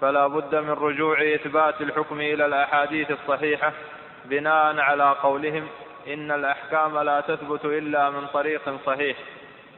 فلا 0.00 0.26
بد 0.26 0.54
من 0.54 0.70
رجوع 0.70 1.34
إثبات 1.34 1.80
الحكم 1.80 2.20
إلى 2.20 2.46
الأحاديث 2.46 3.10
الصحيحة 3.10 3.72
بناء 4.24 4.78
على 4.78 5.10
قولهم 5.22 5.68
إن 6.08 6.30
الأحكام 6.30 6.98
لا 6.98 7.20
تثبت 7.20 7.64
إلا 7.64 8.10
من 8.10 8.26
طريق 8.26 8.78
صحيح 8.86 9.16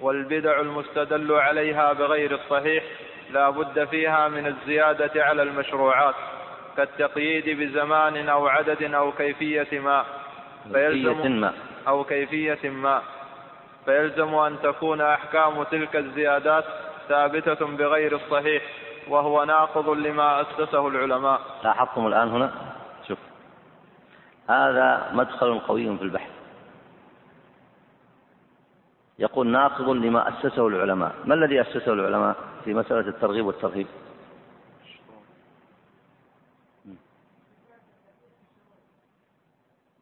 والبدع 0.00 0.61
المستدل 0.61 1.32
عليها 1.32 1.92
بغير 1.92 2.34
الصحيح 2.34 2.84
لا 3.30 3.50
بد 3.50 3.84
فيها 3.84 4.28
من 4.28 4.46
الزيادة 4.46 5.24
على 5.24 5.42
المشروعات 5.42 6.14
كالتقييد 6.76 7.61
بزمان 7.61 8.28
أو 8.28 8.48
عدد 8.48 8.94
أو 8.94 9.12
كيفية 9.12 9.80
ما. 9.80 10.04
فيلزم 10.72 11.40
ما. 11.40 11.52
أو 11.88 12.04
كيفية 12.04 12.70
ما. 12.70 13.02
فيلزم 13.84 14.34
أن 14.34 14.56
تكون 14.62 15.00
أحكام 15.00 15.62
تلك 15.62 15.96
الزيادات 15.96 16.64
ثابتة 17.08 17.66
بغير 17.66 18.16
الصحيح 18.16 18.62
وهو 19.08 19.44
ناقض 19.44 19.88
لما 19.88 20.40
أسسه 20.40 20.88
العلماء. 20.88 21.40
لاحظتم 21.64 22.06
الآن 22.06 22.28
هنا؟ 22.28 22.52
شوف. 23.08 23.18
هذا 24.48 25.11
مدخل 25.12 25.58
قوي 25.58 25.96
في 25.96 26.02
البحث. 26.02 26.30
يقول 29.18 29.46
ناقض 29.46 29.88
لما 29.88 30.28
أسسه 30.28 30.68
العلماء. 30.68 31.14
ما 31.24 31.34
الذي 31.34 31.61
أسسه 31.61 31.92
العلماء 31.92 32.36
في 32.64 32.74
مسألة 32.74 33.08
الترغيب 33.08 33.46
والترهيب؟ 33.46 33.86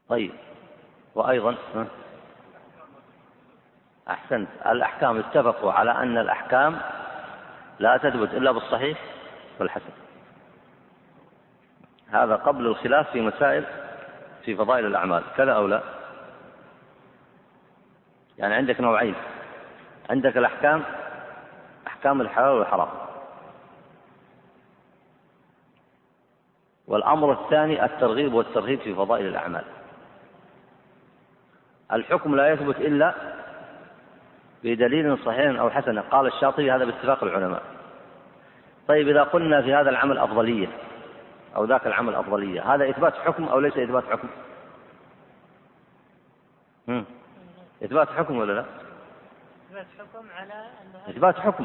طيب. 0.09 0.33
وأيضا 1.19 1.57
أحسنت. 4.11 4.49
الأحكام 4.67 5.19
اتفقوا 5.19 5.73
على 5.73 5.91
أن 5.91 6.19
الأحكام 6.19 6.81
لا 7.79 7.97
تثبت 7.97 8.35
إلا 8.35 8.53
بالصحيح 8.53 8.99
والحسن. 9.61 9.93
هذا 12.11 12.37
قبل 12.37 12.67
الخلاف 12.67 13.11
في 13.11 13.21
مسائل 13.21 13.65
في 14.45 14.57
فضائل 14.57 14.87
الأعمال 14.87 15.23
كذا 15.37 15.53
أو 15.53 15.67
لا؟ 15.67 15.83
يعني 18.39 18.55
عندك 18.55 18.81
نوعين. 18.81 19.15
عندك 20.11 20.37
الأحكام 20.37 20.85
أحكام 21.87 22.21
الحلال 22.21 22.49
والحرام. 22.49 22.89
والأمر 26.87 27.33
الثاني 27.33 27.85
الترغيب 27.85 28.35
والترهيب 28.35 28.81
في 28.81 28.95
فضائل 28.95 29.27
الأعمال. 29.27 29.65
الحكم 31.93 32.37
لا 32.37 32.49
يثبت 32.49 32.77
إلا 32.77 33.15
بدليل 34.65 35.19
صحيح 35.19 35.61
أو 35.61 35.71
حسن. 35.71 35.99
قال 35.99 36.27
الشاطبي 36.27 36.73
هذا 36.73 36.85
باتفاق 36.85 37.25
العلماء. 37.25 37.63
طيب 38.89 39.09
إذا 39.09 39.23
قلنا 39.23 39.63
في 39.63 39.75
هذا 39.75 39.91
العمل 39.91 40.19
أفضلية 40.19 40.69
أو 41.57 41.65
ذاك 41.65 41.87
العمل 41.87 42.15
أفضلية 42.15 42.75
هذا 42.75 42.91
إثبات 42.91 43.15
حكم 43.15 43.45
أو 43.45 43.61
ليس 43.61 43.77
إثبات 43.77 44.05
حكم؟ 44.05 44.29
هم. 46.89 47.05
إثبات 47.85 48.09
حكم 48.09 48.39
ولا 48.39 48.53
لا؟ 48.53 48.65
إثبات 49.71 49.87
حكم 49.99 50.27
على 50.37 50.53
أن 50.53 51.11
إثبات 51.11 51.39
حكم. 51.39 51.65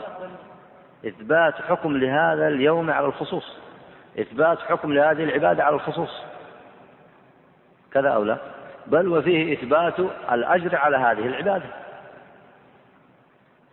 إثبات 1.07 1.53
حكم 1.53 1.97
لهذا 1.97 2.47
اليوم 2.47 2.91
على 2.91 3.05
الخصوص. 3.05 3.57
إثبات 4.19 4.59
حكم 4.59 4.93
لهذه 4.93 5.24
العبادة 5.24 5.63
على 5.63 5.76
الخصوص. 5.76 6.24
كذا 7.91 8.09
أو 8.09 8.24
لا؟ 8.24 8.38
بل 8.88 9.07
وفيه 9.07 9.53
إثبات 9.53 9.99
الأجر 10.31 10.75
على 10.75 10.97
هذه 10.97 11.25
العبادة. 11.27 11.65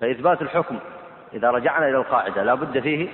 فإثبات 0.00 0.42
الحكم 0.42 0.78
إذا 1.32 1.50
رجعنا 1.50 1.88
إلى 1.88 1.96
القاعدة 1.96 2.42
لا 2.42 2.54
بد 2.54 2.78
فيه 2.78 3.08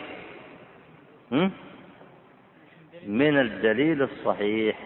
من 3.06 3.40
الدليل 3.40 4.02
الصحيح 4.02 4.78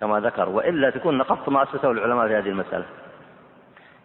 كما 0.00 0.20
ذكر. 0.20 0.48
وإلا 0.48 0.90
تكون 0.90 1.18
نقضت 1.18 1.48
ما 1.48 1.62
أسسه 1.62 1.90
العلماء 1.90 2.28
في 2.28 2.36
هذه 2.36 2.48
المسألة. 2.48 2.84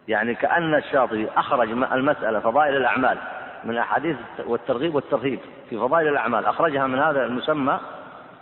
يعني 0.07 0.36
كأن 0.36 0.76
الشاطبي 0.76 1.30
أخرج 1.30 1.70
المسألة 1.72 2.39
فضائل 2.39 2.76
الأعمال 2.78 3.18
من 3.64 3.78
أحاديث 3.78 4.18
والترغيب 4.45 4.95
والترهيب 4.95 5.39
في 5.70 5.78
فضائل 5.78 6.07
الأعمال. 6.07 6.45
أخرجها 6.45 6.88
من 6.88 6.99
هذا 6.99 7.26
المسمى 7.26 7.80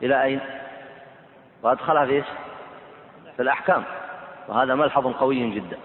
إلى 0.04 0.24
أين؟ 0.24 0.40
وأدخلها 1.64 2.06
في 2.06 2.12
إيش؟ 2.12 2.26
في 3.38 3.44
الأحكام 3.44 3.84
وهذا 4.48 4.76
ملحظ 4.76 5.08
قوي 5.08 5.50
جدا 5.50 5.78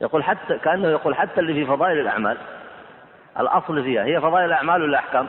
يقول 0.00 0.24
حتى 0.24 0.58
كأنه 0.58 0.88
يقول 0.88 1.14
حتى 1.14 1.40
اللي 1.40 1.54
في 1.54 1.66
فضائل 1.66 1.98
الأعمال 1.98 2.36
الأصل 3.40 3.82
فيها 3.82 4.04
هي 4.04 4.20
فضائل 4.20 4.44
الأعمال 4.44 4.82
ولا 4.82 4.98
أحكام؟ 4.98 5.28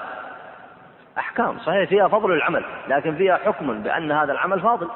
أحكام 1.18 1.60
صحيح 1.60 1.90
فيها 1.90 2.08
فضل 2.08 2.32
العمل 2.32 2.66
لكن 2.88 3.16
فيها 3.16 3.38
حكم 3.38 3.84
بأن 3.84 4.12
هذا 4.12 4.32
العمل 4.32 4.62
فاضل 4.62 4.88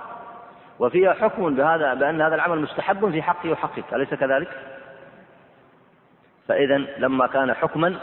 وفيها 0.80 1.14
حكم 1.14 1.55
بهذا 1.55 1.93
بأن 1.93 2.22
هذا 2.22 2.36
العمل 2.36 2.60
مستحب 2.60 3.12
في 3.12 3.22
حقي 3.22 3.49
وحقك 3.49 3.93
أليس 3.93 4.14
كذلك؟ 4.14 4.47
فإذا 6.47 6.78
لما 6.78 7.28
كان 7.28 7.53
حكما 7.53 7.95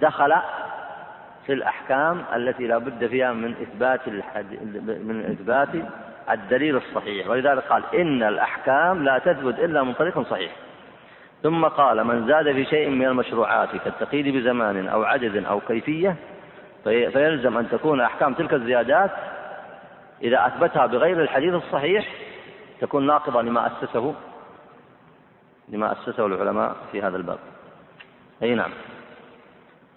دخل 0.00 0.34
في 1.46 1.52
الأحكام 1.52 2.24
التي 2.34 2.66
لا 2.66 2.78
بد 2.78 3.06
فيها 3.06 3.32
من 3.32 3.54
إثبات 3.62 4.08
من 4.08 5.24
إثبات 5.30 5.68
الدليل 6.30 6.76
الصحيح. 6.76 7.28
ولذلك 7.28 7.62
قال 7.62 7.82
إن 7.94 8.22
الأحكام 8.22 9.04
لا 9.04 9.18
تثبت 9.18 9.58
إلا 9.58 9.82
من 9.82 9.92
طريق 9.92 10.22
صحيح. 10.30 10.52
ثم 11.44 11.64
قال 11.64 12.04
من 12.04 12.26
زاد 12.26 12.52
في 12.52 12.64
شيء 12.64 12.88
من 12.88 13.06
المشروعات 13.06 13.76
كالتقييد 13.76 14.36
بزمان 14.36 14.88
أو 14.88 15.02
عدد 15.02 15.44
أو 15.44 15.60
كيفية 15.60 16.16
فيلزم 16.84 17.58
أن 17.58 17.70
تكون 17.70 18.00
أحكام 18.00 18.34
تلك 18.34 18.52
الزيادات 18.52 19.10
إذا 20.22 20.46
أثبتها 20.46 20.86
بغير 20.86 21.22
الحديث 21.22 21.54
الصحيح 21.54 22.08
تكون 22.80 23.06
ناقضة 23.06 23.42
لما 23.42 23.66
أسسه 23.66 24.14
لما 25.68 25.92
أسسه 25.92 26.26
العلماء 26.26 26.76
في 26.92 27.02
هذا 27.02 27.16
الباب. 27.16 27.38
أي 28.42 28.54
نعم. 28.54 28.70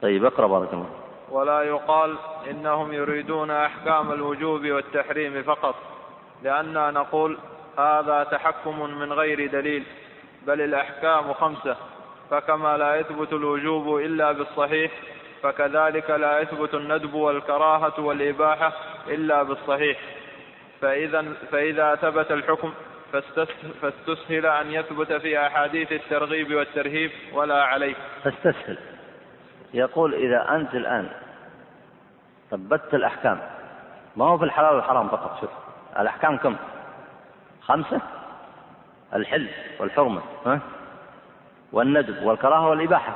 طيب 0.01 0.25
اقرأ 0.25 0.47
بارك 0.47 0.73
الله 0.73 0.89
ولا 1.31 1.61
يقال 1.61 2.15
إنهم 2.49 2.93
يريدون 2.93 3.51
أحكام 3.51 4.11
الوجوب 4.11 4.65
والتحريم 4.65 5.43
فقط. 5.43 5.75
لأننا 6.43 6.91
نقول 6.91 7.37
هذا 7.79 8.23
تحكم 8.23 8.79
من 8.99 9.13
غير 9.13 9.51
دليل 9.51 9.83
بل 10.47 10.61
الأحكام 10.61 11.33
خمسة 11.33 11.75
فكما 12.29 12.77
لا 12.77 12.95
يثبت 12.95 13.33
الوجوب 13.33 13.97
إلا 13.97 14.31
بالصحيح 14.31 14.91
فكذلك 15.43 16.09
لا 16.09 16.39
يثبت 16.39 16.73
الندب 16.73 17.13
والكراهة 17.13 17.99
والإباحة 17.99 18.73
إلا 19.07 19.43
بالصحيح. 19.43 19.99
فإذا, 20.81 21.33
فإذا 21.51 21.95
ثبت 21.95 22.31
الحكم 22.31 22.73
فاستسهل 23.81 24.45
أن 24.45 24.71
يثبت 24.71 25.13
في 25.13 25.47
أحاديث 25.47 25.91
الترغيب 25.91 26.55
والترهيب 26.55 27.11
ولا 27.33 27.63
عليه. 27.63 27.95
فاستسهل. 28.23 28.77
يقول 29.73 30.13
إذا 30.13 30.55
أنت 30.55 30.75
الآن 30.75 31.09
ثبتت 32.51 32.93
الأحكام 32.93 33.39
ما 34.15 34.25
هو 34.25 34.37
في 34.37 34.43
الحلال 34.43 34.75
والحرام 34.75 35.09
فقط؟ 35.09 35.41
شوف. 35.41 35.49
الأحكام 35.99 36.37
كم 36.37 36.55
خمسة 37.61 38.01
الحل 39.13 39.47
والحرمة 39.79 40.21
ها؟ 40.45 40.59
والندب 41.71 42.23
والكراهة 42.23 42.69
والإباحة. 42.69 43.13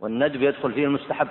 والندب 0.00 0.42
يدخل 0.42 0.72
فيه 0.72 0.84
المستحب. 0.84 1.28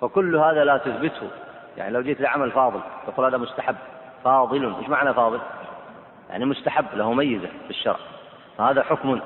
فكل 0.00 0.36
هذا 0.36 0.64
لا 0.64 0.76
تثبته. 0.76 1.30
يعني 1.76 1.90
لو 1.90 2.02
جيت 2.02 2.20
لعمل 2.20 2.50
فاضل 2.50 2.80
تقول 3.06 3.26
هذا 3.26 3.36
مستحب. 3.36 3.76
فاضل 4.24 4.74
إيش 4.74 4.88
معنى 4.88 5.14
فاضل؟ 5.14 5.40
يعني 6.30 6.44
مستحب 6.44 6.86
له 6.94 7.12
ميزة 7.12 7.48
في 7.48 7.70
الشرع. 7.70 7.98
فهذا 8.58 8.82
حكم 8.82 9.20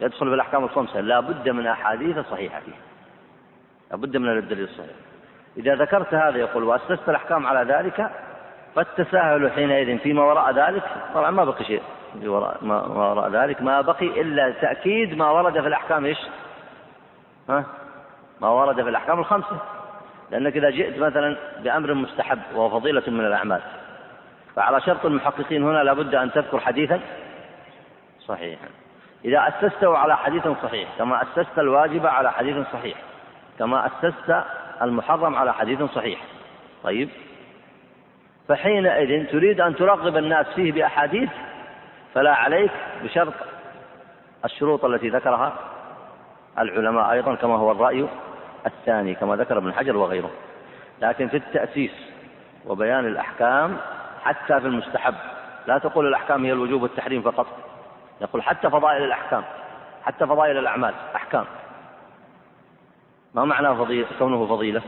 يدخل 0.00 0.30
بالأحكام 0.30 0.64
الخمسة. 0.64 1.00
لا 1.00 1.20
بد 1.20 1.48
من 1.48 1.66
أحاديث 1.66 2.18
صحيحة 2.18 2.60
فيه 2.60 2.74
لا 3.90 3.96
بد 3.96 4.16
من 4.16 4.38
الدليل 4.38 4.64
الصحيح. 4.64 5.07
إذا 5.58 5.74
ذكرت 5.74 6.14
هذا 6.14 6.38
يقول 6.38 6.64
وأسست 6.64 7.08
الأحكام 7.08 7.46
على 7.46 7.74
ذلك 7.74 8.10
فالتساهل 8.74 9.52
حينئذ 9.52 9.98
فيما 9.98 10.22
وراء 10.22 10.52
ذلك 10.52 10.82
طبعا 11.14 11.30
ما 11.30 11.44
بقي 11.44 11.64
شيء 11.64 11.82
ما 12.62 12.86
وراء 12.86 13.30
ذلك 13.30 13.62
ما 13.62 13.80
بقي 13.80 14.20
إلا 14.20 14.50
تأكيد 14.50 15.16
ما 15.16 15.30
ورد 15.30 15.60
في 15.60 15.66
الأحكام 15.66 16.04
إيش؟ 16.04 16.18
ها؟ 17.48 17.64
ما 18.40 18.48
ورد 18.48 18.82
في 18.82 18.88
الأحكام 18.88 19.18
الخمسة. 19.18 19.56
لأنك 20.30 20.56
إذا 20.56 20.70
جئت 20.70 20.98
مثلا 20.98 21.36
بأمر 21.62 21.94
مستحب 21.94 22.38
وهو 22.54 22.80
فضيلة 22.80 23.02
من 23.06 23.26
الأعمال 23.26 23.60
فعلى 24.56 24.80
شرط 24.80 25.06
المحققين 25.06 25.62
هنا 25.62 25.84
لابد 25.84 26.14
أن 26.14 26.32
تذكر 26.32 26.58
حديثا 26.60 27.00
صحيحا. 28.26 28.68
إذا 29.24 29.48
أسسته 29.48 29.96
على 29.98 30.16
حديث 30.16 30.48
صحيح 30.62 30.88
كما 30.98 31.22
أسست 31.22 31.58
الواجب 31.58 32.06
على 32.06 32.32
حديث 32.32 32.66
صحيح 32.72 32.98
كما 33.58 33.86
أسست 33.86 34.44
المحرم 34.82 35.36
على 35.36 35.54
حديث 35.54 35.82
صحيح. 35.82 36.20
طيب. 36.84 37.08
فحينئذ 38.48 39.26
تريد 39.26 39.60
أن 39.60 39.76
ترغب 39.76 40.16
الناس 40.16 40.46
فيه 40.46 40.72
بأحاديث 40.72 41.30
فلا 42.14 42.34
عليك 42.34 42.70
بشرط 43.04 43.34
الشروط 44.44 44.84
التي 44.84 45.08
ذكرها 45.08 45.52
العلماء 46.58 47.12
أيضا 47.12 47.34
كما 47.34 47.56
هو 47.56 47.72
الرأي 47.72 48.08
الثاني 48.66 49.14
كما 49.14 49.36
ذكر 49.36 49.58
ابن 49.58 49.72
حجر 49.72 49.96
وغيره. 49.96 50.30
لكن 51.02 51.28
في 51.28 51.36
التأسيس 51.36 51.92
وبيان 52.66 53.06
الأحكام 53.06 53.76
حتى 54.22 54.60
في 54.60 54.66
المستحب. 54.66 55.14
لا 55.66 55.78
تقول 55.78 56.06
الأحكام 56.06 56.44
هي 56.44 56.52
الوجوب 56.52 56.82
والتحريم 56.82 57.22
فقط. 57.22 57.46
يقول 58.20 58.42
حتى 58.42 58.70
فضائل 58.70 59.02
الأحكام 59.02 59.44
حتى 60.04 60.26
فضائل 60.26 60.58
الأعمال 60.58 60.94
أحكام. 61.16 61.44
ما 63.34 63.44
معنى 63.44 63.76
فضيلة 63.76 64.08
كونه 64.18 64.46
فضيلة؟ 64.46 64.82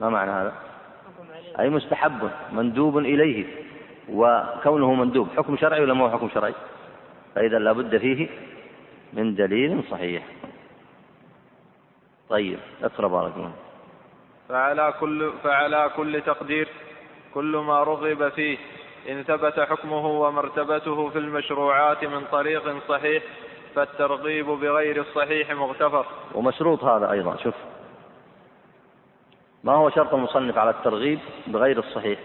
ما 0.00 0.08
معنى 0.08 0.30
هذا؟ 0.30 0.52
أي 1.60 1.70
مستحب 1.70 2.30
مندوب 2.52 2.98
إليه. 2.98 3.46
وكونه 4.08 4.94
مندوب 4.94 5.28
حكم 5.36 5.56
شرعي 5.56 5.82
ولا 5.82 5.94
ما 5.94 6.04
هو 6.04 6.10
حكم 6.10 6.28
شرعي؟ 6.34 6.54
فإذا 7.34 7.58
لابد 7.58 7.96
فيه 7.98 8.28
من 9.12 9.34
دليل 9.34 9.82
صحيح. 9.90 10.22
طيب 12.28 12.58
اقرأ 12.82 13.08
بارك 13.08 13.32
الله 13.36 13.52
فعلى 14.48 14.94
كل 15.00 15.32
فعلى 15.44 15.90
كل 15.96 16.20
تقدير 16.20 16.68
كل 17.34 17.56
ما 17.56 17.82
رغب 17.82 18.28
فيه 18.28 18.58
إن 19.08 19.22
ثبت 19.22 19.60
حكمه 19.60 20.06
ومرتبته 20.06 21.08
في 21.08 21.18
المشروعات 21.18 22.04
من 22.04 22.24
طريق 22.32 22.88
صحيح 22.88 23.22
فالترغيب 23.74 24.46
بغير 24.46 25.00
الصحيح 25.00 25.52
مغتفر. 25.52 26.06
ومشروط 26.34 26.84
هذا 26.84 27.10
أيضا 27.10 27.36
شوف. 27.36 27.54
ما 29.66 29.72
هو 29.72 29.90
شرط 29.90 30.14
المصنف 30.14 30.58
على 30.58 30.70
الترغيب 30.70 31.18
بغير 31.46 31.78
الصحيح؟ 31.78 32.18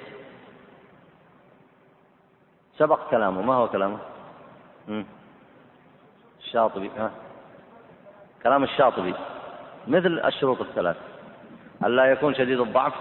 سبق 2.77 3.09
كلامه 3.11 3.41
ما 3.41 3.53
هو 3.53 3.67
كلامه؟ 3.67 3.99
الشاطبي 6.39 6.91
ها؟ 6.97 7.11
كلام 8.43 8.63
الشاطبي. 8.63 9.13
مثل 9.87 10.21
الشروط 10.25 10.61
الثلاث. 10.61 10.97
ألا 11.85 12.05
يكون 12.05 12.35
شديد 12.35 12.59
الضعف 12.59 12.93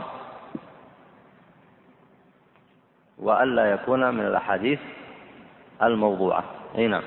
وألا 3.19 3.73
يكون 3.73 4.15
من 4.15 4.27
الأحاديث 4.27 4.81
الموضوعة. 5.83 6.45
أي 6.79 6.87
نعم. 6.87 7.03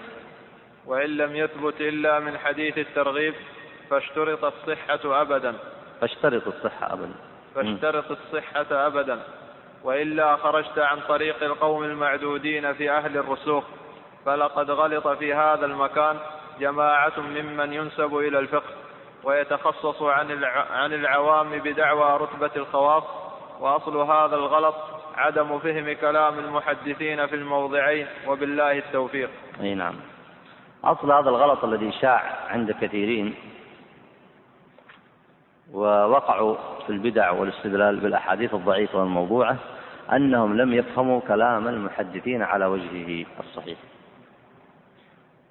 وإن 0.86 1.10
لم 1.10 1.36
يثبت 1.36 1.82
إلا 1.82 2.20
من 2.20 2.38
حديث 2.38 2.78
الترغيب 2.78 3.34
فاشترط 3.90 4.44
الصحة 4.44 5.22
أبدا. 5.22 5.56
فاشترط 6.04 6.48
الصحة 6.48 6.94
أبدا 6.94 7.14
فاشترط 7.56 8.12
الصحة 8.12 8.88
أبدا 8.88 9.20
وإلا 9.84 10.36
خرجت 10.36 10.80
عن 10.80 11.00
طريق 11.00 11.44
القوم 11.44 11.84
المعدودين 11.84 12.74
في 12.74 12.92
أهل 12.92 13.18
الرسوخ 13.18 13.64
فلقد 14.26 14.72
غلط 14.72 15.08
في 15.08 15.34
هذا 15.34 15.66
المكان 15.66 16.20
جماعة 16.60 17.20
ممن 17.20 17.74
ينسب 17.74 18.18
إلى 18.18 18.40
الفقه 18.40 18.74
ويتخصص 19.24 20.02
عن 20.02 20.44
عن 20.72 20.94
العوام 20.94 21.60
بدعوى 21.60 22.20
رتبة 22.20 22.52
الخواص 22.56 23.04
وأصل 23.60 23.98
هذا 23.98 24.36
الغلط 24.36 24.76
عدم 25.16 25.60
فهم 25.60 25.94
كلام 25.94 26.40
المحدثين 26.40 27.28
في 27.28 27.36
الموضعين 27.36 28.08
وبالله 28.28 28.78
التوفيق. 28.78 29.30
أي 29.62 29.76
نعم. 29.76 29.96
أصل 30.84 31.12
هذا 31.12 31.30
الغلط 31.30 31.64
الذي 31.64 31.92
شاع 31.92 32.48
عند 32.50 32.72
كثيرين 32.72 33.36
ووقعوا 35.74 36.56
في 36.86 36.90
البدع 36.90 37.32
والاستدلال 37.32 38.00
بالأحاديث 38.00 38.54
الضعيفة 38.54 39.00
والموضوعة 39.00 39.58
أنهم 40.12 40.58
لم 40.58 40.74
يفهموا 40.74 41.20
كلام 41.20 41.68
المحدثين 41.68 42.42
على 42.42 42.66
وجهه 42.66 43.26
الصحيح. 43.40 43.78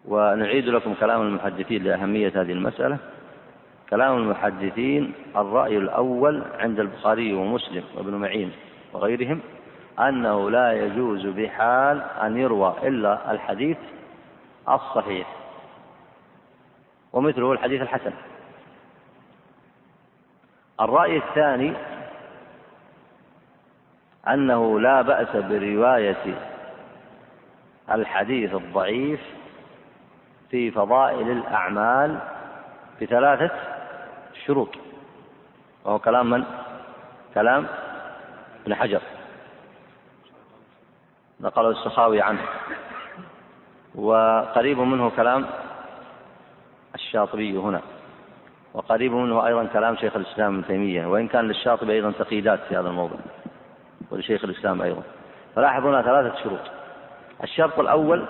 ونعيد 0.05 0.68
لكم 0.68 0.95
كلام 0.95 1.23
المحدثين 1.23 1.83
لأهمية 1.85 2.29
هذه 2.29 2.53
المسألة. 2.53 2.99
كلام 3.91 4.16
المحدثين 4.16 5.12
الرأي 5.37 5.77
الأول 5.77 6.43
عند 6.59 6.81
البخاري 6.81 7.33
ومسلم 7.33 7.85
وابن 7.97 8.14
معين 8.14 8.53
وغيرهم 8.93 9.41
أنه 10.01 10.51
لا 10.51 10.73
يجوز 10.73 11.27
بحال 11.27 12.03
أن 12.23 12.37
يروى 12.37 12.75
إلا 12.83 13.33
الحديث 13.33 13.77
الصحيح. 14.68 15.27
ومثله 17.12 17.53
الحديث 17.53 17.83
الحسن. 17.83 18.12
الرأي 20.81 21.16
الثاني 21.16 21.75
أنه 24.29 24.81
لا 24.81 25.03
بأس 25.03 25.37
برواية 25.37 26.35
الحديث 27.91 28.55
الضعيف 28.55 29.20
في 30.51 30.70
فضائل 30.70 31.31
الأعمال 31.31 32.18
بثلاثة 33.03 33.51
شروط. 34.47 34.68
وهو 35.85 35.99
كلام 35.99 36.31
من؟ 36.31 36.45
كلام 37.35 37.66
ابن 38.62 38.75
حجر. 38.75 39.03
نقله 41.41 41.70
السخاوي 41.70 42.23
عنه. 42.23 42.43
وقريب 43.95 44.79
منه 44.79 45.11
كلام 45.11 45.47
الشاطبي 46.95 47.59
هنا. 47.59 47.81
وقريب 48.75 49.12
منه 49.12 49.47
أيضا 49.47 49.64
كلام 49.64 49.97
شيخ 49.97 50.16
الإسلام 50.16 50.55
ابن 50.55 50.66
تيمية 50.66 51.07
وإن 51.07 51.29
كان 51.29 51.49
للشاطبي 51.49 51.93
أيضا 51.93 52.11
تقييدات 52.11 52.61
في 52.68 52.77
هذا 52.77 52.89
الموضوع 52.89 53.18
ولشيخ 54.11 54.45
الإسلام 54.45 54.83
أيضا. 54.83 55.03
فلاحظ 55.55 55.87
هنا 55.87 56.03
ثلاثة 56.03 56.43
شروط. 56.43 56.61
الشرط 57.43 57.79
الأول 57.79 58.27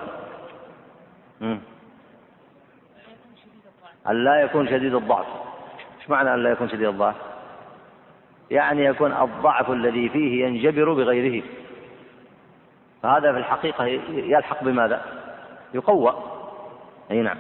أن 4.09 4.25
لا 4.25 4.41
يكون 4.41 4.69
شديد 4.69 4.95
الضعف. 4.95 5.27
إيش 6.01 6.11
معنى 6.11 6.35
أن 6.35 6.43
لا 6.43 6.51
يكون 6.51 6.69
شديد 6.69 6.89
الضعف؟ 6.89 7.17
يعني 8.51 8.85
يكون 8.85 9.13
الضعف 9.13 9.71
الذي 9.71 10.09
فيه 10.09 10.45
ينجبر 10.45 10.93
بغيره. 10.93 11.43
فهذا 13.03 13.33
في 13.33 13.39
الحقيقة 13.39 13.85
يلحق 14.11 14.65
بماذا؟ 14.65 15.03
يقوى. 15.75 16.15
أي 17.11 17.23
نعم. 17.23 17.39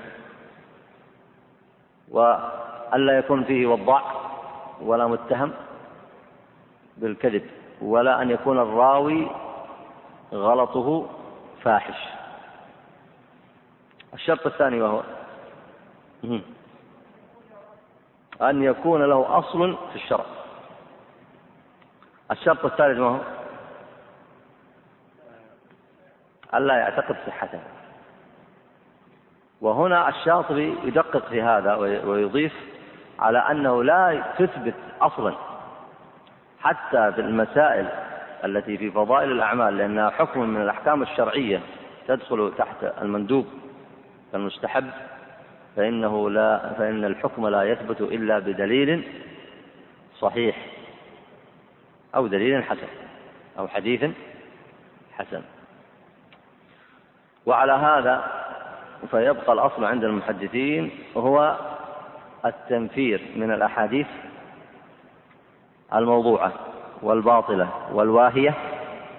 وألا 2.92 3.18
يكون 3.18 3.44
فيه 3.44 3.66
وضاع 3.66 4.02
ولا 4.80 5.06
متهم 5.06 5.52
بالكذب 6.96 7.50
ولا 7.82 8.22
أن 8.22 8.30
يكون 8.30 8.58
الراوي 8.58 9.30
غلطه 10.32 11.08
فاحش. 11.62 12.08
الشرط 14.14 14.46
الثاني 14.46 14.82
وهو 14.82 15.02
أن 18.42 18.62
يكون 18.62 19.02
له 19.02 19.38
أصل 19.38 19.76
في 19.90 19.96
الشرع. 19.96 20.24
الشرط 22.30 22.64
الثالث 22.64 22.98
ما 22.98 23.08
هو 23.08 23.20
ألا 26.54 26.74
يعتقد 26.74 27.16
صحته. 27.26 27.60
وهنا 29.60 30.08
الشاطبي 30.08 30.78
يدقق 30.84 31.28
في 31.28 31.42
هذا 31.42 31.74
ويضيف 31.74 32.71
على 33.18 33.38
أنه 33.38 33.84
لا 33.84 34.22
تثبت 34.38 34.74
أصلا 35.00 35.34
حتى 36.60 37.12
في 37.12 37.20
المسائل 37.20 37.88
التي 38.44 38.78
في 38.78 38.90
فضائل 38.90 39.32
الأعمال 39.32 39.76
لأنها 39.76 40.10
حكم 40.10 40.40
من 40.40 40.62
الأحكام 40.62 41.02
الشرعية 41.02 41.60
تدخل 42.08 42.52
تحت 42.58 42.76
المندوب 43.02 43.46
كالمستحب 44.32 44.90
فإنه 45.76 46.30
لا 46.30 46.72
فإن 46.78 47.04
الحكم 47.04 47.48
لا 47.48 47.62
يثبت 47.62 48.00
إلا 48.00 48.38
بدليل 48.38 49.04
صحيح 50.18 50.66
أو 52.14 52.26
دليل 52.26 52.64
حسن 52.64 52.86
أو 53.58 53.68
حديث 53.68 54.04
حسن. 55.12 55.42
وعلى 57.46 57.72
هذا 57.72 58.24
فيبقى 59.10 59.52
الأصل 59.52 59.84
عند 59.84 60.04
المحدثين 60.04 60.90
هو 61.16 61.56
التنفير 62.44 63.20
من 63.36 63.52
الأحاديث 63.52 64.06
الموضوعة 65.94 66.52
والباطلة 67.02 67.68
والواهية 67.92 68.54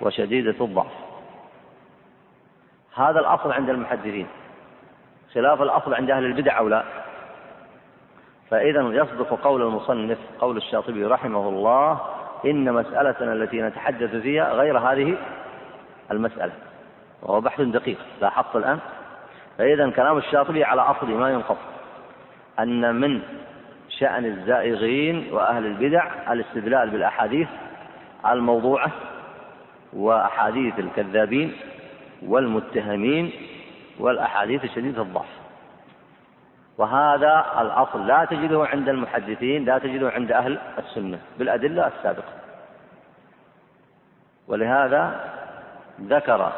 وشديدة 0.01 0.65
الضعف. 0.65 0.91
هذا 2.95 3.19
الأصل 3.19 3.51
عند 3.51 3.69
المحدثين. 3.69 4.27
خلاف 5.33 5.61
الأصل 5.61 5.93
عند 5.93 6.11
أهل 6.11 6.25
البدع 6.25 6.59
أو 6.59 6.67
لا؟ 6.67 6.83
فإذا 8.49 8.81
يصدق 8.81 9.39
قول 9.43 9.61
المصنف 9.61 10.17
قول 10.39 10.57
الشاطبي 10.57 11.05
رحمه 11.05 11.49
الله 11.49 11.99
إن 12.45 12.73
مسألتنا 12.73 13.33
التي 13.33 13.61
نتحدث 13.61 14.15
فيها 14.15 14.53
غير 14.53 14.77
هذه 14.77 15.17
المسألة. 16.11 16.53
وهو 17.21 17.41
بحث 17.41 17.61
دقيق 17.61 17.97
لاحظت 18.21 18.55
الآن؟ 18.55 18.79
فإذا 19.57 19.89
كلام 19.89 20.17
الشاطبي 20.17 20.63
على 20.63 20.81
أصل 20.81 21.11
ما 21.11 21.29
ينقص. 21.29 21.72
أن 22.59 22.95
من 22.95 23.21
شأن 23.89 24.25
الزائغين 24.25 25.33
وأهل 25.33 25.65
البدع 25.65 26.33
الاستدلال 26.33 26.89
بالأحاديث 26.89 27.47
الموضوعة 28.25 28.91
وأحاديث 29.93 30.79
الكذابين 30.79 31.55
والمتهمين 32.25 33.31
والأحاديث 33.99 34.65
شديدة 34.65 35.01
الضعف. 35.01 35.43
وهذا 36.77 37.45
الأصل 37.59 38.07
لا 38.07 38.25
تجده 38.25 38.65
عند 38.65 38.89
المحدثين 38.89 39.65
لا 39.65 39.77
تجده 39.77 40.09
عند 40.09 40.31
أهل 40.31 40.59
السنة 40.77 41.19
بالأدلة 41.39 41.87
السابقة. 41.87 42.33
ولهذا 44.47 45.31
ذكر 46.01 46.51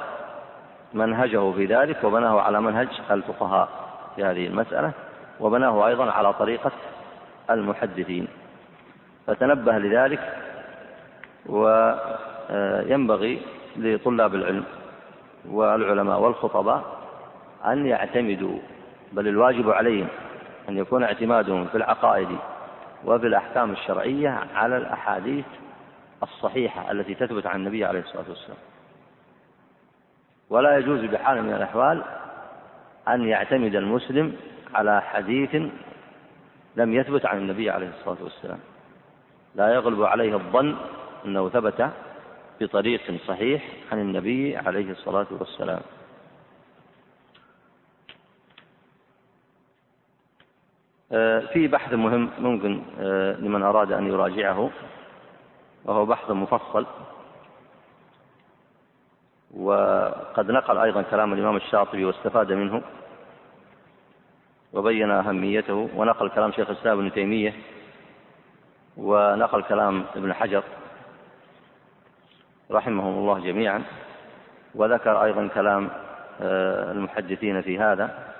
منهجه 0.93 1.51
في 1.51 1.65
ذلك 1.65 2.03
وبناه 2.03 2.41
على 2.41 2.61
منهج 2.61 2.87
الفقهاء 3.11 3.69
في 4.15 4.23
هذه 4.23 4.47
المسألة. 4.47 4.91
وبناه 5.39 5.87
أيضا 5.87 6.11
على 6.11 6.33
طريقة 6.33 6.71
المحدثين. 7.49 8.27
فتنبه 9.27 9.77
لذلك 9.77 10.37
وينبغي 11.45 13.41
لطلاب 13.77 14.35
العلم 14.35 14.63
والعلماء 15.49 16.19
والخطباء 16.19 16.83
أن 17.65 17.85
يعتمدوا 17.85 18.59
بل 19.11 19.27
الواجب 19.27 19.69
عليهم 19.69 20.07
أن 20.69 20.77
يكون 20.77 21.03
اعتمادهم 21.03 21.67
في 21.67 21.75
العقائد 21.75 22.29
وفي 23.05 23.27
الأحكام 23.27 23.71
الشرعية 23.71 24.39
على 24.55 24.77
الأحاديث 24.77 25.45
الصحيحة 26.23 26.91
التي 26.91 27.15
تثبت 27.15 27.45
عن 27.45 27.59
النبي 27.59 27.85
عليه 27.85 27.99
الصلاة 27.99 28.25
والسلام. 28.29 28.57
ولا 30.49 30.77
يجوز 30.77 30.99
بحال 30.99 31.43
من 31.43 31.53
الأحوال 31.53 32.03
أن 33.07 33.27
يعتمد 33.27 33.75
المسلم 33.75 34.35
على 34.75 35.01
حديث 35.01 35.55
لم 36.75 36.93
يثبت 36.93 37.25
عن 37.25 37.37
النبي 37.37 37.69
عليه 37.69 37.89
الصلاة 37.89 38.17
والسلام. 38.23 38.59
لا 39.55 39.73
يغلب 39.73 40.03
عليه 40.03 40.33
الظن 40.35 40.75
أنه 41.25 41.49
ثبت 41.49 41.89
بطريق 42.61 43.01
صحيح 43.27 43.63
عن 43.91 43.99
النبي 43.99 44.57
عليه 44.57 44.91
الصلاة 44.91 45.27
والسلام. 45.31 45.81
آه، 51.11 51.39
في 51.39 51.67
بحث 51.67 51.93
مهم 51.93 52.29
ممكن 52.39 52.83
آه، 52.99 53.33
لمن 53.33 53.63
أراد 53.63 53.91
أن 53.91 54.07
يراجعه 54.07 54.69
وهو 55.85 56.05
بحث 56.05 56.31
مفصل. 56.31 56.85
وقد 59.55 60.51
نقل 60.51 60.77
أيضا 60.77 61.01
كلام 61.01 61.33
الإمام 61.33 61.55
الشاطبي 61.55 62.05
واستفاد 62.05 62.51
منه. 62.51 62.81
وبين 64.75 65.11
أهميته 65.11 65.89
ونقل 65.95 66.29
كلام 66.29 66.51
شيخ 66.51 66.69
الإسلام 66.69 66.99
ابن 66.99 67.13
تيمية 67.13 67.53
ونقل 68.97 69.63
كلام 69.63 70.05
ابن 70.15 70.33
حجر 70.33 70.63
رحمهم 72.71 73.17
الله 73.17 73.39
جميعا 73.39 73.83
وذكر 74.75 75.23
أيضا 75.23 75.47
كلام 75.47 75.89
آه، 76.41 76.91
المحدثين 76.91 77.61
في 77.61 77.79
هذا. 77.79 78.33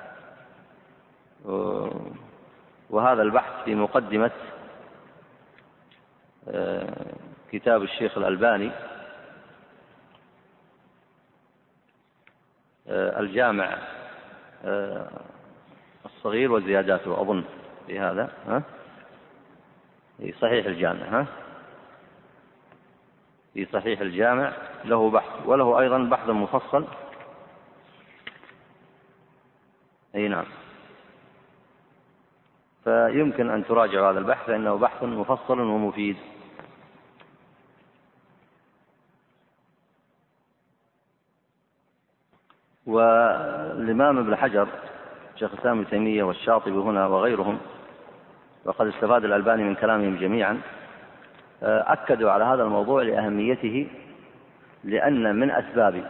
وهذا 2.90 3.22
البحث 3.22 3.64
في 3.66 3.76
مقدمة 3.76 4.32
آه، 6.50 7.14
كتاب 7.52 7.84
الشيخ 7.84 8.18
الألباني 8.18 8.72
آه، 12.88 13.20
الجامع 13.20 13.78
الصغير 16.06 16.51
وزياداته 16.51 17.22
أظن. 17.22 17.43
في 17.88 17.99
هذا 17.99 18.32
ها؟ 18.47 18.64
في 20.18 20.32
صحيح 20.32 20.66
الجامع 20.66 21.20
ها؟ 21.20 21.28
في 23.53 23.66
صحيح 23.66 23.99
الجامع 23.99 24.53
له 24.86 25.12
بحث 25.12 25.45
وله 25.45 25.80
أيضا 25.80 25.97
بحث 25.97 26.30
مفصل. 26.30 26.86
أي 30.16 30.28
نعم. 30.28 30.45
فيمكن 32.84 33.49
أن 33.49 33.66
تراجعوا 33.66 34.12
هذا 34.12 34.20
البحث 34.20 34.45
فإنه 34.47 34.76
بحث 34.76 35.03
مفصل 35.03 35.60
ومفيد. 35.60 36.18
والإمام 42.86 44.18
ابن 44.18 44.36
حجر 44.36 44.68
شيخ 45.36 45.54
الإسلام 45.54 45.80
ابن 45.80 45.90
تيمية 45.90 46.24
والشاطبي 46.24 46.76
هنا 46.76 47.08
وغيرهم 47.08 47.58
وقد 48.66 48.88
استفاد 48.88 49.26
الألباني 49.26 49.64
من 49.64 49.76
كلامهم 49.76 50.18
جميعا. 50.18 50.62
أكدوا 51.64 52.32
على 52.32 52.44
هذا 52.44 52.64
الموضوع 52.64 53.02
لأهميته 53.04 53.88
لأن 54.84 55.36
من 55.36 55.52
أسباب 55.52 56.04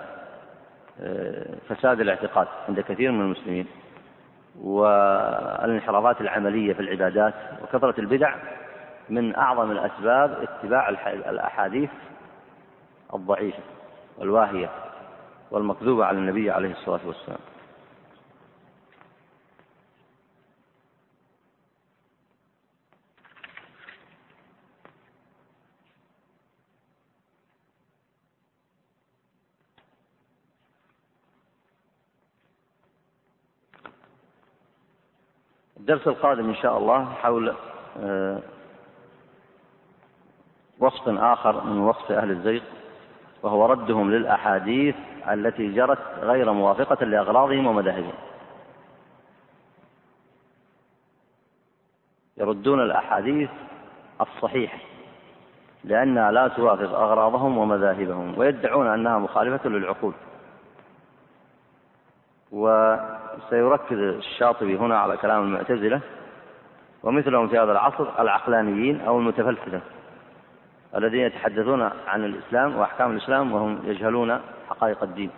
آه، 1.02 1.56
فساد 1.70 2.00
الاعتقاد 2.02 2.48
عند 2.70 2.80
كثير 2.80 3.12
من 3.12 3.22
المسلمين 3.22 3.68
والانحرافات 4.62 6.22
العملية 6.22 6.74
في 6.74 6.80
العبادات 6.80 7.34
وكثرة 7.64 8.00
البدع 8.00 8.36
من 9.10 9.36
أعظم 9.36 9.72
الأسباب 9.72 10.38
اتباع 10.42 10.90
الأحاديث 11.08 11.90
الضعيفة 13.14 13.64
والواهية 14.18 14.70
والمكذوبة 15.52 16.06
على 16.06 16.18
النبي 16.18 16.52
عليه 16.52 16.72
الصلاة 16.72 17.00
والسلام. 17.06 17.40
الدرس 35.86 36.08
القادم 36.08 36.50
إن 36.50 36.56
شاء 36.56 36.78
الله 36.78 37.06
حول 37.06 37.54
آه، 38.00 38.40
وصف 40.80 41.08
آخر 41.08 41.64
من 41.64 41.80
وصف 41.80 42.12
أهل 42.12 42.32
الزيغ 42.32 42.62
وهو 43.44 43.66
ردهم 43.66 44.12
للأحاديث 44.12 44.96
التي 45.30 45.76
جرت 45.76 46.00
غير 46.20 46.54
موافقة 46.54 47.06
لأغراضهم 47.06 47.68
ومذاهبهم. 47.68 48.14
يردون 52.38 52.82
الأحاديث 52.82 53.50
الصحيحة 54.22 54.78
لأنها 55.84 56.32
لا 56.32 56.48
توافق 56.48 57.00
أغراضهم 57.00 57.58
ومذاهبهم 57.58 58.38
ويدعون 58.38 58.88
أنها 58.88 59.18
مخالفة 59.18 59.70
للعقول. 59.70 60.14
وسيركز 63.38 63.98
الشاطبي 63.98 64.78
هنا 64.78 65.00
على 65.00 65.18
كلام 65.18 65.44
المعتزلة 65.44 66.00
ومثلهم 67.04 67.48
في 67.48 67.60
هذا 67.60 67.72
العصر 67.72 68.22
العقلانيين 68.22 69.02
أو 69.02 69.20
المتفلسفة 69.20 69.82
الذين 70.96 71.22
يتحدثون 71.22 71.82
عن 72.08 72.26
الإسلام 72.26 72.76
وأحكام 72.76 73.12
الإسلام 73.12 73.52
وهم 73.52 73.80
يجهلون 73.86 74.40
حقائق 74.70 75.04
الدين 75.04 75.30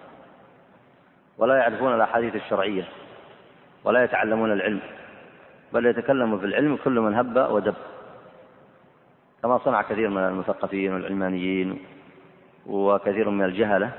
ولا 1.38 1.56
يعرفون 1.58 1.96
الأحاديث 1.96 2.36
الشرعية 2.36 2.84
ولا 3.84 4.04
يتعلمون 4.04 4.52
العلم 4.52 4.80
بل 5.74 5.86
يتكلم 5.86 6.38
في 6.38 6.46
العلم 6.46 6.78
كل 6.84 7.00
من 7.00 7.16
هب 7.16 7.48
ودب 7.52 7.76
كما 9.44 9.58
صنع 9.58 9.82
كثير 9.82 10.10
من 10.10 10.18
المثقفين 10.18 10.94
والعلمانيين 10.94 11.80
وكثير 12.66 13.30
من 13.30 13.46
الجهلة 13.46 13.92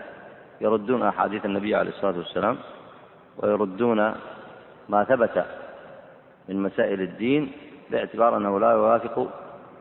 يردون 0.61 1.03
أحاديث 1.03 1.45
النبي 1.45 1.75
عليه 1.75 1.91
الصلاة 1.91 2.19
والسلام. 2.19 2.59
ويردون 3.39 4.15
ما 4.89 5.05
ثبت 5.05 5.45
من 6.49 6.63
مسائل 6.63 7.01
الدين 7.01 7.53
باعتبار 7.91 8.37
أنه 8.37 8.61
لا 8.61 8.71
يوافق 8.71 9.29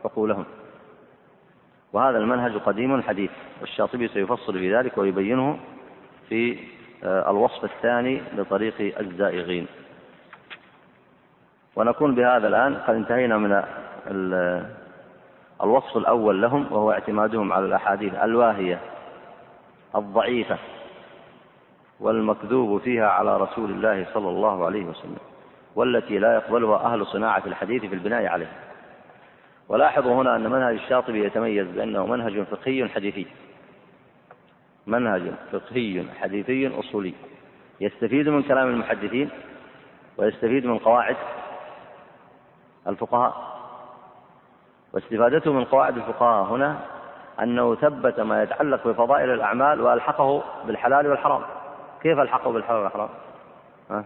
عقولهم. 0.04 0.44
وهذا 1.92 2.18
المنهج 2.18 2.56
قديم 2.56 3.02
حديث 3.02 3.30
والشاطبي 3.60 4.08
سيفصل 4.08 4.52
في 4.52 4.76
ذلك 4.76 4.98
ويبينه 4.98 5.58
في 6.28 6.58
آه، 7.04 7.30
الوصف 7.30 7.64
الثاني 7.64 8.22
لطريق 8.36 8.98
الزائغين. 9.00 9.66
ونكون 11.76 12.14
بهذا 12.14 12.48
الآن 12.48 12.74
قد 12.74 12.94
انتهينا 12.94 13.38
من 13.38 13.62
الوصف 15.62 15.96
الأول 15.96 16.42
لهم 16.42 16.72
وهو 16.72 16.92
اعتمادهم 16.92 17.52
على 17.52 17.66
الأحاديث 17.66 18.14
الواهية 18.14 18.80
الضعيفة. 19.96 20.58
والمكذوب 22.00 22.80
فيها 22.80 23.08
على 23.08 23.36
رسول 23.36 23.70
الله 23.70 24.06
صلى 24.14 24.28
الله 24.28 24.66
عليه 24.66 24.84
وسلم 24.84 25.18
والتي 25.74 26.18
لا 26.18 26.34
يقبلها 26.34 26.76
أهل 26.76 27.06
صناعة 27.06 27.42
الحديث 27.46 27.84
في 27.84 27.94
البناء 27.94 28.26
عليه 28.26 28.52
ولاحظوا 29.68 30.22
هنا 30.22 30.36
أن 30.36 30.50
منهج 30.50 30.74
الشاطبي 30.74 31.24
يتميز 31.24 31.66
بأنه 31.66 32.06
منهج 32.06 32.42
فقهي 32.42 32.88
حديثي. 32.88 33.26
منهج 34.86 35.22
فقهي 35.52 36.04
حديثي 36.20 36.78
أصولي. 36.78 37.14
يستفيد 37.80 38.28
من 38.28 38.42
كلام 38.42 38.68
المحدثين 38.68 39.30
ويستفيد 40.16 40.66
من 40.66 40.78
قواعد 40.78 41.16
الفقهاء. 42.86 43.58
واستفادته 44.92 45.52
من 45.52 45.64
قواعد 45.64 45.96
الفقهاء 45.96 46.44
هنا 46.44 46.78
أنه 47.42 47.74
ثبت 47.74 48.20
ما 48.20 48.42
يتعلق 48.42 48.88
بفضائل 48.88 49.30
الأعمال 49.30 49.80
وألحقه 49.80 50.44
بالحلال 50.66 51.06
والحرام. 51.06 51.42
كيف 52.02 52.18
ألحقه 52.18 52.52
بالحلال 52.52 52.78
والحرام؟ 52.82 53.08
ها؟ 53.90 54.04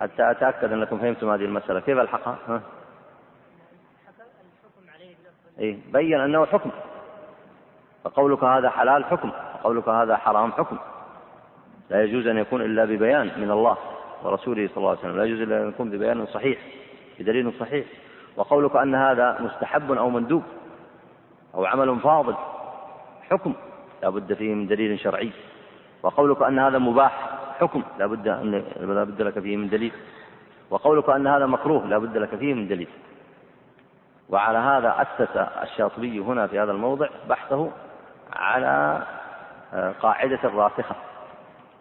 حتى 0.00 0.30
أتأكد 0.30 0.72
أنكم 0.72 0.98
فهمتم 0.98 1.30
هذه 1.30 1.44
المسألة 1.44 1.80
كيف 1.80 1.98
ألحقها؟ 1.98 2.38
ها؟ 2.48 2.60
إيه 5.58 5.78
بين 5.92 6.20
أنه 6.20 6.46
حكم 6.46 6.70
فقولك 8.04 8.44
هذا 8.44 8.70
حلال 8.70 9.04
حكم 9.04 9.30
وقولك 9.54 9.88
هذا 9.88 10.16
حرام 10.16 10.52
حكم 10.52 10.78
لا 11.90 12.02
يجوز 12.04 12.26
أن 12.26 12.38
يكون 12.38 12.62
إلا 12.62 12.84
ببيان 12.84 13.40
من 13.40 13.50
الله 13.50 13.76
ورسوله 14.22 14.68
صلى 14.68 14.76
الله 14.76 14.88
عليه 14.88 14.98
وسلم 14.98 15.16
لا 15.16 15.24
يجوز 15.24 15.40
إلا 15.40 15.62
أن 15.62 15.68
يكون 15.68 15.90
ببيان 15.90 16.26
صحيح 16.26 16.58
بدليل 17.18 17.52
صحيح 17.60 17.86
وقولك 18.36 18.76
أن 18.76 18.94
هذا 18.94 19.36
مستحب 19.40 19.92
أو 19.92 20.10
مندوب 20.10 20.42
أو 21.54 21.64
عمل 21.64 22.00
فاضل 22.00 22.34
حكم 23.30 23.54
لا 24.02 24.08
بد 24.08 24.32
فيه 24.32 24.54
من 24.54 24.66
دليل 24.66 25.00
شرعي 25.00 25.30
وقولك 26.02 26.42
أن 26.42 26.58
هذا 26.58 26.78
مباح 26.78 27.38
حكم 27.60 27.82
لا 27.98 28.06
بد 28.06 28.28
أن 28.28 28.50
لا 28.80 29.04
بد 29.04 29.22
لك 29.22 29.38
فيه 29.38 29.56
من 29.56 29.68
دليل. 29.68 29.92
وقولك 30.70 31.08
أن 31.08 31.26
هذا 31.26 31.46
مكروه 31.46 31.86
لا 31.86 31.98
بد 31.98 32.16
لك 32.16 32.34
فيه 32.36 32.54
من 32.54 32.68
دليل. 32.68 32.88
وعلى 34.28 34.58
هذا 34.58 35.02
أسس 35.02 35.36
الشاطبي 35.36 36.18
هنا 36.18 36.46
في 36.46 36.60
هذا 36.60 36.72
الموضع 36.72 37.08
بحثه 37.28 37.70
على 38.32 39.06
آه، 39.74 39.92
قاعدة 39.92 40.40
راسخة. 40.44 40.96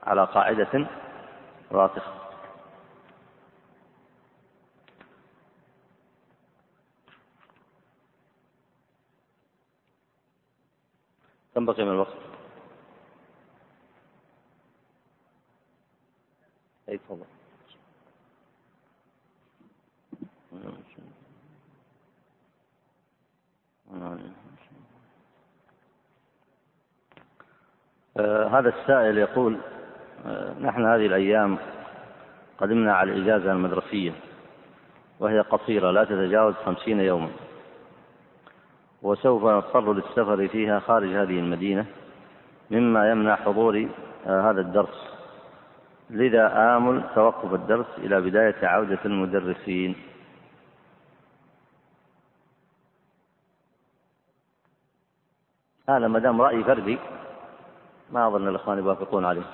على 0.03 0.23
قاعدة 0.25 0.87
راسخة. 1.71 2.11
كم 11.55 11.65
بقي 11.65 11.83
من 11.83 11.91
الوقت؟ 11.91 12.26
أي 16.89 16.97
تفضل 16.97 17.25
آه 28.17 28.47
هذا 28.47 28.69
السائل 28.69 29.17
يقول 29.17 29.57
آه 30.25 30.53
نحن 30.59 30.85
هذه 30.85 31.05
الأيام 31.05 31.57
قدمنا 32.57 32.93
على 32.93 33.11
الإجازة 33.13 33.51
المدرسية 33.51 34.13
وهي 35.19 35.39
قصيرة 35.39 35.91
لا 35.91 36.03
تتجاوز 36.03 36.55
خمسين 36.55 36.99
يوما. 36.99 37.29
وسوف 39.01 39.43
نضطر 39.43 39.93
للسفر 39.93 40.47
فيها 40.47 40.79
خارج 40.79 41.09
هذه 41.09 41.39
المدينة 41.39 41.85
مما 42.71 43.11
يمنع 43.11 43.35
حضور 43.35 43.89
آه 44.27 44.51
هذا 44.51 44.61
الدرس. 44.61 45.16
لذا 46.09 46.75
آمل 46.77 47.03
توقف 47.15 47.53
الدرس 47.53 47.85
إلى 47.97 48.21
بداية 48.21 48.67
عودة 48.67 48.99
المدرسين. 49.05 49.95
هذا 55.89 56.07
ما 56.07 56.19
دام 56.19 56.41
رأي 56.41 56.63
فردي 56.63 56.97
ما 58.11 58.27
أظن 58.27 58.47
الإخوان 58.47 58.77
يوافقون 58.77 59.25
عليه. 59.25 59.45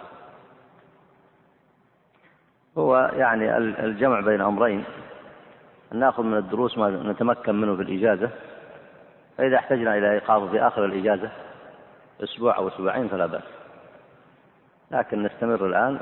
هو 2.78 3.12
يعني 3.14 3.58
الجمع 3.58 4.20
بين 4.20 4.42
أمرين. 4.42 4.84
أن 5.94 6.00
نأخذ 6.00 6.24
من 6.24 6.38
الدروس 6.38 6.78
ما 6.78 6.90
نتمكن 6.90 7.56
منه 7.56 7.76
في 7.76 7.82
الإجازة. 7.82 8.30
فإذا 9.38 9.56
احتجنا 9.56 9.98
إلى 9.98 10.12
إيقافه 10.12 10.48
في 10.48 10.62
آخر 10.62 10.86
الإجازة 10.86 11.32
أسبوع 12.24 12.58
أو 12.58 12.68
أسبوعين 12.68 13.08
فلا 13.08 13.26
بأس. 13.26 13.44
لكن 14.92 15.24
نستمر 15.24 15.66
الآن 15.66 16.00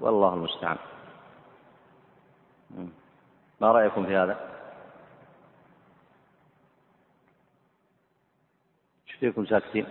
والله 0.00 0.34
المستعان. 0.34 0.76
ما 3.60 3.72
رأيكم 3.72 4.06
في 4.06 4.16
هذا؟ 4.16 4.50
إيش 9.08 9.16
فيكم 9.16 9.46
ساكتين؟ 9.46 9.86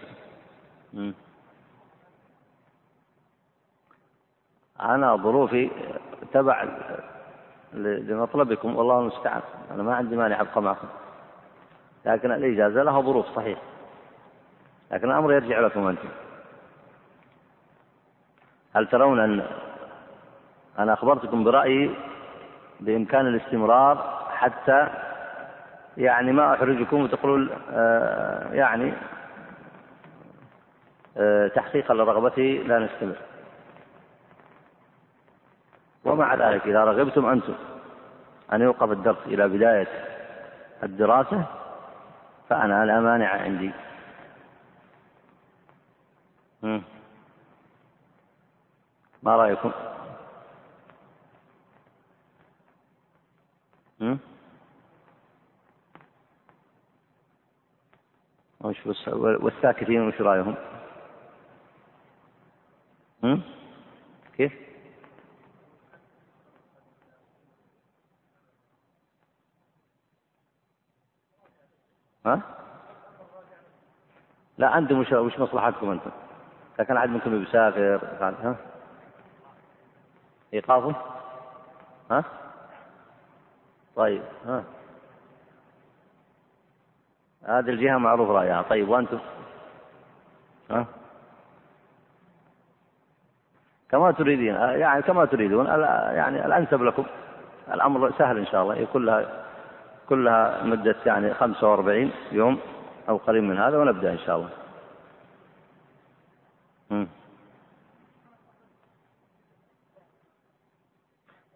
أنا 4.80 5.16
ظروفي 5.16 5.72
تبع 6.34 6.68
لمطلبكم 7.74 8.76
والله 8.76 9.00
المستعان. 9.00 9.42
أنا 9.72 9.84
ما 9.84 9.96
عندي 9.96 10.16
مانع 10.16 10.42
أبقى 10.42 10.62
معكم. 10.62 10.88
لكن 12.06 12.32
الإجازة 12.32 12.84
لها 12.84 13.02
ظروف 13.02 13.26
صحيح. 13.36 13.62
لكن 14.92 15.12
الأمر 15.12 15.34
يرجع 15.34 15.60
لكم 15.60 15.88
أنتم. 15.88 16.10
هل 18.76 18.88
ترون 18.88 19.20
أن 19.20 19.48
أنا 20.80 20.94
أخبرتكم 20.94 21.44
برأيي 21.44 21.96
بإمكان 22.80 23.28
الاستمرار 23.28 24.24
حتى 24.30 24.90
يعني 25.98 26.32
ما 26.32 26.54
أحرجكم 26.54 27.02
وتقولون 27.04 27.50
آه 27.72 28.54
يعني 28.54 28.94
آه 31.18 31.48
تحقيقا 31.48 31.94
لرغبتي 31.94 32.58
لا 32.58 32.80
نستمر. 32.80 33.16
ومع 36.06 36.36
ذلك 36.36 36.68
إذا 36.68 36.84
رغبتم 36.84 37.26
أنتم 37.26 37.54
أن 38.54 38.62
يوقف 38.62 38.92
الدرس 38.92 39.18
إلى 39.26 39.48
بداية 39.48 39.88
الدراسة 40.84 41.46
فأنا 42.50 42.86
لا 42.86 43.00
مانع 43.00 43.30
عندي. 43.30 43.72
ما 49.24 49.36
رأيكم؟ 49.36 49.72
وش 58.62 59.08
والساكتين 59.08 60.08
وش 60.08 60.22
رأيهم؟ 60.22 60.56
هم؟ 63.24 63.42
كيف؟ 64.38 64.54
ها؟ 72.26 72.42
لا 74.58 74.78
أنتم 74.78 75.00
وش 75.00 75.12
وش 75.12 75.40
مصلحتكم 75.40 75.90
أنتم؟ 75.92 76.12
إذا 76.76 76.84
كان 76.84 76.98
أحد 76.98 77.10
منكم 77.10 77.44
يسافر 77.44 78.00
ها؟ 78.22 78.56
إيقافه؟ 80.54 80.96
ها؟ 82.12 82.43
طيب 83.96 84.22
ها؟ 84.46 84.64
هذه 87.44 87.70
الجهة 87.70 87.98
معروف 87.98 88.30
رأيها. 88.30 88.62
طيب 88.62 88.90
وأنتم؟ 88.90 89.20
ها؟ 90.72 90.86
كما 93.90 94.12
تريدين. 94.12 94.56
يعني 94.56 95.02
كما 95.02 95.26
تريدون. 95.26 95.66
يعني 95.66 96.46
الأنسب 96.46 96.84
لكم. 96.84 97.06
الأمر 97.74 98.12
سهل 98.18 98.38
إن 98.38 98.46
شاء 98.46 98.64
الله. 98.64 98.76
يكون 98.76 99.06
لها 99.06 99.46
كلها 100.10 100.64
مدة 100.64 100.96
يعني 101.06 101.34
45 101.34 102.12
يوم 102.32 102.60
أو 103.10 103.18
قريب 103.18 103.44
من 103.44 103.58
هذا 103.58 103.78
ونبدأ 103.78 104.12
إن 104.12 104.20
شاء 104.20 104.36
الله. 104.36 104.50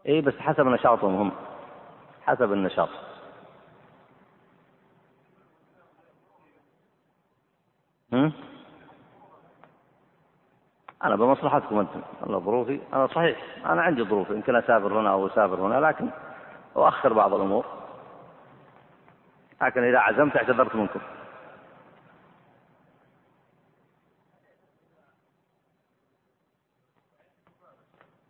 إيه 0.05 0.21
بس 0.21 0.33
حسب 0.37 0.65
نشاطهم 0.65 1.15
هم. 1.15 1.31
حسب 2.27 2.53
النشاط. 2.53 2.89
هم؟ 8.13 8.33
أنا 11.03 11.15
بمصلحتكم 11.15 11.79
أنتم. 11.79 12.01
أنا 12.27 12.39
ظروفي. 12.39 12.81
أنا 12.93 13.07
صحيح. 13.07 13.65
أنا 13.65 13.81
عندي 13.81 14.03
ظروف. 14.03 14.29
يمكن 14.29 14.55
أسافر 14.55 14.99
هنا 14.99 15.11
أو 15.11 15.27
أسافر 15.27 15.55
هنا 15.55 15.85
لكن 15.85 16.09
أؤخر 16.75 17.13
بعض 17.13 17.33
الأمور. 17.33 17.65
لكن 19.61 19.83
إذا 19.83 19.99
عزمت 19.99 20.35
اعتذرت 20.35 20.75
منكم. 20.75 20.99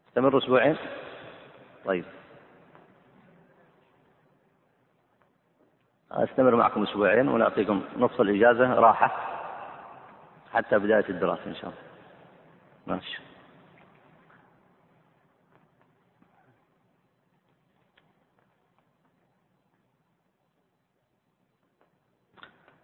استمر 0.07 0.37
أسبوعين؟ 0.37 0.77
طيب. 1.85 2.05
أستمر 6.11 6.55
معكم 6.55 6.83
أسبوعين 6.83 7.29
ونعطيكم 7.29 7.81
نصف 7.97 8.21
الإجازة 8.21 8.73
راحة 8.73 9.11
حتى 10.53 10.79
بداية 10.79 11.09
الدراسة 11.09 11.45
إن 11.45 11.55
شاء 11.55 11.65
الله. 11.69 11.81
ماشي. 12.87 13.21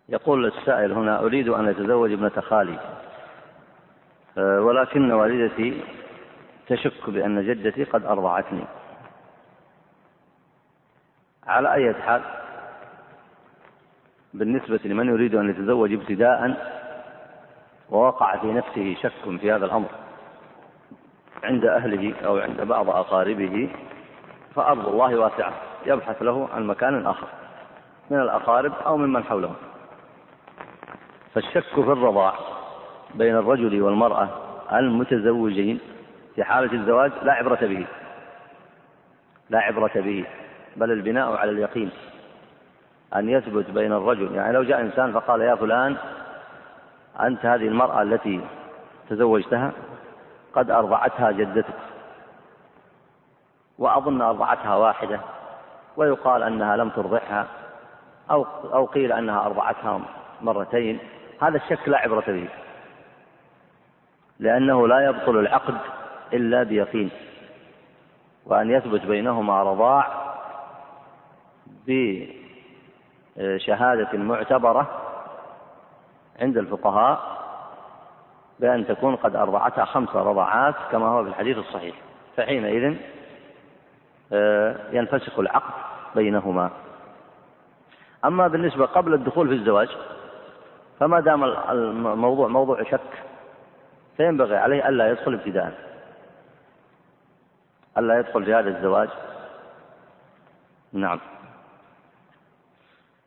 يقول 0.10 0.46
السائل 0.46 0.92
هنا 0.92 1.20
أريد 1.20 1.50
أن 1.50 1.68
أتزوج 1.68 2.12
ابنة 2.12 2.42
خالي. 2.42 2.80
أه، 4.38 4.62
ولكن 4.62 5.12
والدتي 5.12 5.84
تشك 6.68 7.10
بأن 7.10 7.48
جدتي 7.48 7.84
قد 7.84 8.06
أرضعتني. 8.06 8.66
على 11.48 11.74
أي 11.74 11.94
حال؟ 11.94 12.43
بالنسبة 14.34 14.80
لمن 14.86 15.08
يريد 15.08 15.36
أن 15.36 15.50
يتزوج 15.50 15.94
ابتداء 15.94 16.54
ووقع 17.90 18.38
في 18.38 18.48
نفسه 18.48 18.96
شك 19.02 19.40
في 19.42 19.52
هذا 19.52 19.66
الأمر 19.66 19.90
عند 21.44 21.66
أهله 21.66 22.14
أو 22.26 22.38
عند 22.38 22.62
بعض 22.62 22.90
أقاربه 22.90 23.70
فأرض 24.56 24.88
الله 24.88 25.18
واسعة. 25.20 25.54
يبحث 25.86 26.22
له 26.22 26.50
عن 26.54 26.68
مكان 26.68 27.06
آخر 27.06 27.28
من 28.10 28.20
الأقارب 28.20 28.74
أو 28.86 28.98
ممن 28.98 29.24
حوله. 29.24 29.56
فالشك 31.34 31.74
في 31.74 31.78
الرضاع 31.78 32.34
بين 33.16 33.36
الرجل 33.36 33.82
والمرأة 33.82 34.30
المتزوجين 34.74 35.80
في 36.36 36.44
حالة 36.44 36.74
الزواج 36.74 37.12
لا 37.24 37.34
عبرة 37.34 37.60
به. 37.62 37.86
لا 39.50 39.60
عبرة 39.60 39.92
به 39.96 40.26
بل 40.76 40.92
البناء 40.92 41.36
على 41.36 41.52
اليقين. 41.52 41.92
أن 43.16 43.30
يثبت 43.30 43.70
بين 43.70 43.94
الرجل 43.94 44.36
يعني 44.36 44.54
لو 44.54 44.64
جاء 44.64 44.82
إنسان 44.82 45.12
فقال 45.14 45.42
يا 45.42 45.56
فلان 45.56 45.98
أنت 47.22 47.46
هذه 47.46 47.68
المرأة 47.68 48.02
التي 48.02 48.42
تزوجتها 49.10 49.72
قد 50.54 50.72
أرضعتها 50.72 51.32
جدتك 51.32 51.74
وأظن 53.78 54.22
أرضعتها 54.22 54.76
واحدة 54.76 55.20
ويقال 55.98 56.44
أنها 56.44 56.76
لم 56.76 56.90
ترضعها 56.90 57.48
أو 58.32 58.46
أو 58.74 58.86
قيل 58.86 59.12
أنها 59.12 59.46
أرضعتها 59.46 60.02
مرتين 60.42 61.00
هذا 61.42 61.58
الشك 61.58 61.90
لا 61.90 61.98
عبرة 61.98 62.24
به. 62.28 62.50
لأنه 64.40 64.88
لا 64.88 65.06
يبطل 65.06 65.40
العقد 65.40 65.78
إلا 66.34 66.64
بيقين 66.64 67.10
وأن 68.46 68.72
يثبت 68.72 69.06
بينهما 69.06 69.64
رضاع 69.64 70.08
بشهادة 73.38 74.18
معتبرة 74.18 74.88
عند 76.40 76.58
الفقهاء 76.58 77.44
بأن 78.60 78.88
تكون 78.88 79.16
قد 79.16 79.36
أرضعتها 79.36 79.86
خمس 79.86 80.16
رضعات 80.16 80.76
كما 80.92 81.08
هو 81.08 81.24
في 81.24 81.30
الحديث 81.30 81.58
الصحيح. 81.58 81.96
فحينئذ 82.38 82.96
آه، 84.34 84.76
ينفسخ 84.92 85.40
العقد 85.40 85.74
بينهما. 86.16 86.70
أما 88.26 88.48
بالنسبة 88.48 88.86
قبل 88.86 89.14
الدخول 89.14 89.48
في 89.48 89.54
الزواج 89.54 89.90
فما 91.00 91.20
دام 91.20 91.44
الموضوع 91.44 92.48
موضوع 92.48 92.84
شك 92.84 93.24
فينبغي 94.18 94.58
عليه 94.58 94.90
ألا 94.90 95.10
يدخل 95.10 95.34
ابتداء. 95.34 95.74
ألا 97.98 98.20
يدخل 98.20 98.46
في 98.46 98.54
هذا 98.54 98.70
الزواج. 98.70 99.10
نعم. 100.94 101.20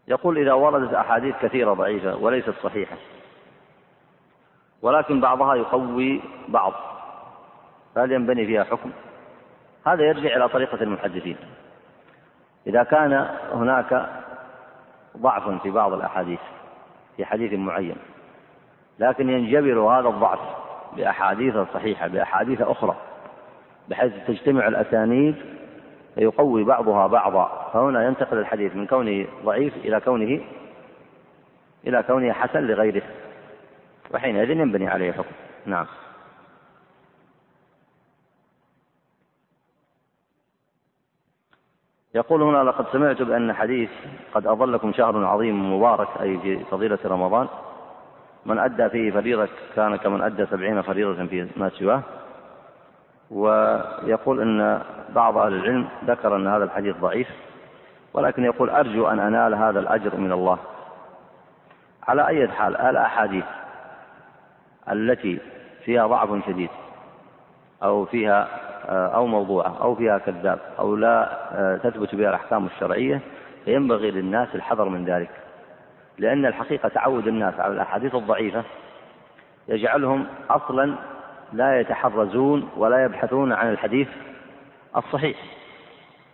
يقول 0.09 0.39
إذا 0.39 0.53
وردت 0.53 0.95
أحاديث 0.95 1.35
كثيرة 1.43 1.73
ضعيفة 1.75 2.17
وليست 2.17 2.55
صحيحة. 2.63 2.97
ولكن 4.83 5.21
بعضها 5.21 5.55
يقوي 5.55 6.21
بعض. 6.49 6.73
فهل 7.95 8.13
ينبني 8.13 8.47
فيها 8.47 8.65
حكم؟ 8.65 8.91
هذا 9.87 10.03
يرجع 10.03 10.37
إلى 10.37 10.49
طريقة 10.49 10.83
المحدثين. 10.83 11.37
إذا 12.67 12.83
كان 12.83 13.13
هناك 13.53 14.09
ضعف 15.17 15.63
في 15.63 15.71
بعض 15.71 15.93
الأحاديث 15.93 16.41
في 17.17 17.25
حديث 17.25 17.53
معين 17.53 17.97
لكن 18.99 19.31
ينجبر 19.31 19.79
هذا 19.79 20.09
الضعف 20.09 20.39
بأحاديث 20.97 21.55
صحيحة 21.75 22.09
بأحاديث 22.09 22.61
أخرى 22.61 22.97
بحيث 23.89 24.13
تجتمع 24.27 24.69
الأسانيد 24.69 25.37
فيقوي 26.17 26.65
بعضها 26.65 27.07
بعضا. 27.07 27.71
فهنا 27.73 28.07
ينتقل 28.07 28.39
الحديث 28.39 28.77
من 28.77 28.87
كونه 28.87 29.27
ضعيف 29.45 29.77
إلى 29.77 30.01
كونه 30.01 30.41
إلى 31.87 32.03
كونه 32.03 32.33
حسن 32.33 32.67
لغيره. 32.67 33.03
وحينئذ 34.15 34.51
ينبني 34.51 34.89
عليه 34.89 35.13
حكم. 35.13 35.35
نعم. 35.67 35.87
يقول 42.15 42.43
هنا 42.43 42.71
لقد 42.71 42.87
سمعت 42.93 43.23
بأن 43.23 43.53
حديث 43.53 43.91
قد 44.35 44.47
أظلكم 44.47 44.93
شهر 44.93 45.25
عظيم 45.25 45.77
مبارك 45.77 46.09
أي 46.21 46.39
في 46.39 46.65
فضيلة 46.65 46.99
رمضان. 47.05 47.49
من 48.47 48.59
أدى 48.59 48.89
فيه 48.89 49.11
فريضة 49.11 49.49
كان 49.75 49.97
كمن 49.97 50.23
أدى 50.23 50.47
سبعين 50.47 50.83
فريضة 50.83 51.27
في 51.27 51.49
ما 51.57 51.69
سواه. 51.69 52.03
ويقول 53.31 54.41
أن 54.41 54.83
بعض 55.09 55.39
أهل 55.39 55.55
العلم 55.55 55.89
ذكر 56.05 56.37
أن 56.37 56.47
هذا 56.47 56.65
الحديث 56.65 56.97
ضعيف 56.97 57.29
ولكن 58.15 58.45
يقول 58.45 58.71
أرجو 58.71 59.09
أن 59.09 59.19
أنال 59.19 59.55
هذا 59.55 59.81
الأجر 59.81 60.17
من 60.17 60.33
الله. 60.33 60.59
على 62.09 62.27
أي 62.27 62.49
حال 62.49 62.77
الأحاديث 62.77 63.45
التي 64.93 65.39
فيها 65.85 66.07
ضعف 66.07 66.47
شديد 66.47 66.71
أو 67.83 68.05
فيها 68.05 68.49
أو 68.89 69.27
موضوعة 69.27 69.77
أو 69.81 69.95
فيها 69.95 70.19
كذاب 70.19 70.59
أو 70.79 70.97
لا 70.97 71.29
تثبت 71.83 72.15
بها 72.15 72.29
الأحكام 72.29 72.67
الشرعية 72.67 73.21
فينبغي 73.65 74.11
للناس 74.11 74.55
الحذر 74.55 74.89
من 74.89 75.05
ذلك. 75.05 75.31
لأن 76.19 76.47
الحقيقة 76.47 76.89
تعود 76.89 77.27
الناس 77.27 77.61
على 77.61 77.75
الأحاديث 77.75 78.15
الضعيفة 78.15 78.65
يجعلهم 79.69 80.27
أصلا 80.51 80.95
لا 81.53 81.81
يتحرزون 81.81 82.69
ولا 82.77 83.05
يبحثون 83.05 83.53
عن 83.53 83.71
الحديث 83.71 84.09
الصحيح. 84.97 85.37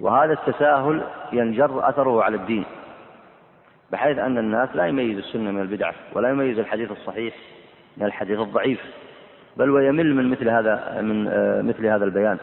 وهذا 0.00 0.32
التساهل 0.32 1.02
ينجر 1.32 1.88
أثره 1.88 2.22
على 2.22 2.36
الدين 2.36 2.64
بحيث 3.92 4.18
أن 4.18 4.38
الناس 4.38 4.68
لا 4.74 4.86
يميز 4.86 5.18
السنة 5.18 5.50
من 5.50 5.60
البدعة 5.60 5.94
ولا 6.12 6.28
يميز 6.28 6.58
الحديث 6.58 6.90
الصحيح 6.90 7.34
من 7.96 8.06
الحديث 8.06 8.38
الضعيف 8.38 8.80
بل 9.56 9.70
ويمل 9.70 10.14
من 10.14 10.30
مثل 10.30 10.48
هذا 10.48 11.00
من 11.00 11.28
آه، 11.28 11.62
مثل 11.62 11.86
هذا 11.86 12.04
البيان. 12.04 12.38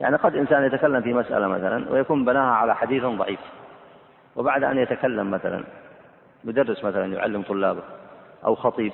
يعني 0.00 0.16
قد 0.16 0.36
إنسان 0.36 0.64
يتكلم 0.64 1.00
في 1.00 1.14
مسألة 1.14 1.48
مثلا 1.48 1.92
ويكون 1.92 2.24
بناها 2.24 2.54
على 2.54 2.76
حديث 2.76 3.04
ضعيف 3.04 3.40
وبعد 4.36 4.64
أن 4.64 4.78
يتكلم 4.78 5.30
مثلا 5.30 5.64
مدرس 6.44 6.84
مثلا 6.84 7.06
يعلم 7.06 7.42
طلابه 7.42 7.82
أو 8.44 8.54
خطيب 8.54 8.92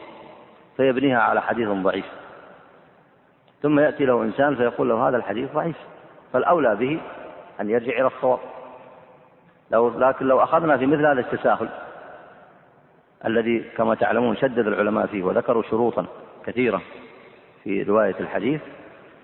فيبنيها 0.77 1.19
على 1.19 1.43
حديث 1.43 1.69
ضعيف. 1.69 2.07
ثم 3.63 3.81
يأتي 3.81 4.05
له 4.05 4.23
إنسان 4.23 4.57
فيقول 4.57 4.89
له 4.89 5.09
هذا 5.09 5.17
الحديث 5.17 5.53
ضعيف 5.53 5.77
فالأولى 6.33 6.77
به 6.77 7.01
أن 7.61 7.71
يرجع 7.71 7.93
إلى 7.93 8.07
الصواب. 8.07 8.39
لو 9.71 9.99
لكن 9.99 10.27
لو 10.27 10.43
أخذنا 10.43 10.77
في 10.77 10.87
مثل 10.87 11.07
هذا 11.07 11.21
التساهل 11.21 11.69
الذي 13.27 13.61
كما 13.77 13.95
تعلمون 13.95 14.37
شدد 14.37 14.67
العلماء 14.67 15.07
فيه 15.07 15.23
وذكروا 15.23 15.63
شروطا 15.63 16.07
كثيرة 16.47 16.83
في 17.65 17.83
رواية 17.83 18.15
الحديث 18.21 18.61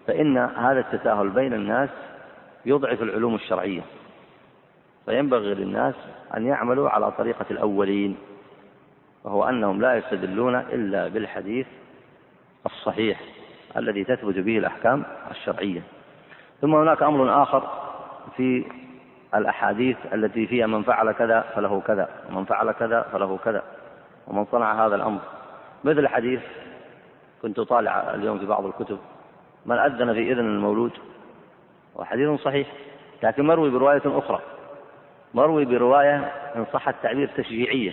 فإن 0.06 0.38
هذا 0.38 0.80
التساهل 0.80 1.28
بين 1.28 1.52
الناس 1.54 1.88
يضعف 2.66 3.02
العلوم 3.02 3.34
الشرعية. 3.34 3.82
فينبغي 5.06 5.54
للناس 5.54 5.94
أن 6.36 6.46
يعملوا 6.46 6.90
على 6.90 7.10
طريقة 7.10 7.46
الأولين. 7.50 8.16
وهو 9.24 9.44
أنهم 9.44 9.80
لا 9.80 9.94
يستدلون 9.94 10.56
إلا 10.56 11.08
بالحديث 11.08 11.66
الصحيح 12.66 13.20
الذي 13.76 14.04
تثبت 14.04 14.38
به 14.38 14.58
الأحكام 14.58 15.04
الشرعية. 15.30 15.82
ثم 16.60 16.74
هناك 16.74 17.02
أمر 17.02 17.42
آخر 17.42 17.68
في 18.36 18.64
الأحاديث 19.34 19.96
التي 20.12 20.46
فيها 20.46 20.66
من 20.66 20.82
فعل 20.82 21.12
كذا 21.12 21.40
فله 21.40 21.80
كذا 21.80 22.08
ومن 22.28 22.44
فعل 22.44 22.72
كذا 22.72 23.02
فله 23.12 23.38
كذا 23.44 23.62
ومن 24.26 24.44
صنع 24.44 24.86
هذا 24.86 24.94
الأمر. 24.94 25.20
مثل 25.84 26.08
حديث 26.08 26.40
كنت 27.42 27.60
طالع 27.60 28.14
اليوم 28.14 28.38
في 28.38 28.46
بعض 28.46 28.66
الكتب 28.66 28.98
من 29.66 29.78
أذن 29.78 30.12
في 30.12 30.32
إذن 30.32 30.38
المولود 30.38 30.92
وحديث 31.94 32.40
صحيح 32.40 32.68
لكن 33.22 33.46
مروي 33.46 33.70
برواية 33.70 34.02
أخرى. 34.06 34.40
مروي 35.34 35.64
برواية 35.64 36.16
إن 36.56 36.66
صح 36.72 36.88
التعبير 36.88 37.30
تشجيعية. 37.36 37.92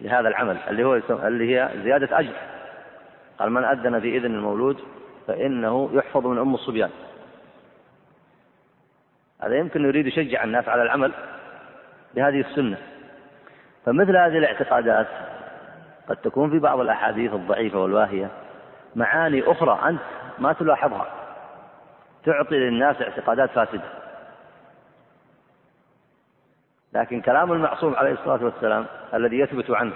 لهذا 0.00 0.28
العمل 0.28 0.56
اللي 0.70 0.84
هو 0.84 1.00
اللي 1.10 1.56
هي 1.56 1.70
زيادة 1.82 2.18
أجر. 2.18 2.32
قال 3.38 3.52
من 3.52 3.64
أذن 3.64 4.00
في 4.00 4.16
إذن 4.16 4.34
المولود 4.34 4.80
فإنه 5.26 5.90
يحفظ 5.92 6.26
من 6.26 6.38
أم 6.38 6.54
الصبيان. 6.54 6.90
هذا 9.42 9.56
يمكن 9.56 9.84
يريد 9.84 10.06
يشجع 10.06 10.44
الناس 10.44 10.68
على 10.68 10.82
العمل 10.82 11.12
بهذه 12.14 12.40
السنة. 12.40 12.76
فمثل 13.86 14.16
هذه 14.16 14.38
الاعتقادات 14.38 15.06
قد 16.08 16.16
تكون 16.16 16.50
في 16.50 16.58
بعض 16.58 16.80
الأحاديث 16.80 17.32
الضعيفة 17.32 17.78
والواهية. 17.78 18.28
معاني 18.96 19.42
أخرى 19.42 19.88
أنت 19.88 20.00
ما 20.38 20.52
تلاحظها. 20.52 21.06
تعطي 22.24 22.54
للناس 22.54 23.02
اعتقادات 23.02 23.50
فاسدة. 23.50 24.03
لكن 26.94 27.20
كلام 27.20 27.52
المعصوم 27.52 27.94
عليه 27.94 28.12
الصلاة 28.12 28.44
والسلام 28.44 28.86
الذي 29.14 29.38
يثبت 29.38 29.70
عنه 29.70 29.92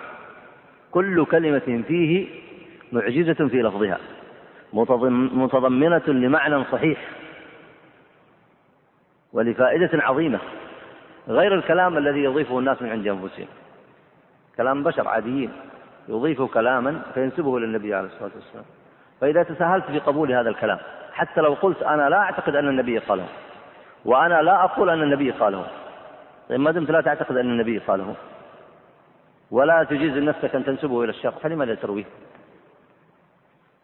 كل 0.91 1.25
كلمة 1.25 1.83
فيه 1.89 2.27
معجزة 2.93 3.49
في 3.49 3.62
لفظها 3.62 3.99
متضمنة 5.33 6.03
لمعنى 6.07 6.65
صحيح 6.65 6.99
ولفائدة 9.33 9.91
عظيمة 9.93 10.39
غير 11.29 11.55
الكلام 11.55 11.99
الذي 11.99 12.25
يضيفه 12.25 12.59
الناس 12.59 12.83
من 12.83 12.91
عند 12.91 13.07
أنفسهم. 13.07 13.47
كلام 14.57 14.85
بشر 14.85 15.09
عاديين 15.09 15.51
يضيف 16.09 16.43
كلاما 16.43 17.03
فينسبه 17.15 17.61
للنبي 17.61 17.95
عليه 17.95 18.09
الصلاة 18.09 18.31
والسلام. 18.35 18.65
فإذا 19.20 19.43
تساهلت 19.43 19.85
في 19.85 19.99
قبول 19.99 20.33
هذا 20.33 20.49
الكلام 20.49 20.79
حتى 21.12 21.41
لو 21.41 21.55
قلت 21.55 21.83
أنا 21.83 22.09
لا 22.09 22.16
أعتقد 22.16 22.57
أن 22.57 22.69
النبي 22.69 22.99
قاله 22.99 23.27
وأنا 24.05 24.43
لا 24.43 24.65
أقول 24.65 24.91
أن 24.91 25.03
النبي 25.03 25.31
قاله 25.31 25.66
طيب 26.49 26.61
ما 26.61 26.70
دمت 26.70 26.91
لا 26.91 27.01
تعتقد 27.01 27.37
أن 27.37 27.51
النبي 27.51 27.79
قاله. 27.79 28.15
ولا 29.51 29.85
تجيز 29.85 30.16
لنفسك 30.16 30.55
أن 30.55 30.65
تنسبه 30.65 31.05
إلى 31.05 31.11
الشر 31.11 31.31
فلماذا 31.31 31.75
ترويه 31.75 32.05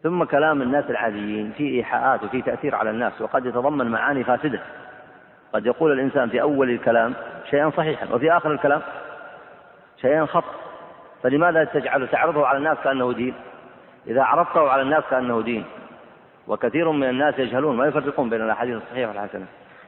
ثم 0.03 0.23
كلام 0.23 0.61
الناس 0.61 0.89
العاديين 0.89 1.51
فيه 1.57 1.77
إيحاءات 1.77 2.23
وفيه 2.23 2.41
تأثير 2.41 2.75
على 2.75 2.89
الناس 2.89 3.21
وقد 3.21 3.45
يتضمن 3.45 3.87
معاني 3.91 4.23
فاسدة. 4.23 4.59
قد 5.53 5.65
يقول 5.65 5.91
الإنسان 5.91 6.29
في 6.29 6.41
أول 6.41 6.69
الكلام 6.69 7.13
شيئا 7.49 7.69
صحيحا 7.69 8.13
وفي 8.13 8.31
آخر 8.31 8.51
الكلام 8.51 8.81
شيئا 10.01 10.25
خطأ. 10.25 10.51
فلماذا 11.23 11.63
تجعل 11.63 12.07
تعرضه 12.07 12.47
على 12.47 12.57
الناس 12.57 12.77
كأنه 12.83 13.13
دين؟ 13.13 13.33
إذا 14.07 14.23
عرضته 14.23 14.69
على 14.69 14.81
الناس 14.81 15.03
كأنه 15.09 15.41
دين. 15.41 15.63
وكثير 16.47 16.91
من 16.91 17.09
الناس 17.09 17.39
يجهلون 17.39 17.77
ما 17.77 17.85
يفرقون 17.85 18.29
بين 18.29 18.41
الأحاديث 18.41 18.75
الصحيحة 18.75 19.09
والحسنة. 19.09 19.45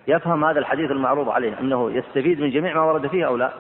يفهم 0.08 0.46
هذا 0.46 0.60
الحديث 0.60 0.92
المعروض 0.92 1.30
عليه 1.30 1.60
أنه 1.60 1.92
يستفيد 1.92 2.40
من 2.40 2.50
جميع 2.50 2.74
ما 2.74 2.82
ورد 2.82 3.08
فيه 3.08 3.28
أو 3.28 3.38
لا؟ 3.38 3.52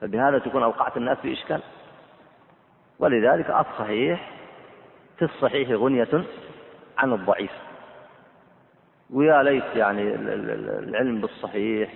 فبهذا 0.00 0.38
تكون 0.38 0.62
أوقعت 0.62 0.96
الناس 0.96 1.18
في 1.18 1.32
إشكال. 1.32 1.62
ولذلك 2.98 3.50
الصحيح 3.50 4.30
في 5.18 5.24
الصحيح 5.24 5.70
غنية 5.70 6.24
عن 6.98 7.12
الضعيف. 7.12 7.52
ويا 9.10 9.42
ليت 9.42 9.76
يعني 9.76 10.14
العلم 10.78 11.20
بالصحيح 11.20 11.94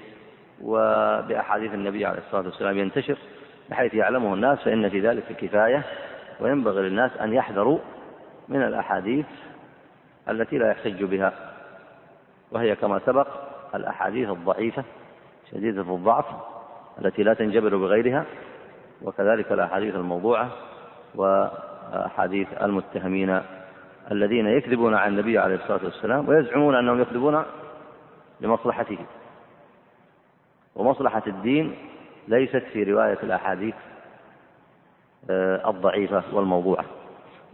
وبأحاديث 0.62 1.74
النبي 1.74 2.06
عليه 2.06 2.18
الصلاة 2.18 2.44
والسلام 2.44 2.78
ينتشر 2.78 3.18
بحيث 3.70 3.94
يعلمه 3.94 4.35
الناس 4.35 4.59
فإن 4.59 4.89
في 4.89 5.01
ذلك 5.01 5.24
كفاية 5.40 5.82
وينبغي 6.40 6.82
للناس 6.82 7.10
أن 7.16 7.32
يحذروا 7.32 7.78
من 8.48 8.62
الأحاديث 8.62 9.27
التي 10.28 10.59
لا 10.59 10.70
يحتج 10.70 11.05
بها. 11.05 11.55
وهي 12.56 12.76
كما 12.76 13.00
سبق 13.06 13.26
الأحاديث 13.74 14.28
الضعيفة 14.28 14.84
شديدة 15.50 15.80
الضعف 15.80 16.24
التي 17.04 17.22
لا 17.22 17.34
تنجبر 17.34 17.76
بغيرها 17.76 18.24
وكذلك 19.02 19.52
الأحاديث 19.52 19.94
الموضوعة 19.94 20.50
وأحاديث 21.14 22.48
المتهمين 22.62 23.40
الذين 24.10 24.46
يكذبون 24.46 24.94
عن 24.94 25.12
النبي 25.12 25.38
عليه 25.38 25.54
الصلاة 25.54 25.84
والسلام 25.84 26.28
ويزعمون 26.28 26.74
أنهم 26.74 27.00
يكذبون 27.00 27.42
لمصلحته. 28.40 28.98
ومصلحة 30.76 31.22
الدين 31.26 31.74
ليست 32.28 32.62
في 32.72 32.82
رواية 32.82 33.18
الأحاديث 33.22 33.74
آه، 35.30 35.70
الضعيفة 35.70 36.22
والموضوعة 36.32 36.84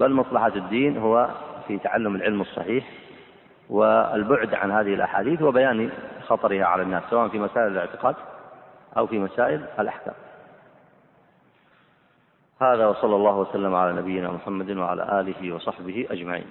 بل 0.00 0.12
مصلحة 0.12 0.52
الدين 0.56 0.98
هو 0.98 1.28
في 1.68 1.78
تعلم 1.78 2.16
العلم 2.16 2.40
الصحيح 2.40 2.84
والبعد 3.72 4.54
عن 4.54 4.70
هذه 4.70 4.94
الأحاديث 4.94 5.42
وبيان 5.42 5.90
خطرها 6.26 6.64
على 6.64 6.82
الناس 6.82 7.02
سواء 7.10 7.28
في 7.28 7.38
مسائل 7.38 7.66
الاعتقاد 7.66 8.14
أو 8.96 9.06
في 9.06 9.18
مسائل 9.18 9.64
الأحكام. 9.78 10.14
هذا 12.60 12.86
وصلى 12.86 13.16
الله 13.16 13.36
وسلم 13.36 13.74
على 13.74 13.92
نبينا 13.92 14.30
محمد 14.30 14.70
وعلى 14.70 15.20
آله 15.20 15.54
وصحبه 15.54 16.06
أجمعين. 16.10 16.46